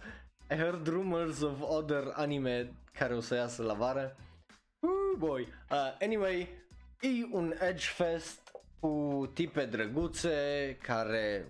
I 0.50 0.56
heard 0.56 0.88
rumors 0.88 1.42
of 1.42 1.62
other 1.62 2.12
anime 2.16 2.74
care 2.92 3.16
o 3.16 3.20
să 3.20 3.36
iasă 3.36 3.64
la 3.64 3.74
vară. 3.74 4.16
Uh, 4.80 5.18
boy. 5.18 5.42
Uh, 5.72 5.98
anyway, 6.02 6.50
e 7.02 7.08
un 7.32 7.54
Edge 7.60 7.86
Fest 7.86 8.52
cu 8.80 9.32
tipe 9.34 9.66
drăguțe 9.66 10.78
care 10.82 11.48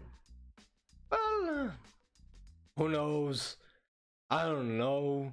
well, 1.10 1.72
who 2.74 2.88
knows? 2.88 3.58
I 4.30 4.42
don't 4.46 4.78
know. 4.78 5.32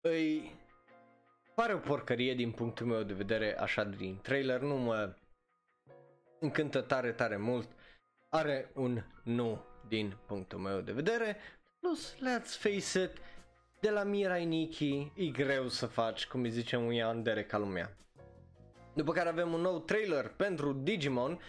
Îi 0.00 0.52
pare 1.54 1.74
o 1.74 1.78
porcărie 1.78 2.34
din 2.34 2.50
punctul 2.50 2.86
meu 2.86 3.02
de 3.02 3.12
vedere 3.12 3.58
așa 3.58 3.84
din 3.84 4.18
trailer, 4.22 4.60
nu 4.60 4.76
mă 4.76 5.16
încântă 6.38 6.80
tare, 6.80 7.12
tare 7.12 7.36
mult 7.36 7.68
are 8.30 8.70
un 8.74 9.02
nu 9.22 9.64
din 9.88 10.16
punctul 10.26 10.58
meu 10.58 10.80
de 10.80 10.92
vedere. 10.92 11.36
Plus, 11.80 12.14
let's 12.14 12.58
face 12.58 13.02
it, 13.02 13.10
de 13.80 13.90
la 13.90 14.02
Mirai 14.02 14.44
Nikki 14.44 15.12
e 15.14 15.26
greu 15.26 15.68
să 15.68 15.86
faci, 15.86 16.26
cum 16.26 16.42
îi 16.42 16.50
zice 16.50 16.76
un 16.76 16.92
Yandere 16.92 17.44
ca 17.44 17.58
lumea. 17.58 17.96
După 18.94 19.12
care 19.12 19.28
avem 19.28 19.52
un 19.52 19.60
nou 19.60 19.78
trailer 19.78 20.28
pentru 20.28 20.72
Digimon 20.72 21.40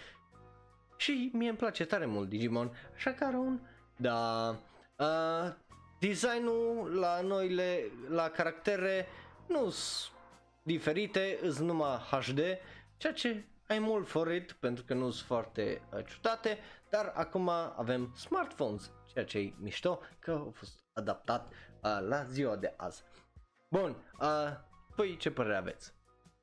și 0.98 1.30
mie 1.34 1.50
îmi 1.50 1.58
place 1.58 1.86
tare 1.86 2.06
mult 2.06 2.30
Digimon, 2.30 2.72
așa 2.96 3.12
că 3.12 3.24
are 3.24 3.38
un 3.38 3.60
da. 3.98 4.50
Uh, 4.98 5.54
designul 6.00 6.96
la 7.00 7.22
noile, 7.22 7.92
la 8.10 8.30
caractere 8.30 9.08
nu 9.48 9.70
sunt 9.70 10.12
diferite, 10.64 11.40
sunt 11.42 11.68
numai 11.68 11.98
HD, 11.98 12.40
ceea 12.98 13.14
ce 13.14 13.46
ai 13.72 13.80
mult 13.80 14.08
for 14.08 14.32
it 14.32 14.52
pentru 14.52 14.84
că 14.84 14.94
nu 14.94 15.10
sunt 15.10 15.28
foarte 15.28 15.82
uh, 15.94 16.06
ciudate, 16.06 16.58
dar 16.90 17.12
acum 17.16 17.50
avem 17.50 18.14
smartphones, 18.16 18.92
ceea 19.14 19.26
ce 19.26 19.38
e 19.38 19.54
mișto 19.58 20.00
că 20.20 20.32
a 20.32 20.52
fost 20.54 20.84
adaptat 20.94 21.48
uh, 21.50 21.98
la 22.08 22.24
ziua 22.24 22.56
de 22.56 22.74
azi. 22.78 23.04
Bun, 23.70 23.96
uh, 24.20 24.28
păi 24.96 25.18
ce 25.18 25.32
părere 25.32 25.56
aveți? 25.56 25.94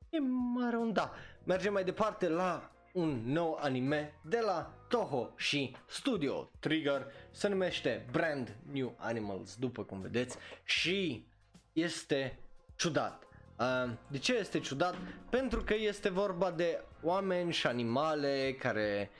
E 0.09 0.19
mare 0.53 0.77
un 0.77 0.93
da. 0.93 1.13
Mergem 1.43 1.73
mai 1.73 1.83
departe 1.83 2.29
la 2.29 2.71
un 2.93 3.21
nou 3.25 3.57
anime 3.61 4.19
de 4.23 4.39
la 4.39 4.73
Toho 4.87 5.33
și 5.35 5.75
Studio 5.87 6.51
Trigger, 6.59 7.05
se 7.31 7.47
numește 7.47 8.05
Brand 8.11 8.57
New 8.71 8.95
Animals, 8.97 9.55
după 9.55 9.83
cum 9.83 10.01
vedeți, 10.01 10.37
și 10.63 11.27
este 11.73 12.39
ciudat. 12.75 13.23
Uh, 13.59 13.91
de 14.07 14.17
ce 14.17 14.35
este 14.35 14.59
ciudat? 14.59 14.95
Pentru 15.29 15.63
că 15.63 15.73
este 15.73 16.09
vorba 16.09 16.51
de 16.51 16.83
oameni 17.01 17.51
și 17.51 17.67
animale 17.67 18.55
care 18.59 19.11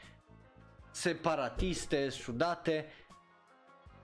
separatiste, 0.91 2.07
ciudate. 2.07 2.85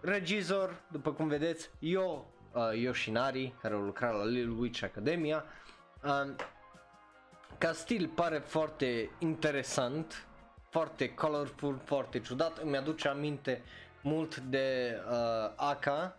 regizor, 0.01 0.81
după 0.91 1.11
cum 1.11 1.27
vedeți, 1.27 1.69
Yo 1.79 2.25
uh, 2.53 2.81
Yoshinari, 2.81 3.53
care 3.61 3.73
a 3.73 3.77
lucrat 3.77 4.13
la 4.13 4.25
Little 4.25 4.55
Witch 4.59 4.83
Academia. 4.83 5.45
Uh, 6.03 6.35
ca 7.57 7.71
stil 7.71 8.07
pare 8.07 8.37
foarte 8.37 9.09
interesant, 9.19 10.27
foarte 10.69 11.13
colorful, 11.13 11.81
foarte 11.83 12.19
ciudat, 12.19 12.57
îmi 12.57 12.77
aduce 12.77 13.07
aminte 13.07 13.61
mult 14.01 14.37
de 14.37 14.97
uh, 15.09 15.51
Aka 15.55 16.15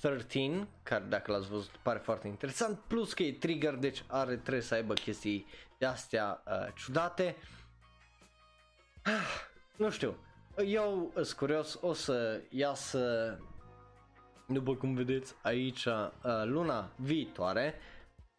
13, 0.00 0.68
care 0.82 1.04
dacă 1.08 1.32
l-ați 1.32 1.48
văzut 1.48 1.70
pare 1.82 1.98
foarte 1.98 2.26
interesant, 2.26 2.78
plus 2.86 3.12
că 3.12 3.22
e 3.22 3.32
trigger, 3.32 3.74
deci 3.74 4.04
are, 4.06 4.36
trebuie 4.36 4.62
să 4.62 4.74
aibă 4.74 4.94
chestii 4.94 5.46
de 5.78 5.86
astea 5.86 6.42
uh, 6.46 6.72
ciudate. 6.74 7.36
Ah, 9.02 9.46
nu 9.76 9.90
știu, 9.90 10.16
eu 10.66 11.10
sunt 11.14 11.32
curios, 11.32 11.78
o 11.80 11.92
să 11.92 12.40
iasă, 12.50 13.36
după 14.46 14.74
cum 14.74 14.94
vedeți 14.94 15.34
aici, 15.42 15.84
uh, 15.84 16.10
luna 16.44 16.90
viitoare, 16.96 17.74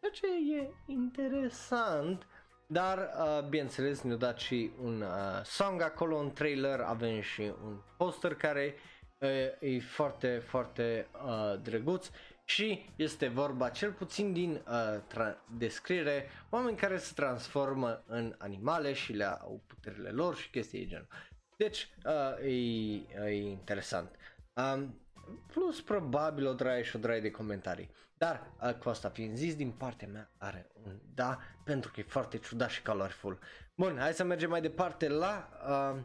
ceea 0.00 0.12
ce 0.12 0.54
e 0.60 0.70
interesant, 0.86 2.26
dar 2.66 2.98
uh, 2.98 3.48
bineînțeles 3.48 4.00
ne-a 4.00 4.16
dat 4.16 4.38
și 4.38 4.70
un 4.82 5.00
uh, 5.00 5.44
song 5.44 5.82
acolo, 5.82 6.16
un 6.16 6.32
trailer, 6.32 6.80
avem 6.80 7.20
și 7.20 7.52
un 7.64 7.76
poster 7.96 8.34
care 8.34 8.74
uh, 9.18 9.28
e 9.60 9.80
foarte, 9.80 10.38
foarte 10.46 11.06
uh, 11.24 11.60
drăguț 11.62 12.10
și 12.50 12.92
este 12.96 13.28
vorba 13.28 13.68
cel 13.68 13.92
puțin 13.92 14.32
din 14.32 14.50
uh, 14.68 15.00
tra- 15.12 15.38
descriere 15.58 16.28
oameni 16.48 16.76
care 16.76 16.98
se 16.98 17.12
transformă 17.14 18.02
în 18.06 18.34
animale 18.38 18.92
și 18.92 19.12
le 19.12 19.24
au 19.24 19.62
puterile 19.66 20.10
lor 20.10 20.36
și 20.36 20.50
chestii 20.50 20.78
de 20.78 20.86
genul. 20.86 21.08
Deci 21.56 21.88
uh, 22.04 22.44
e, 22.44 23.28
e 23.28 23.42
interesant. 23.42 24.16
Um, 24.54 25.00
plus 25.46 25.80
probabil 25.80 26.46
o 26.46 26.52
draie 26.52 26.82
și 26.82 26.96
o 26.96 26.98
draie 26.98 27.20
de 27.20 27.30
comentarii. 27.30 27.90
Dar 28.18 28.52
uh, 28.62 28.74
cu 28.74 28.88
asta 28.88 29.08
fiind 29.08 29.36
zis, 29.36 29.56
din 29.56 29.70
partea 29.70 30.08
mea 30.08 30.30
are 30.38 30.70
un 30.84 31.00
da, 31.14 31.38
pentru 31.64 31.90
că 31.90 32.00
e 32.00 32.04
foarte 32.08 32.38
ciudat 32.38 32.70
și 32.70 32.82
colorful. 32.82 33.38
Bun, 33.76 33.96
hai 33.98 34.12
să 34.12 34.24
mergem 34.24 34.50
mai 34.50 34.60
departe 34.60 35.08
la 35.08 35.48
uh, 35.68 36.02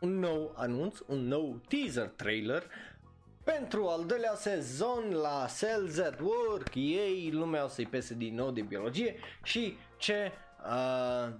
un 0.00 0.18
nou 0.18 0.54
anunț, 0.56 0.98
un 1.06 1.26
nou 1.26 1.60
teaser 1.68 2.08
trailer 2.08 2.70
pentru 3.44 3.88
al 3.88 4.04
doilea 4.04 4.34
sezon 4.34 5.14
la 5.14 5.46
Cells 5.58 5.98
at 5.98 6.20
Work. 6.20 6.74
Ei, 6.74 7.30
lumea 7.32 7.64
o 7.64 7.68
să-i 7.68 7.86
pese 7.86 8.14
din 8.14 8.34
nou 8.34 8.50
de 8.50 8.60
biologie 8.60 9.16
și 9.42 9.76
ce 9.96 10.32
uh, 10.66 11.34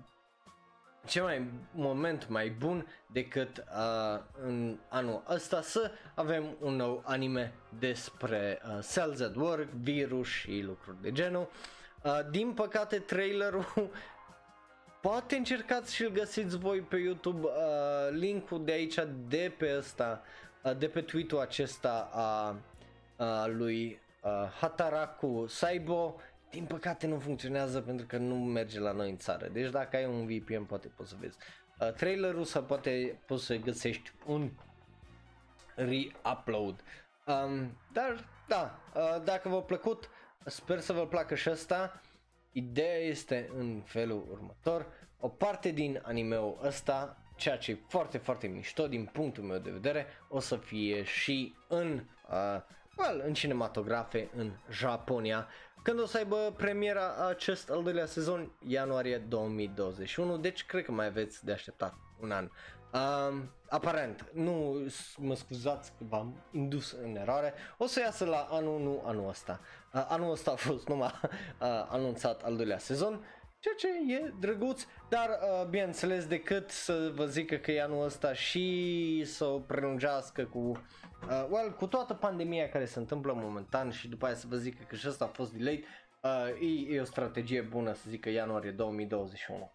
ce 1.06 1.20
mai 1.20 1.50
moment 1.72 2.28
mai 2.28 2.48
bun 2.48 2.86
decât 3.06 3.58
uh, 3.58 4.20
în 4.42 4.78
anul 4.88 5.22
ăsta 5.28 5.60
să 5.60 5.90
avem 6.14 6.56
un 6.60 6.76
nou 6.76 7.02
anime 7.04 7.52
despre 7.78 8.60
uh, 8.64 8.84
cells 8.92 9.20
at 9.20 9.34
work, 9.34 9.68
virus 9.70 10.28
și 10.28 10.60
lucruri 10.60 11.02
de 11.02 11.12
genul. 11.12 11.50
Uh, 12.04 12.18
din 12.30 12.52
păcate 12.52 12.98
trailerul 12.98 13.66
poate 15.02 15.36
încercați 15.36 15.94
și-l 15.94 16.10
găsiți 16.10 16.58
voi 16.58 16.80
pe 16.80 16.96
YouTube 16.96 17.46
uh, 17.46 17.52
linkul 18.10 18.64
de 18.64 18.72
aici 18.72 18.98
de 19.28 19.54
pe 19.58 19.74
ăsta 19.78 20.22
uh, 20.22 20.41
de 20.78 20.88
pe 20.88 21.00
tweet-ul 21.00 21.38
acesta 21.38 22.10
a, 22.12 22.56
a 23.24 23.46
lui 23.46 24.00
uh, 24.22 24.48
Hataraku 24.60 25.46
Saibo 25.46 26.20
din 26.50 26.64
păcate 26.64 27.06
nu 27.06 27.18
funcționează 27.18 27.80
pentru 27.80 28.06
că 28.06 28.16
nu 28.16 28.34
merge 28.34 28.80
la 28.80 28.92
noi 28.92 29.10
în 29.10 29.16
țară. 29.16 29.48
Deci 29.48 29.70
dacă 29.70 29.96
ai 29.96 30.06
un 30.06 30.26
VPN 30.26 30.62
poate 30.62 30.88
poți 30.88 31.10
să 31.10 31.16
vezi 31.20 31.36
uh, 31.80 31.92
trailerul 31.92 32.44
sau 32.44 32.62
poate 32.62 33.20
poți 33.26 33.44
să 33.44 33.56
găsești 33.56 34.12
un 34.26 34.50
re-upload. 35.74 36.80
Um, 37.26 37.76
dar 37.92 38.24
da, 38.48 38.78
uh, 38.94 39.22
dacă 39.24 39.48
v-a 39.48 39.60
plăcut, 39.60 40.10
sper 40.44 40.80
să 40.80 40.92
vă 40.92 41.06
placă 41.06 41.34
și 41.34 41.48
asta. 41.48 42.00
Ideea 42.52 42.98
este 42.98 43.50
în 43.56 43.82
felul 43.84 44.26
următor. 44.30 44.86
O 45.20 45.28
parte 45.28 45.70
din 45.70 46.00
animeul 46.04 46.58
ăsta, 46.62 47.21
ceea 47.42 47.58
ce 47.58 47.70
e 47.70 47.78
foarte, 47.88 48.18
foarte 48.18 48.46
mișto 48.46 48.86
din 48.86 49.04
punctul 49.12 49.44
meu 49.44 49.58
de 49.58 49.70
vedere, 49.70 50.06
o 50.28 50.40
să 50.40 50.56
fie 50.56 51.02
și 51.02 51.54
în, 51.68 52.04
uh, 52.28 52.60
well, 52.96 53.22
în 53.26 53.34
cinematografe 53.34 54.28
în 54.36 54.50
Japonia 54.70 55.48
când 55.82 56.00
o 56.00 56.06
să 56.06 56.16
aibă 56.16 56.54
premiera 56.56 57.26
acest 57.28 57.70
al 57.70 57.82
doilea 57.82 58.06
sezon, 58.06 58.52
ianuarie 58.66 59.18
2021, 59.18 60.38
deci 60.38 60.64
cred 60.66 60.84
că 60.84 60.92
mai 60.92 61.06
aveți 61.06 61.44
de 61.44 61.52
așteptat 61.52 61.94
un 62.20 62.30
an. 62.30 62.50
Uh, 62.92 63.42
aparent, 63.68 64.26
nu 64.32 64.86
mă 65.16 65.34
scuzați 65.34 65.92
că 65.98 66.04
v-am 66.08 66.34
indus 66.50 66.92
în 66.92 67.16
eroare, 67.16 67.54
o 67.78 67.86
să 67.86 68.00
iasă 68.00 68.24
la 68.24 68.46
anul, 68.50 68.80
nu 68.80 69.02
anul 69.06 69.28
ăsta. 69.28 69.60
Uh, 69.92 70.06
anul 70.08 70.30
ăsta 70.30 70.50
a 70.50 70.54
fost 70.54 70.88
numai 70.88 71.12
uh, 71.22 71.86
anunțat 71.88 72.42
al 72.42 72.56
doilea 72.56 72.78
sezon, 72.78 73.24
ceea 73.62 73.74
ce 73.78 74.14
e 74.14 74.32
drăguț, 74.40 74.86
dar 75.08 75.28
uh, 75.28 75.66
bineînțeles 75.68 76.26
decât 76.26 76.70
să 76.70 77.12
vă 77.14 77.26
zică 77.26 77.56
că 77.56 77.70
e 77.70 77.82
anul 77.82 78.04
ăsta 78.04 78.32
și 78.32 79.22
să 79.24 79.44
o 79.44 79.58
prelungească 79.58 80.44
cu 80.44 80.82
Uh, 81.28 81.46
well, 81.50 81.72
cu 81.72 81.86
toată 81.86 82.14
pandemia 82.14 82.68
care 82.68 82.84
se 82.84 82.98
întâmplă 82.98 83.32
momentan 83.32 83.90
și 83.90 84.08
după 84.08 84.26
aia 84.26 84.34
să 84.34 84.46
vă 84.48 84.56
zic 84.56 84.86
că 84.86 84.96
și 84.96 85.08
ăsta 85.08 85.24
a 85.24 85.28
fost 85.28 85.52
delayed, 85.52 85.84
uh, 86.22 86.88
e, 86.88 86.94
e 86.94 87.00
o 87.00 87.04
strategie 87.04 87.60
bună 87.60 87.92
să 87.92 88.02
zic 88.08 88.20
că 88.20 88.28
ianuarie 88.28 88.70
2021. 88.70 89.72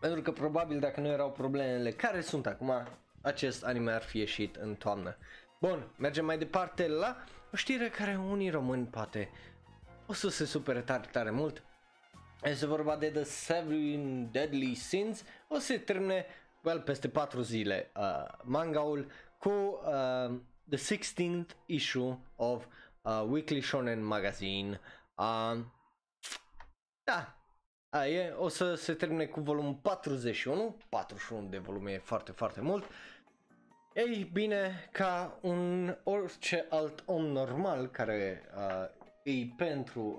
Pentru 0.00 0.22
că 0.22 0.32
probabil 0.32 0.78
dacă 0.78 1.00
nu 1.00 1.06
erau 1.06 1.30
problemele 1.30 1.90
care 1.90 2.20
sunt 2.20 2.46
acum, 2.46 2.72
acest 3.20 3.64
anime 3.64 3.92
ar 3.92 4.02
fi 4.02 4.18
ieșit 4.18 4.56
în 4.56 4.74
toamnă. 4.74 5.16
Bun, 5.60 5.90
mergem 5.98 6.24
mai 6.24 6.38
departe 6.38 6.88
la 6.88 7.24
o 7.52 7.56
știre 7.56 7.88
care 7.88 8.16
unii 8.16 8.50
români 8.50 8.86
poate 8.86 9.30
o 10.12 10.14
să 10.14 10.28
se 10.28 10.44
supere 10.44 10.80
tare, 10.80 11.08
tare 11.12 11.30
mult. 11.30 11.62
Este 12.42 12.66
vorba 12.66 12.96
de 12.96 13.10
The 13.10 13.22
Seven 13.22 14.30
Deadly 14.30 14.74
Sins, 14.74 15.24
o 15.48 15.54
să 15.54 15.60
se 15.60 15.78
termine 15.78 16.26
well, 16.62 16.80
peste 16.80 17.08
4 17.08 17.40
zile 17.40 17.90
uh, 17.96 18.26
mangaul 18.42 19.10
cu 19.38 19.50
uh, 19.50 20.38
the 20.68 20.96
16th 20.96 21.50
issue 21.66 22.18
of 22.36 22.66
uh, 23.02 23.24
Weekly 23.28 23.60
Shonen 23.60 24.04
Magazine. 24.04 24.80
Uh, 25.14 25.58
da, 27.04 27.36
a, 27.88 28.06
e, 28.06 28.30
o 28.30 28.48
să 28.48 28.74
se 28.74 28.94
termine 28.94 29.26
cu 29.26 29.40
volumul 29.40 29.74
41, 29.74 30.76
41 30.88 31.48
de 31.48 31.58
volume 31.58 31.92
e 31.92 31.98
foarte, 31.98 32.32
foarte 32.32 32.60
mult. 32.60 32.84
Ei 33.94 34.30
bine, 34.32 34.88
ca 34.92 35.38
un 35.40 35.96
orice 36.02 36.66
alt 36.70 37.02
om 37.06 37.24
normal 37.24 37.86
care 37.86 38.42
uh, 38.56 39.00
e 39.22 39.46
pentru, 39.56 40.18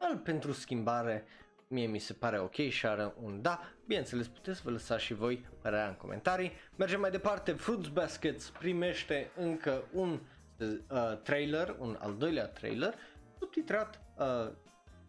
uh, 0.00 0.18
pentru 0.22 0.52
schimbare, 0.52 1.24
mie 1.68 1.86
mi 1.86 1.98
se 1.98 2.12
pare 2.12 2.38
ok 2.38 2.54
și 2.54 2.86
are 2.86 3.14
un 3.22 3.42
da. 3.42 3.60
Bineînțeles, 3.86 4.28
puteți 4.28 4.62
vă 4.62 4.70
lăsa 4.70 4.98
și 4.98 5.14
voi 5.14 5.46
părerea 5.62 5.88
în 5.88 5.94
comentarii. 5.94 6.52
Mergem 6.76 7.00
mai 7.00 7.10
departe, 7.10 7.52
Fruits 7.52 7.88
Baskets 7.88 8.50
primește 8.50 9.30
încă 9.36 9.84
un 9.92 10.20
uh, 10.58 11.18
trailer, 11.22 11.76
un 11.78 11.98
al 12.00 12.16
doilea 12.16 12.46
trailer, 12.46 12.94
subtitrat 13.38 14.00
uh, 14.18 14.50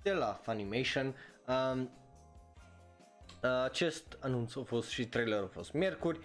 de 0.02 0.12
la 0.12 0.40
Funimation. 0.44 1.16
Uh, 1.48 1.82
uh, 3.44 3.64
acest 3.64 4.18
anunț 4.20 4.56
a 4.56 4.62
fost 4.62 4.90
și 4.90 5.08
trailerul 5.08 5.46
a 5.46 5.54
fost 5.54 5.74
miercuri. 5.74 6.20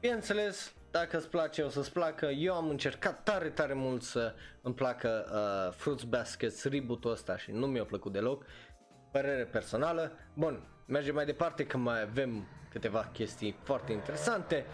Bineînțeles, 0.00 0.74
dacă 0.90 1.16
îți 1.16 1.28
place, 1.28 1.62
o 1.62 1.68
să-ți 1.68 1.92
placă. 1.92 2.26
Eu 2.26 2.54
am 2.54 2.68
încercat 2.68 3.22
tare, 3.22 3.48
tare 3.48 3.74
mult 3.74 4.02
să 4.02 4.34
îmi 4.62 4.74
placă 4.74 5.26
uh, 5.32 5.74
Fruits 5.76 6.02
Baskets, 6.02 6.64
reboot-ul 6.64 7.10
ăsta 7.10 7.36
și 7.36 7.50
nu 7.50 7.66
mi-a 7.66 7.84
plăcut 7.84 8.12
deloc 8.12 8.44
părere 9.10 9.44
personală. 9.44 10.12
Bun, 10.34 10.62
mergem 10.86 11.14
mai 11.14 11.24
departe 11.24 11.66
că 11.66 11.76
mai 11.76 12.00
avem 12.00 12.46
câteva 12.70 13.10
chestii 13.12 13.56
foarte 13.62 13.92
interesante. 13.92 14.66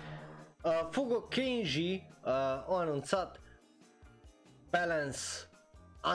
Uh, 0.62 0.88
Fugo 0.90 1.20
Kenji 1.20 1.92
uh, 1.92 2.30
a 2.30 2.64
anunțat 2.68 3.40
Balance 4.70 5.18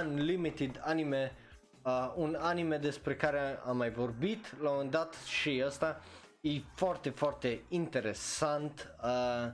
Unlimited 0.03 0.81
Anime, 0.83 1.35
uh, 1.83 2.13
un 2.15 2.37
anime 2.39 2.77
despre 2.77 3.15
care 3.15 3.59
am 3.65 3.77
mai 3.77 3.91
vorbit 3.91 4.61
la 4.61 4.69
un 4.69 4.75
moment 4.75 4.91
dat 4.91 5.13
și 5.13 5.63
ăsta 5.65 6.01
e 6.41 6.49
foarte, 6.75 7.09
foarte 7.09 7.63
interesant. 7.69 8.95
Uh, 9.03 9.51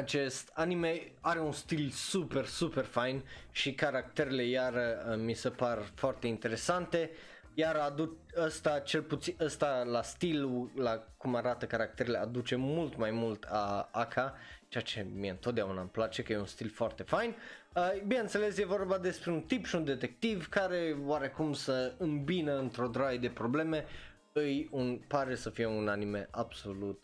acest 0.00 0.50
anime 0.54 1.12
are 1.20 1.40
un 1.40 1.52
stil 1.52 1.90
super, 1.90 2.44
super 2.44 2.84
fain 2.84 3.22
și 3.50 3.74
caracterele 3.74 4.42
iar 4.42 4.74
uh, 4.74 5.16
mi 5.16 5.34
se 5.34 5.50
par 5.50 5.78
foarte 5.94 6.26
interesante. 6.26 7.10
Iar 7.54 7.76
adu- 7.76 8.16
ăsta, 8.36 8.78
cel 8.78 9.02
puțin, 9.02 9.36
ăsta 9.40 9.82
la 9.86 10.02
stilul, 10.02 10.70
la 10.74 11.04
cum 11.16 11.34
arată 11.34 11.66
caracterele, 11.66 12.18
aduce 12.18 12.56
mult 12.56 12.96
mai 12.96 13.10
mult 13.10 13.44
a 13.48 13.88
Aka, 13.92 14.34
ceea 14.68 14.84
ce 14.84 15.06
mie 15.14 15.30
întotdeauna 15.30 15.80
îmi 15.80 15.90
place, 15.90 16.22
că 16.22 16.32
e 16.32 16.38
un 16.38 16.46
stil 16.46 16.68
foarte 16.68 17.02
fain. 17.02 17.34
Uh, 17.74 18.02
bineînțeles, 18.06 18.58
e 18.58 18.64
vorba 18.64 18.98
despre 18.98 19.30
un 19.30 19.40
tip 19.40 19.66
și 19.66 19.74
un 19.74 19.84
detectiv 19.84 20.48
care 20.48 20.96
oarecum 21.04 21.52
să 21.52 21.94
îmbină 21.98 22.58
într-o 22.58 22.88
draie 22.88 23.18
de 23.18 23.28
probleme. 23.28 23.84
Îi 24.32 24.68
un, 24.70 25.00
pare 25.08 25.34
să 25.34 25.50
fie 25.50 25.66
un 25.66 25.88
anime 25.88 26.28
absolut 26.30 27.02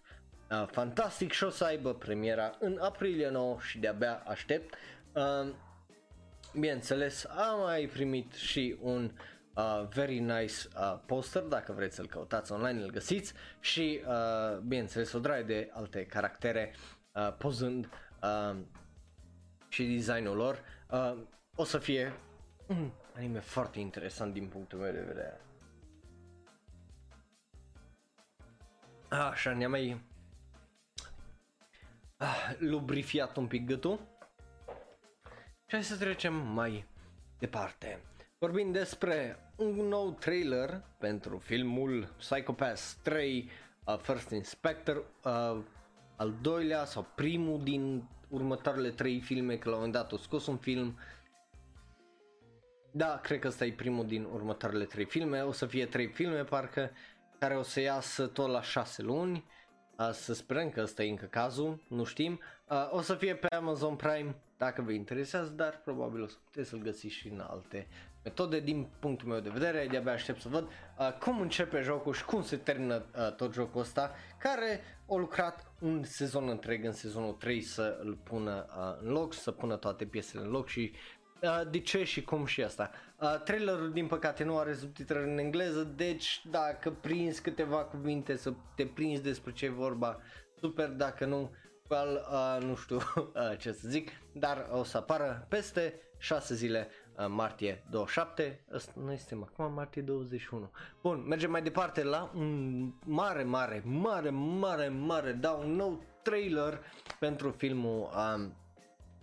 uh, 0.50 0.66
fantastic 0.70 1.32
și 1.32 1.44
o 1.44 1.50
să 1.50 1.64
aibă 1.64 1.94
premiera 1.94 2.56
în 2.58 2.78
aprilie 2.80 3.28
9 3.28 3.56
și 3.60 3.78
de-abia 3.78 4.22
aștept. 4.26 4.74
Uh, 5.12 5.54
bineînțeles, 6.52 7.24
am 7.24 7.60
mai 7.60 7.90
primit 7.92 8.32
și 8.32 8.76
un 8.80 9.10
uh, 9.54 9.86
very 9.88 10.18
nice 10.18 10.54
uh, 10.76 10.98
poster, 11.06 11.42
dacă 11.42 11.72
vreți 11.72 11.94
să-l 11.94 12.06
căutați 12.06 12.52
online, 12.52 12.82
îl 12.82 12.90
găsiți 12.90 13.32
și, 13.60 14.00
uh, 14.06 14.58
bineînțeles, 14.58 15.12
o 15.12 15.18
draie 15.18 15.42
de 15.42 15.70
alte 15.72 16.06
caractere 16.06 16.74
uh, 17.12 17.34
pozând 17.38 17.88
uh, 18.22 18.56
și 19.68 19.84
designul 19.84 20.36
lor. 20.36 20.62
Uh, 20.90 21.16
o 21.54 21.64
să 21.64 21.78
fie 21.78 22.12
un 22.66 22.90
anime 23.16 23.40
foarte 23.40 23.78
interesant 23.78 24.32
din 24.32 24.46
punctul 24.46 24.78
meu 24.78 24.92
de 24.92 25.00
vedere. 25.00 25.40
Așa, 29.08 29.52
ne-am 29.52 29.70
mai 29.70 29.90
ah, 29.90 30.15
lubrifiat 32.58 33.36
un 33.36 33.46
pic 33.46 33.66
gâtul. 33.66 33.98
Și 35.66 35.74
hai 35.74 35.84
să 35.84 35.96
trecem 35.96 36.34
mai 36.34 36.84
departe. 37.38 38.00
Vorbim 38.38 38.72
despre 38.72 39.38
un 39.56 39.74
nou 39.74 40.10
trailer 40.10 40.82
pentru 40.98 41.38
filmul 41.38 42.14
Psychopath 42.16 42.82
3 43.02 43.50
uh, 43.84 43.98
First 43.98 44.30
Inspector, 44.30 44.96
uh, 44.96 45.62
al 46.16 46.34
doilea 46.40 46.84
sau 46.84 47.06
primul 47.14 47.62
din 47.62 48.08
următoarele 48.28 48.90
trei 48.90 49.20
filme, 49.20 49.56
că 49.56 49.68
la 49.68 49.74
un 49.74 49.80
moment 49.82 49.98
dat 49.98 50.12
o 50.12 50.16
scos 50.16 50.46
un 50.46 50.56
film. 50.56 50.98
Da, 52.92 53.18
cred 53.22 53.38
că 53.38 53.48
ăsta 53.48 53.64
e 53.64 53.72
primul 53.72 54.06
din 54.06 54.24
următoarele 54.24 54.84
trei 54.84 55.04
filme, 55.04 55.40
o 55.40 55.52
să 55.52 55.66
fie 55.66 55.86
trei 55.86 56.06
filme 56.06 56.44
parcă, 56.44 56.90
care 57.38 57.56
o 57.56 57.62
să 57.62 57.80
iasă 57.80 58.26
tot 58.26 58.48
la 58.48 58.62
șase 58.62 59.02
luni. 59.02 59.44
Uh, 59.98 60.10
să 60.12 60.34
sperăm 60.34 60.70
că 60.70 60.80
ăsta 60.80 61.02
e 61.02 61.10
încă 61.10 61.26
cazul, 61.26 61.80
nu 61.88 62.04
știm. 62.04 62.40
Uh, 62.68 62.88
o 62.90 63.00
să 63.00 63.14
fie 63.14 63.34
pe 63.34 63.54
Amazon 63.54 63.96
Prime 63.96 64.34
dacă 64.56 64.82
vă 64.82 64.92
interesează, 64.92 65.50
dar 65.50 65.80
probabil 65.84 66.22
o 66.22 66.26
să 66.26 66.36
puteți 66.44 66.68
să-l 66.68 66.78
găsiți 66.78 67.14
și 67.14 67.28
în 67.28 67.40
alte 67.50 67.86
metode 68.26 68.60
din 68.60 68.88
punctul 68.98 69.28
meu 69.28 69.40
de 69.40 69.48
vedere, 69.48 69.86
de-abia 69.90 70.12
aștept 70.12 70.40
să 70.40 70.48
văd 70.48 70.68
uh, 70.98 71.12
cum 71.12 71.40
începe 71.40 71.80
jocul 71.80 72.12
și 72.12 72.24
cum 72.24 72.42
se 72.42 72.56
termină 72.56 73.04
uh, 73.16 73.34
tot 73.34 73.52
jocul 73.52 73.80
ăsta, 73.80 74.14
care 74.38 74.80
a 75.08 75.14
lucrat 75.14 75.72
un 75.80 76.02
sezon 76.04 76.48
întreg 76.48 76.84
în 76.84 76.92
sezonul 76.92 77.32
3 77.32 77.60
să 77.60 77.98
îl 78.02 78.18
pună 78.22 78.66
uh, 78.68 79.06
în 79.06 79.12
loc, 79.12 79.34
să 79.34 79.50
pună 79.50 79.76
toate 79.76 80.04
piesele 80.04 80.42
în 80.42 80.50
loc 80.50 80.68
și 80.68 80.92
Uh, 81.42 81.60
de 81.70 81.80
ce 81.80 82.04
și 82.04 82.22
cum 82.22 82.44
și 82.44 82.62
asta. 82.62 82.90
Uh, 83.20 83.40
trailerul 83.44 83.92
din 83.92 84.06
păcate 84.06 84.44
nu 84.44 84.58
are 84.58 84.74
subtitrări 84.74 85.30
în 85.30 85.38
engleză, 85.38 85.82
deci 85.82 86.42
dacă 86.50 86.90
prinzi 86.90 87.42
câteva 87.42 87.84
cuvinte 87.84 88.36
să 88.36 88.52
te 88.74 88.86
prinzi 88.86 89.22
despre 89.22 89.52
ce 89.52 89.64
e 89.64 89.70
vorba, 89.70 90.20
super, 90.60 90.88
dacă 90.88 91.24
nu, 91.24 91.50
well, 91.88 92.26
uh, 92.30 92.64
nu 92.64 92.74
știu 92.74 92.96
uh, 93.16 93.58
ce 93.58 93.72
să 93.72 93.88
zic, 93.88 94.10
dar 94.32 94.68
o 94.70 94.82
să 94.82 94.96
apară 94.96 95.46
peste 95.48 96.00
6 96.18 96.54
zile 96.54 96.88
Uh, 97.18 97.26
martie 97.28 97.84
27, 97.90 98.64
noi 98.94 99.16
suntem 99.16 99.42
acum 99.42 99.72
martie 99.72 100.02
21. 100.02 100.70
Bun, 101.02 101.24
mergem 101.26 101.50
mai 101.50 101.62
departe 101.62 102.02
la 102.02 102.30
un 102.34 102.92
mare, 103.04 103.42
mare, 103.42 103.82
mare, 103.84 104.30
mare, 104.30 104.88
mare, 104.88 105.32
da, 105.32 105.50
un 105.50 105.70
nou 105.70 106.02
trailer 106.22 106.80
pentru 107.18 107.50
filmul 107.50 108.08
um, 108.36 108.52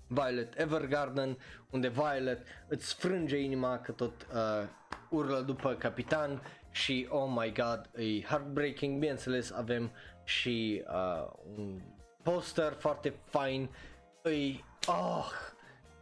Violet 0.07 0.59
Evergarden, 0.59 1.37
unde 1.69 1.87
Violet 1.87 2.45
îți 2.67 2.95
frânge 2.95 3.37
inima 3.37 3.79
că 3.79 3.91
tot 3.91 4.27
uh, 4.33 4.67
urlă 5.09 5.41
după 5.41 5.73
capitan 5.73 6.41
și 6.71 7.07
oh 7.09 7.31
my 7.35 7.53
god, 7.53 7.89
e 7.95 8.21
heartbreaking, 8.21 8.99
bineînțeles 8.99 9.51
avem 9.51 9.91
și 10.23 10.83
uh, 10.87 11.31
un 11.57 11.81
poster 12.23 12.73
foarte 12.79 13.13
fain, 13.25 13.69
îi, 14.21 14.63
oh, 14.87 15.31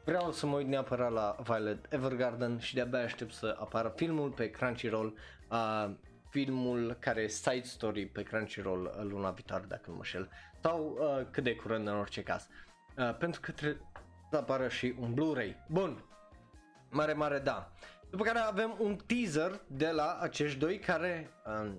Vreau 0.04 0.32
să 0.32 0.45
mă 0.45 0.56
uit 0.56 0.68
neapărat 0.68 1.12
la 1.12 1.36
Violet 1.43 1.93
Evergarden 1.93 2.60
și 2.60 2.74
de-abia 2.74 3.04
aștept 3.04 3.34
să 3.34 3.56
apară 3.60 3.93
filmul 3.95 4.30
pe 4.30 4.49
Crunchyroll, 4.49 5.14
uh, 5.49 5.91
filmul 6.30 6.97
care 6.99 7.22
e 7.22 7.28
side 7.28 7.62
story 7.64 8.06
pe 8.06 8.24
Crunchyroll 8.24 8.86
uh, 8.86 9.04
luna 9.04 9.30
viitoare 9.30 9.66
dacă 9.68 9.84
nu 9.88 9.95
mă 9.95 10.04
șel, 10.04 10.30
sau 10.62 10.97
uh, 10.99 11.26
cât 11.32 11.43
de 11.43 11.56
curând 11.56 11.88
în 11.88 11.93
orice 11.93 12.24
caz, 12.24 12.47
uh, 12.97 13.16
pentru 13.18 13.41
că 13.41 13.52
trebuie 13.52 13.82
să 14.32 14.38
apară 14.38 14.67
și 14.67 14.93
un 14.99 15.13
Blu-ray. 15.13 15.55
Bun, 15.67 16.03
mare 16.89 17.13
mare 17.13 17.39
da. 17.39 17.71
După 18.09 18.23
care 18.23 18.39
avem 18.39 18.75
un 18.79 18.97
teaser 19.05 19.61
de 19.67 19.89
la 19.89 20.17
acești 20.21 20.59
doi 20.59 20.79
care 20.79 21.29
uh, 21.45 21.71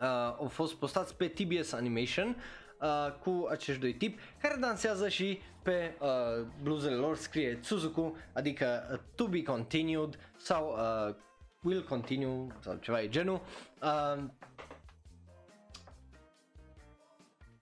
uh, 0.00 0.06
au 0.38 0.48
fost 0.48 0.74
postați 0.74 1.16
pe 1.16 1.28
TBS 1.28 1.72
Animation 1.72 2.36
uh, 2.80 3.12
cu 3.22 3.46
acești 3.50 3.80
doi 3.80 3.94
tipi 3.94 4.20
care 4.40 4.56
dansează 4.60 5.08
și 5.08 5.40
pe 5.62 5.96
uh, 6.00 6.46
bluzele 6.62 6.94
lor 6.94 7.16
scrie 7.16 7.58
Suzuku, 7.62 8.16
adică 8.32 8.88
uh, 8.92 8.98
to 9.14 9.26
be 9.26 9.42
continued 9.42 10.18
sau 10.36 10.76
uh, 10.78 11.14
will 11.62 11.84
continue 11.88 12.46
sau 12.60 12.78
ceva 12.80 13.02
e 13.02 13.08
genul. 13.08 13.40
Uh, 13.82 14.22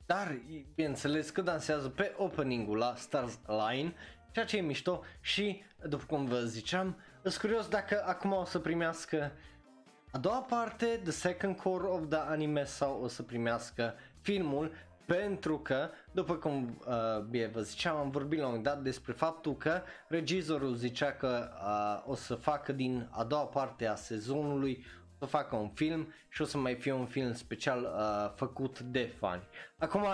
dar, 0.09 0.41
bineînțeles 0.75 1.31
că 1.31 1.41
dansează 1.41 1.89
pe 1.89 2.15
opening-ul 2.17 2.77
la 2.77 2.95
Stars 2.97 3.39
Line, 3.47 3.95
ceea 4.31 4.45
ce 4.45 4.57
e 4.57 4.61
mișto 4.61 5.03
și, 5.21 5.63
după 5.89 6.05
cum 6.07 6.25
vă 6.25 6.41
ziceam, 6.41 6.97
sunt 7.23 7.37
curios 7.37 7.69
dacă 7.69 8.03
acum 8.07 8.33
o 8.33 8.45
să 8.45 8.59
primească 8.59 9.33
a 10.11 10.19
doua 10.19 10.41
parte, 10.41 11.01
the 11.03 11.11
second 11.11 11.57
core 11.57 11.87
of 11.87 12.09
the 12.09 12.19
anime 12.19 12.65
sau 12.65 13.03
o 13.03 13.09
să 13.09 13.23
primească 13.23 13.95
filmul 14.21 14.73
pentru 15.07 15.59
că, 15.59 15.91
după 16.13 16.35
cum 16.35 16.81
uh, 16.87 17.21
bine 17.31 17.47
vă 17.47 17.61
ziceam, 17.61 17.97
am 17.97 18.11
vorbit 18.11 18.39
la 18.39 18.45
un 18.45 18.51
moment 18.51 18.69
dat 18.69 18.83
despre 18.83 19.13
faptul 19.13 19.57
că 19.57 19.83
regizorul 20.09 20.75
zicea 20.75 21.13
că 21.13 21.49
uh, 21.53 22.11
o 22.11 22.15
să 22.15 22.35
facă 22.35 22.73
din 22.73 23.09
a 23.11 23.25
doua 23.25 23.45
parte 23.45 23.87
a 23.87 23.95
sezonului 23.95 24.85
o 24.98 24.98
să 25.19 25.25
facă 25.25 25.57
un 25.57 25.69
film 25.69 26.13
și 26.29 26.43
o 26.43 26.45
să 26.45 26.59
mai 26.59 26.75
fie 26.75 26.93
un 26.93 27.07
film 27.07 27.33
special 27.33 27.83
uh, 27.83 28.33
făcut 28.37 28.81
de 28.81 29.13
fani. 29.19 29.43
Acum 29.79 30.05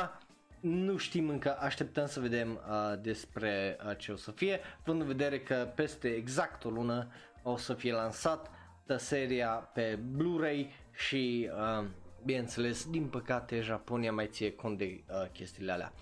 nu 0.60 0.96
știm 0.96 1.28
încă, 1.28 1.56
așteptăm 1.58 2.06
să 2.06 2.20
vedem 2.20 2.50
uh, 2.50 3.00
despre 3.00 3.76
uh, 3.86 3.96
ce 3.98 4.12
o 4.12 4.16
să 4.16 4.30
fie, 4.30 4.60
având 4.80 5.00
în 5.00 5.06
vedere 5.06 5.40
că 5.40 5.72
peste 5.74 6.08
exact 6.08 6.64
o 6.64 6.70
lună 6.70 7.08
o 7.42 7.56
să 7.56 7.74
fie 7.74 7.92
lansat 7.92 8.50
seria 8.96 9.48
pe 9.48 9.98
Blu-ray 10.12 10.72
și 10.92 11.50
uh, 11.52 11.86
bineînțeles, 12.24 12.90
din 12.90 13.06
păcate, 13.08 13.60
Japonia 13.60 14.12
mai 14.12 14.26
ție 14.26 14.52
cont 14.52 14.78
de 14.78 15.04
uh, 15.08 15.30
chestiile 15.32 15.72
alea. 15.72 15.92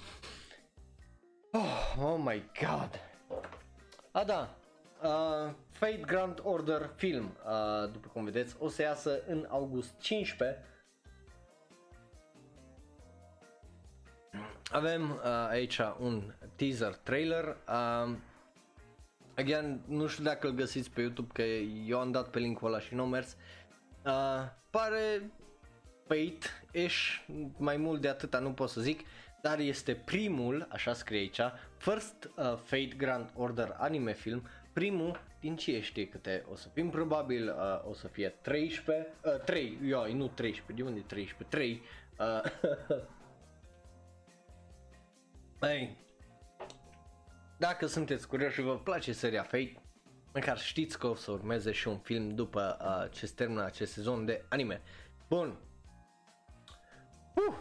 Oh, 1.52 1.94
oh 2.04 2.20
my 2.24 2.50
god. 2.60 3.00
A, 4.12 4.24
da. 4.24 4.56
Uh, 5.02 5.50
Fate 5.70 6.00
Grand 6.06 6.40
Order 6.42 6.90
film, 6.96 7.36
uh, 7.44 7.90
după 7.92 8.08
cum 8.12 8.24
vedeți, 8.24 8.56
o 8.58 8.68
să 8.68 8.82
iasă 8.82 9.20
în 9.26 9.46
august 9.48 9.98
15. 9.98 10.64
Avem 14.70 15.10
uh, 15.10 15.46
aici 15.48 15.78
un 15.98 16.34
teaser 16.56 16.94
trailer. 16.94 17.56
Uh, 17.68 18.14
again, 19.36 19.80
nu 19.86 20.06
știu 20.06 20.24
dacă 20.24 20.46
îl 20.46 20.52
găsiți 20.52 20.90
pe 20.90 21.00
YouTube, 21.00 21.30
că 21.32 21.42
eu 21.86 22.00
am 22.00 22.10
dat 22.10 22.28
pe 22.30 22.38
linkul 22.38 22.68
ăla 22.68 22.80
și 22.80 22.94
nu 22.94 23.06
mers. 23.06 23.36
Uh, 24.04 24.44
pare 24.70 25.30
Fate-ish, 26.06 27.24
mai 27.56 27.76
mult 27.76 28.00
de 28.00 28.08
atâta 28.08 28.38
nu 28.38 28.52
pot 28.52 28.68
să 28.68 28.80
zic, 28.80 29.00
dar 29.42 29.58
este 29.58 29.94
primul, 29.94 30.66
așa 30.70 30.92
scrie 30.92 31.18
aici, 31.18 31.40
First 31.76 32.30
uh, 32.36 32.44
Fate 32.64 32.94
Grand 32.96 33.30
Order 33.36 33.76
anime 33.78 34.14
film, 34.14 34.48
primul 34.72 35.20
din 35.40 35.56
ce 35.56 35.80
știe 35.80 36.08
câte 36.08 36.44
o 36.50 36.54
să 36.54 36.68
fim, 36.68 36.90
probabil 36.90 37.48
uh, 37.48 37.88
o 37.90 37.94
să 37.94 38.08
fie 38.08 38.28
13, 38.28 39.12
uh, 39.24 39.40
3, 39.44 39.78
ioi, 39.84 40.12
nu 40.12 40.28
13, 40.28 40.82
de 40.82 40.88
unde 40.88 41.00
13, 41.00 41.56
3, 41.56 41.82
uh, 42.18 42.42
Hey, 45.66 45.96
dacă 47.58 47.86
sunteți 47.86 48.28
curioși 48.28 48.54
și 48.54 48.60
vă 48.60 48.78
place 48.78 49.12
seria 49.12 49.42
Fate, 49.42 49.74
măcar 50.32 50.58
știți 50.58 50.98
că 50.98 51.06
o 51.06 51.14
să 51.14 51.30
urmeze 51.30 51.72
și 51.72 51.88
un 51.88 51.98
film 51.98 52.34
după 52.34 52.76
uh, 52.80 53.10
ce 53.12 53.26
se 53.26 53.32
termină 53.36 53.64
acest 53.64 53.92
sezon 53.92 54.24
de 54.24 54.44
anime. 54.48 54.82
Bun, 55.28 55.58
Uh, 57.34 57.54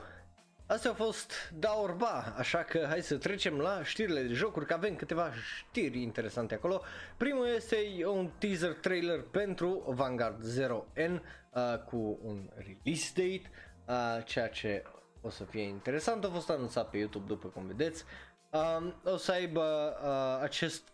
Astea 0.71 0.89
au 0.89 0.95
fost 0.95 1.33
da 1.53 1.73
orba, 1.81 2.33
așa 2.37 2.63
că 2.63 2.85
hai 2.87 3.01
să 3.01 3.17
trecem 3.17 3.57
la 3.57 3.83
știrile 3.83 4.21
de 4.21 4.33
jocuri, 4.33 4.65
că 4.65 4.73
avem 4.73 4.95
câteva 4.95 5.31
știri 5.33 6.01
interesante 6.01 6.53
acolo. 6.53 6.81
Primul 7.17 7.47
este 7.55 7.77
un 8.05 8.29
teaser 8.37 8.73
trailer 8.73 9.21
pentru 9.21 9.83
Vanguard 9.87 10.45
0N 10.45 11.11
uh, 11.11 11.77
cu 11.85 12.19
un 12.23 12.49
release 12.55 13.11
date, 13.15 13.41
uh, 13.85 14.25
ceea 14.25 14.47
ce 14.47 14.83
o 15.21 15.29
să 15.29 15.43
fie 15.43 15.61
interesant, 15.61 16.23
a 16.23 16.29
fost 16.29 16.49
anunțat 16.49 16.89
pe 16.89 16.97
YouTube 16.97 17.25
după 17.27 17.47
cum 17.47 17.65
vedeți. 17.65 18.03
Um, 18.49 19.01
o 19.03 19.17
să 19.17 19.31
aibă 19.31 19.97
uh, 20.03 20.43
acest 20.43 20.87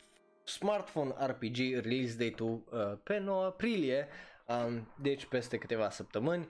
smartphone 0.44 1.14
RPG 1.26 1.58
release 1.58 2.16
date-ul 2.18 2.64
uh, 2.72 2.98
pe 3.04 3.18
9 3.18 3.46
aprilie, 3.46 4.08
um, 4.46 4.92
deci 5.02 5.26
peste 5.26 5.58
câteva 5.58 5.90
săptămâni 5.90 6.48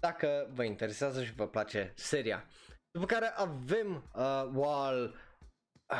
dacă 0.00 0.50
vă 0.54 0.64
interesează 0.64 1.24
și 1.24 1.32
vă 1.32 1.46
place 1.46 1.92
seria. 1.96 2.44
După 2.90 3.06
care 3.06 3.32
avem 3.34 4.10
uh, 4.14 4.50
wall, 4.54 5.18
uh, 5.90 5.96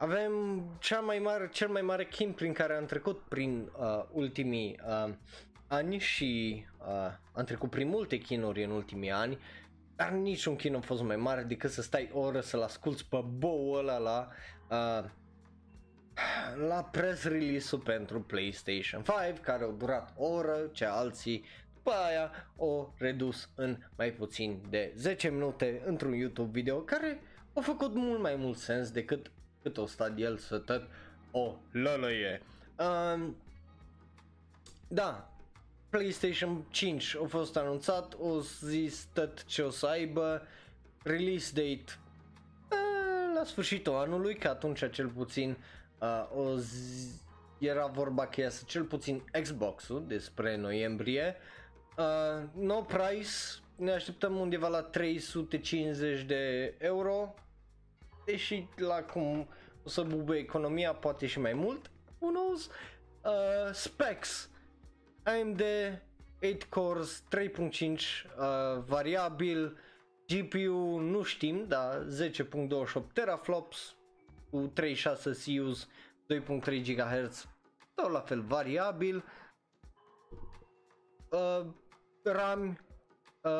avem 0.06 0.62
cea 0.78 1.00
mai 1.00 1.18
mare, 1.18 1.48
cel 1.48 1.68
mai 1.68 1.82
mare 1.82 2.06
chin 2.06 2.32
prin 2.32 2.52
care 2.52 2.74
am 2.74 2.86
trecut 2.86 3.20
prin 3.20 3.72
uh, 3.78 4.04
ultimii 4.12 4.80
uh, 4.86 5.14
ani 5.66 5.98
și 5.98 6.64
uh, 6.78 7.12
am 7.32 7.44
trecut 7.44 7.70
prin 7.70 7.88
multe 7.88 8.16
chinuri 8.18 8.64
în 8.64 8.70
ultimii 8.70 9.10
ani, 9.10 9.38
dar 9.96 10.10
niciun 10.10 10.56
chin 10.56 10.74
a 10.74 10.80
fost 10.80 11.02
mai 11.02 11.16
mare 11.16 11.42
decât 11.42 11.70
să 11.70 11.82
stai 11.82 12.10
o 12.12 12.20
oră 12.20 12.40
să-l 12.40 12.62
asculti 12.62 13.04
pe 13.04 13.24
boul 13.38 13.78
ăla 13.78 13.98
la 13.98 14.28
uh, 14.70 15.10
la 16.68 16.84
press 16.84 17.22
release-ul 17.22 17.80
pentru 17.80 18.20
PlayStation 18.20 19.02
5 19.02 19.38
care 19.40 19.64
a 19.64 19.68
durat 19.68 20.12
o 20.16 20.26
oră, 20.26 20.58
ce 20.72 20.84
alții 20.84 21.44
după 21.82 21.96
aia 21.96 22.30
o 22.56 22.88
redus 22.96 23.48
în 23.54 23.76
mai 23.96 24.12
puțin 24.12 24.60
de 24.70 24.92
10 24.96 25.28
minute 25.28 25.82
într-un 25.86 26.12
YouTube 26.12 26.50
video 26.52 26.76
care 26.76 27.20
a 27.52 27.60
făcut 27.60 27.94
mult 27.94 28.20
mai 28.20 28.36
mult 28.36 28.56
sens 28.56 28.90
decât 28.90 29.30
cât 29.62 29.76
o 29.76 29.86
stat 29.86 30.12
el 30.18 30.36
să 30.36 30.58
tot 30.58 30.82
o 31.30 31.54
lălăie. 31.70 32.42
Um, 32.78 33.36
da, 34.88 35.32
PlayStation 35.90 36.64
5 36.70 37.16
a 37.22 37.26
fost 37.26 37.56
anunțat, 37.56 38.16
o 38.20 38.40
zis 38.40 39.08
tot 39.12 39.44
ce 39.44 39.62
o 39.62 39.70
să 39.70 39.86
aibă, 39.86 40.42
release 41.02 41.52
date 41.54 41.98
uh, 42.70 43.34
la 43.34 43.44
sfârșitul 43.44 43.94
anului, 43.94 44.36
că 44.36 44.48
atunci 44.48 44.90
cel 44.90 45.08
puțin 45.08 45.56
uh, 46.00 46.36
o 46.36 46.56
zi, 46.56 47.20
era 47.58 47.86
vorba 47.86 48.26
că 48.26 48.40
iasă 48.40 48.64
cel 48.66 48.84
puțin 48.84 49.24
Xbox-ul 49.42 50.04
despre 50.06 50.56
noiembrie. 50.56 51.36
Uh, 51.36 51.57
no 52.52 52.82
price, 52.82 53.30
ne 53.76 53.92
așteptăm 53.92 54.36
undeva 54.36 54.68
la 54.68 54.82
350 54.82 56.22
de 56.22 56.74
euro, 56.78 57.34
deși 58.24 58.66
la 58.76 59.02
cum 59.02 59.48
o 59.84 59.88
să 59.88 60.02
bubuie 60.02 60.38
economia, 60.38 60.92
poate 60.94 61.26
și 61.26 61.40
mai 61.40 61.52
mult, 61.52 61.90
who 62.18 62.30
knows? 62.30 62.66
Uh, 63.24 63.72
specs, 63.72 64.50
AMD 65.22 65.62
8 66.42 66.64
cores, 66.64 67.22
3.5 67.36 67.70
uh, 67.78 68.82
variabil, 68.86 69.76
GPU 70.26 70.98
nu 70.98 71.22
știm, 71.22 71.64
dar 71.68 72.06
10.28 72.06 73.02
teraflops 73.12 73.96
cu 74.50 74.70
36 74.74 75.30
CUs, 75.30 75.88
2.3 76.34 76.82
GHz, 76.82 77.46
tot 77.94 78.10
la 78.10 78.20
fel 78.20 78.40
variabil. 78.40 79.24
Uh, 81.30 81.66
RAM, 82.32 82.78
uh, 83.42 83.50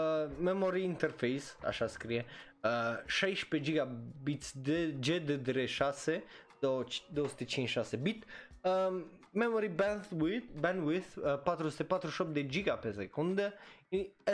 memory 0.41 0.83
interface, 0.83 1.45
așa 1.67 1.87
scrie, 1.87 2.25
uh, 2.63 3.07
16 3.07 3.71
gigabits 3.71 4.53
de 4.53 4.95
GDDR6, 5.01 6.23
256 6.61 7.97
bit, 7.97 8.25
um, 8.63 9.05
memory 9.31 9.69
bandwidth, 9.69 10.47
bandwidth 10.61 11.17
uh, 11.17 11.39
448 11.43 12.33
de 12.33 12.47
giga 12.47 12.75
pe 12.75 12.91
secundă, 12.91 13.55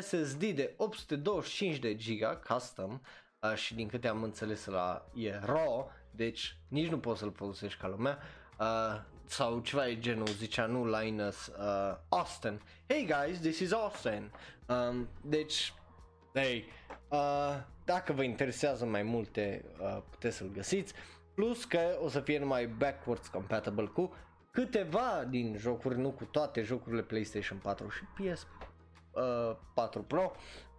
SSD 0.00 0.44
de 0.44 0.74
825 0.76 1.78
de 1.78 1.94
giga 1.94 2.36
custom 2.36 3.00
uh, 3.40 3.54
și 3.54 3.74
din 3.74 3.88
câte 3.88 4.08
am 4.08 4.22
înțeles 4.22 4.64
la 4.64 5.10
e 5.14 5.38
RAW, 5.44 5.90
deci 6.10 6.56
nici 6.68 6.88
nu 6.88 6.98
poți 6.98 7.18
să-l 7.18 7.32
folosești 7.32 7.80
ca 7.80 7.88
lumea. 7.88 8.18
Uh, 8.58 9.12
sau 9.26 9.60
ceva 9.60 9.84
de 9.84 9.98
genul 9.98 10.26
zicea 10.26 10.66
nu 10.66 10.98
Linus 10.98 11.46
uh, 11.46 11.96
Austin. 12.08 12.60
Hey 12.86 13.06
guys, 13.06 13.38
this 13.38 13.58
is 13.58 13.72
Austin. 13.72 14.30
Um, 14.66 15.08
Deci, 15.22 15.74
hey, 16.34 16.64
uh, 17.08 17.56
dacă 17.84 18.12
vă 18.12 18.22
interesează 18.22 18.84
mai 18.84 19.02
multe 19.02 19.64
uh, 19.80 19.98
puteți 20.10 20.36
să-l 20.36 20.50
găsiți. 20.52 20.92
Plus 21.34 21.64
că 21.64 21.98
o 22.02 22.08
să 22.08 22.20
fie 22.20 22.38
numai 22.38 22.66
backwards 22.66 23.28
compatible 23.28 23.86
cu 23.86 24.14
câteva 24.50 25.24
din 25.28 25.56
jocuri, 25.58 25.98
nu 25.98 26.10
cu 26.10 26.24
toate 26.24 26.62
jocurile 26.62 27.02
PlayStation 27.02 27.58
4 27.58 27.88
și 27.88 28.04
PS 28.04 28.46
uh, 29.12 29.56
4 29.74 30.02
Pro 30.02 30.32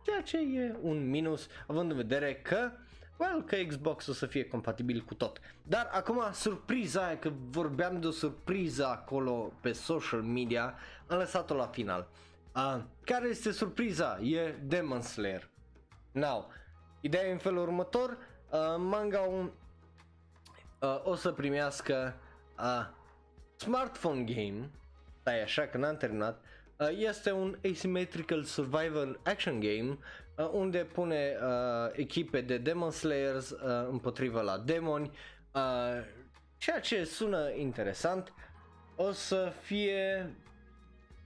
Ceea 0.05 0.21
ce 0.21 0.37
e 0.37 0.75
un 0.81 1.09
minus 1.09 1.47
având 1.67 1.91
în 1.91 1.97
vedere 1.97 2.35
că 2.35 2.71
well, 3.17 3.43
că 3.43 3.55
Xbox 3.67 4.07
o 4.07 4.13
să 4.13 4.25
fie 4.25 4.47
compatibil 4.47 5.01
cu 5.01 5.13
tot. 5.13 5.39
Dar 5.63 5.89
acum 5.91 6.21
surpriza 6.33 7.05
aia, 7.05 7.17
că 7.17 7.31
vorbeam 7.49 7.99
de 7.99 8.07
o 8.07 8.11
surpriză 8.11 8.85
acolo 8.85 9.51
pe 9.61 9.71
social 9.71 10.21
media, 10.21 10.75
am 11.07 11.17
lăsat-o 11.17 11.55
la 11.55 11.67
final. 11.67 12.07
Uh, 12.55 12.81
care 13.03 13.27
este 13.27 13.51
surpriza? 13.51 14.19
E 14.21 14.55
Demon 14.63 15.01
Slayer. 15.01 15.49
Now, 16.11 16.51
ideea 17.01 17.27
e 17.27 17.31
în 17.31 17.37
felul 17.37 17.61
următor, 17.61 18.17
uh, 18.49 18.59
manga 18.77 19.19
uh, 19.19 19.49
o 21.03 21.15
să 21.15 21.31
primească 21.31 22.15
uh, 22.57 22.87
smartphone 23.55 24.23
game, 24.23 24.69
stai 25.19 25.41
așa 25.41 25.61
că 25.61 25.77
n-am 25.77 25.97
terminat, 25.97 26.41
uh, 26.77 26.87
este 26.97 27.31
un 27.31 27.57
asymmetrical 27.71 28.43
survival 28.43 29.19
action 29.23 29.59
game 29.59 29.89
uh, 29.89 29.97
unde 30.43 30.77
pune 30.83 31.37
uh, 31.41 31.89
echipe 31.91 32.41
de 32.41 32.57
Demon 32.57 32.91
Slayers 32.91 33.49
uh, 33.49 33.87
împotriva 33.89 34.41
la 34.41 34.57
demoni, 34.57 35.11
uh, 35.53 36.03
ceea 36.57 36.79
ce 36.79 37.03
sună 37.03 37.51
interesant. 37.55 38.33
O 38.95 39.11
să 39.11 39.53
fie, 39.61 40.29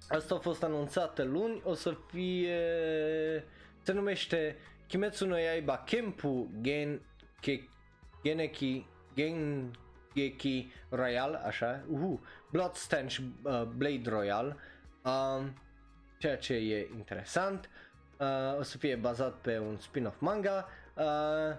asta 0.10 0.36
a 0.36 0.40
fost 0.40 0.64
anunțată 0.64 1.24
luni, 1.24 1.62
o 1.64 1.74
să 1.74 1.98
fie, 2.12 2.58
se 3.82 3.92
numește 3.92 4.58
Kimetsu 4.88 5.26
no 5.28 5.38
Yaiba 5.38 5.78
Kempu 5.78 6.50
Gen 6.62 7.02
Ke, 7.42 7.70
Geneki 8.24 8.86
Gen 9.16 9.72
Geki 10.16 10.72
Royal, 10.90 11.42
așa, 11.46 11.86
uh, 11.90 12.20
Bloodstench 12.52 13.18
uh, 13.44 13.64
Blade 13.64 14.10
Royal, 14.10 14.58
uh, 15.04 15.46
ceea 16.18 16.38
ce 16.38 16.54
e 16.54 16.90
interesant 16.96 17.70
uh, 17.72 17.89
o 18.58 18.64
să 18.64 18.78
fie 18.78 18.96
bazat 18.96 19.34
pe 19.34 19.60
un 19.60 19.78
spin-off 19.78 20.20
manga. 20.20 20.68
Uh, 20.94 21.56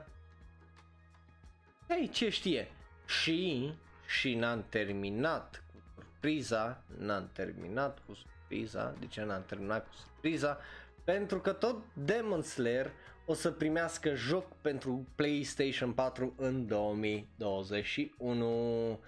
Hei, 1.89 2.09
ce 2.09 2.29
știe? 2.29 2.69
Și, 3.07 3.73
și 4.07 4.35
n-am 4.35 4.65
terminat 4.69 5.65
cu 5.67 5.73
surpriza, 5.95 6.83
n-am 6.99 7.31
terminat 7.33 7.99
cu 8.07 8.15
surpriza, 8.15 8.95
de 8.99 9.07
ce 9.07 9.23
n-am 9.23 9.45
terminat 9.47 9.87
cu 9.87 9.95
surpriza? 9.95 10.59
Pentru 11.05 11.41
că 11.41 11.53
tot 11.53 11.83
Demon 11.93 12.43
Slayer 12.43 12.91
o 13.27 13.35
să 13.35 13.51
primească 13.51 14.15
joc 14.15 14.47
pentru 14.61 15.07
PlayStation 15.15 15.93
4 15.93 16.35
în 16.37 16.67
2021. 16.67 19.01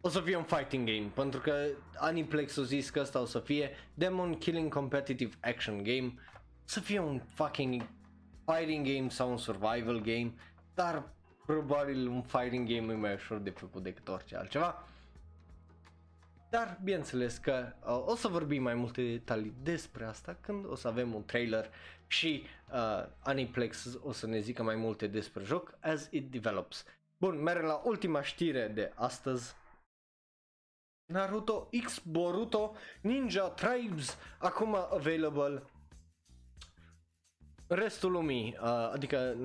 O 0.00 0.08
să 0.08 0.20
fie 0.20 0.36
un 0.36 0.42
fighting 0.42 0.86
game, 0.86 1.10
pentru 1.14 1.40
că 1.40 1.66
Aniplex 1.96 2.58
a 2.58 2.62
zis 2.62 2.90
că 2.90 3.00
asta 3.00 3.20
o 3.20 3.24
să 3.24 3.38
fie 3.38 3.70
Demon 3.94 4.34
Killing 4.34 4.72
Competitive 4.72 5.34
Action 5.40 5.82
Game, 5.82 6.14
să 6.64 6.80
fie 6.80 6.98
un 6.98 7.20
fucking 7.34 7.86
fighting 8.44 8.86
game 8.86 9.08
sau 9.08 9.30
un 9.30 9.36
survival 9.36 10.00
game, 10.00 10.34
dar 10.74 11.12
probabil 11.46 12.08
un 12.08 12.22
fighting 12.22 12.68
game 12.68 12.92
e 12.92 12.96
mai 12.96 13.14
ușor 13.14 13.38
de 13.38 13.50
făcut 13.50 13.82
decât 13.82 14.08
orice 14.08 14.36
altceva. 14.36 14.84
Dar 16.50 16.80
bineînțeles 16.82 17.36
că 17.36 17.72
uh, 17.80 18.02
o 18.06 18.16
să 18.16 18.28
vorbim 18.28 18.62
mai 18.62 18.74
multe 18.74 19.02
detalii 19.02 19.54
despre 19.62 20.04
asta 20.04 20.38
când 20.40 20.66
o 20.66 20.74
să 20.74 20.88
avem 20.88 21.14
un 21.14 21.24
trailer 21.24 21.70
și 22.06 22.42
uh, 22.72 23.06
Aniplex 23.18 23.98
o 24.02 24.12
să 24.12 24.26
ne 24.26 24.38
zică 24.38 24.62
mai 24.62 24.76
multe 24.76 25.06
despre 25.06 25.44
joc 25.44 25.78
as 25.80 26.08
it 26.10 26.30
develops. 26.30 26.84
Bun, 27.16 27.42
mergem 27.42 27.64
la 27.64 27.80
ultima 27.84 28.22
știre 28.22 28.68
de 28.68 28.92
astăzi 28.94 29.54
Naruto 31.10 31.68
X 31.84 31.98
Boruto 31.98 32.74
Ninja 33.00 33.48
Tribes 33.48 34.16
acum 34.38 34.74
available 34.74 35.62
restul 37.66 38.10
lumii, 38.10 38.56
uh, 38.62 38.90
adică 38.92 39.36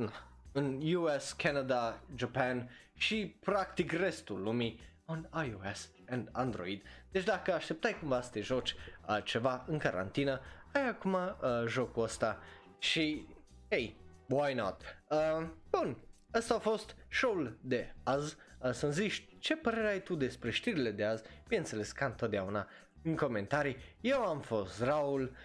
în 0.51 0.93
US, 0.95 1.31
Canada, 1.31 2.01
Japan 2.15 2.69
și 2.93 3.37
practic 3.39 3.91
restul 3.91 4.41
lumii 4.41 4.79
on 5.05 5.29
iOS 5.47 5.91
and 6.09 6.29
Android. 6.31 6.81
Deci 7.11 7.23
dacă 7.23 7.53
așteptai 7.53 7.97
cumva 7.99 8.21
să 8.21 8.29
te 8.31 8.41
joci 8.41 8.75
uh, 9.07 9.17
ceva 9.23 9.65
în 9.67 9.77
carantină, 9.77 10.41
ai 10.73 10.87
acum 10.87 11.13
uh, 11.13 11.29
jocul 11.67 12.03
ăsta 12.03 12.39
și 12.79 13.27
hey, 13.69 13.97
why 14.29 14.53
not? 14.53 14.81
Uh, 15.09 15.47
bun, 15.69 15.97
ăsta 16.33 16.55
a 16.55 16.59
fost 16.59 16.95
show-ul 17.11 17.57
de 17.61 17.95
azi 18.03 18.35
să-mi 18.71 18.93
zici 18.93 19.27
ce 19.39 19.55
părere 19.55 19.87
ai 19.87 20.01
tu 20.01 20.15
despre 20.15 20.51
știrile 20.51 20.91
de 20.91 21.03
azi, 21.03 21.23
bineînțeles 21.47 21.91
ca 21.91 22.05
întotdeauna 22.05 22.67
în 23.03 23.15
comentarii. 23.15 23.77
Eu 24.01 24.21
am 24.21 24.39
fost 24.39 24.81
Raul, 24.81 25.35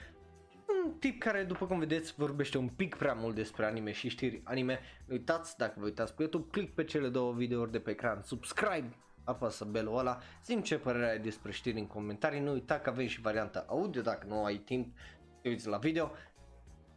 un 0.85 0.93
tip 0.99 1.21
care, 1.21 1.43
după 1.43 1.67
cum 1.67 1.79
vedeți, 1.79 2.15
vorbește 2.17 2.59
un 2.59 2.69
pic 2.69 2.97
prea 2.97 3.13
mult 3.13 3.35
despre 3.35 3.67
anime 3.67 3.93
și 3.93 4.09
știri 4.09 4.41
anime. 4.45 4.81
Nu 5.05 5.15
uitați, 5.15 5.57
dacă 5.57 5.75
vă 5.77 5.85
uitați 5.85 6.15
pe 6.15 6.23
YouTube, 6.23 6.49
click 6.51 6.75
pe 6.75 6.85
cele 6.85 7.09
două 7.09 7.33
videouri 7.33 7.71
de 7.71 7.81
pe 7.81 7.91
ecran, 7.91 8.23
subscribe, 8.23 8.97
apasă 9.25 9.65
belul 9.65 9.99
ăla, 9.99 10.19
zim 10.45 10.61
ce 10.61 10.79
părere 10.79 11.11
ai 11.11 11.19
despre 11.19 11.53
știri 11.53 11.79
în 11.79 11.87
comentarii, 11.87 12.41
nu 12.41 12.53
uita 12.53 12.79
că 12.79 12.91
avem 12.91 13.07
și 13.07 13.21
varianta 13.21 13.65
audio 13.69 14.03
dacă 14.03 14.27
nu 14.27 14.45
ai 14.45 14.57
timp 14.57 14.97
te 15.43 15.49
uiți 15.49 15.69
la 15.69 15.77
video. 15.77 16.13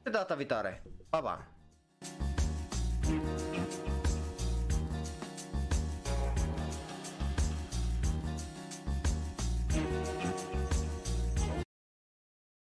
Pe 0.01 0.09
data 0.09 0.35
viitoare. 0.35 0.83
Pa, 1.09 1.21
pa! 1.21 1.47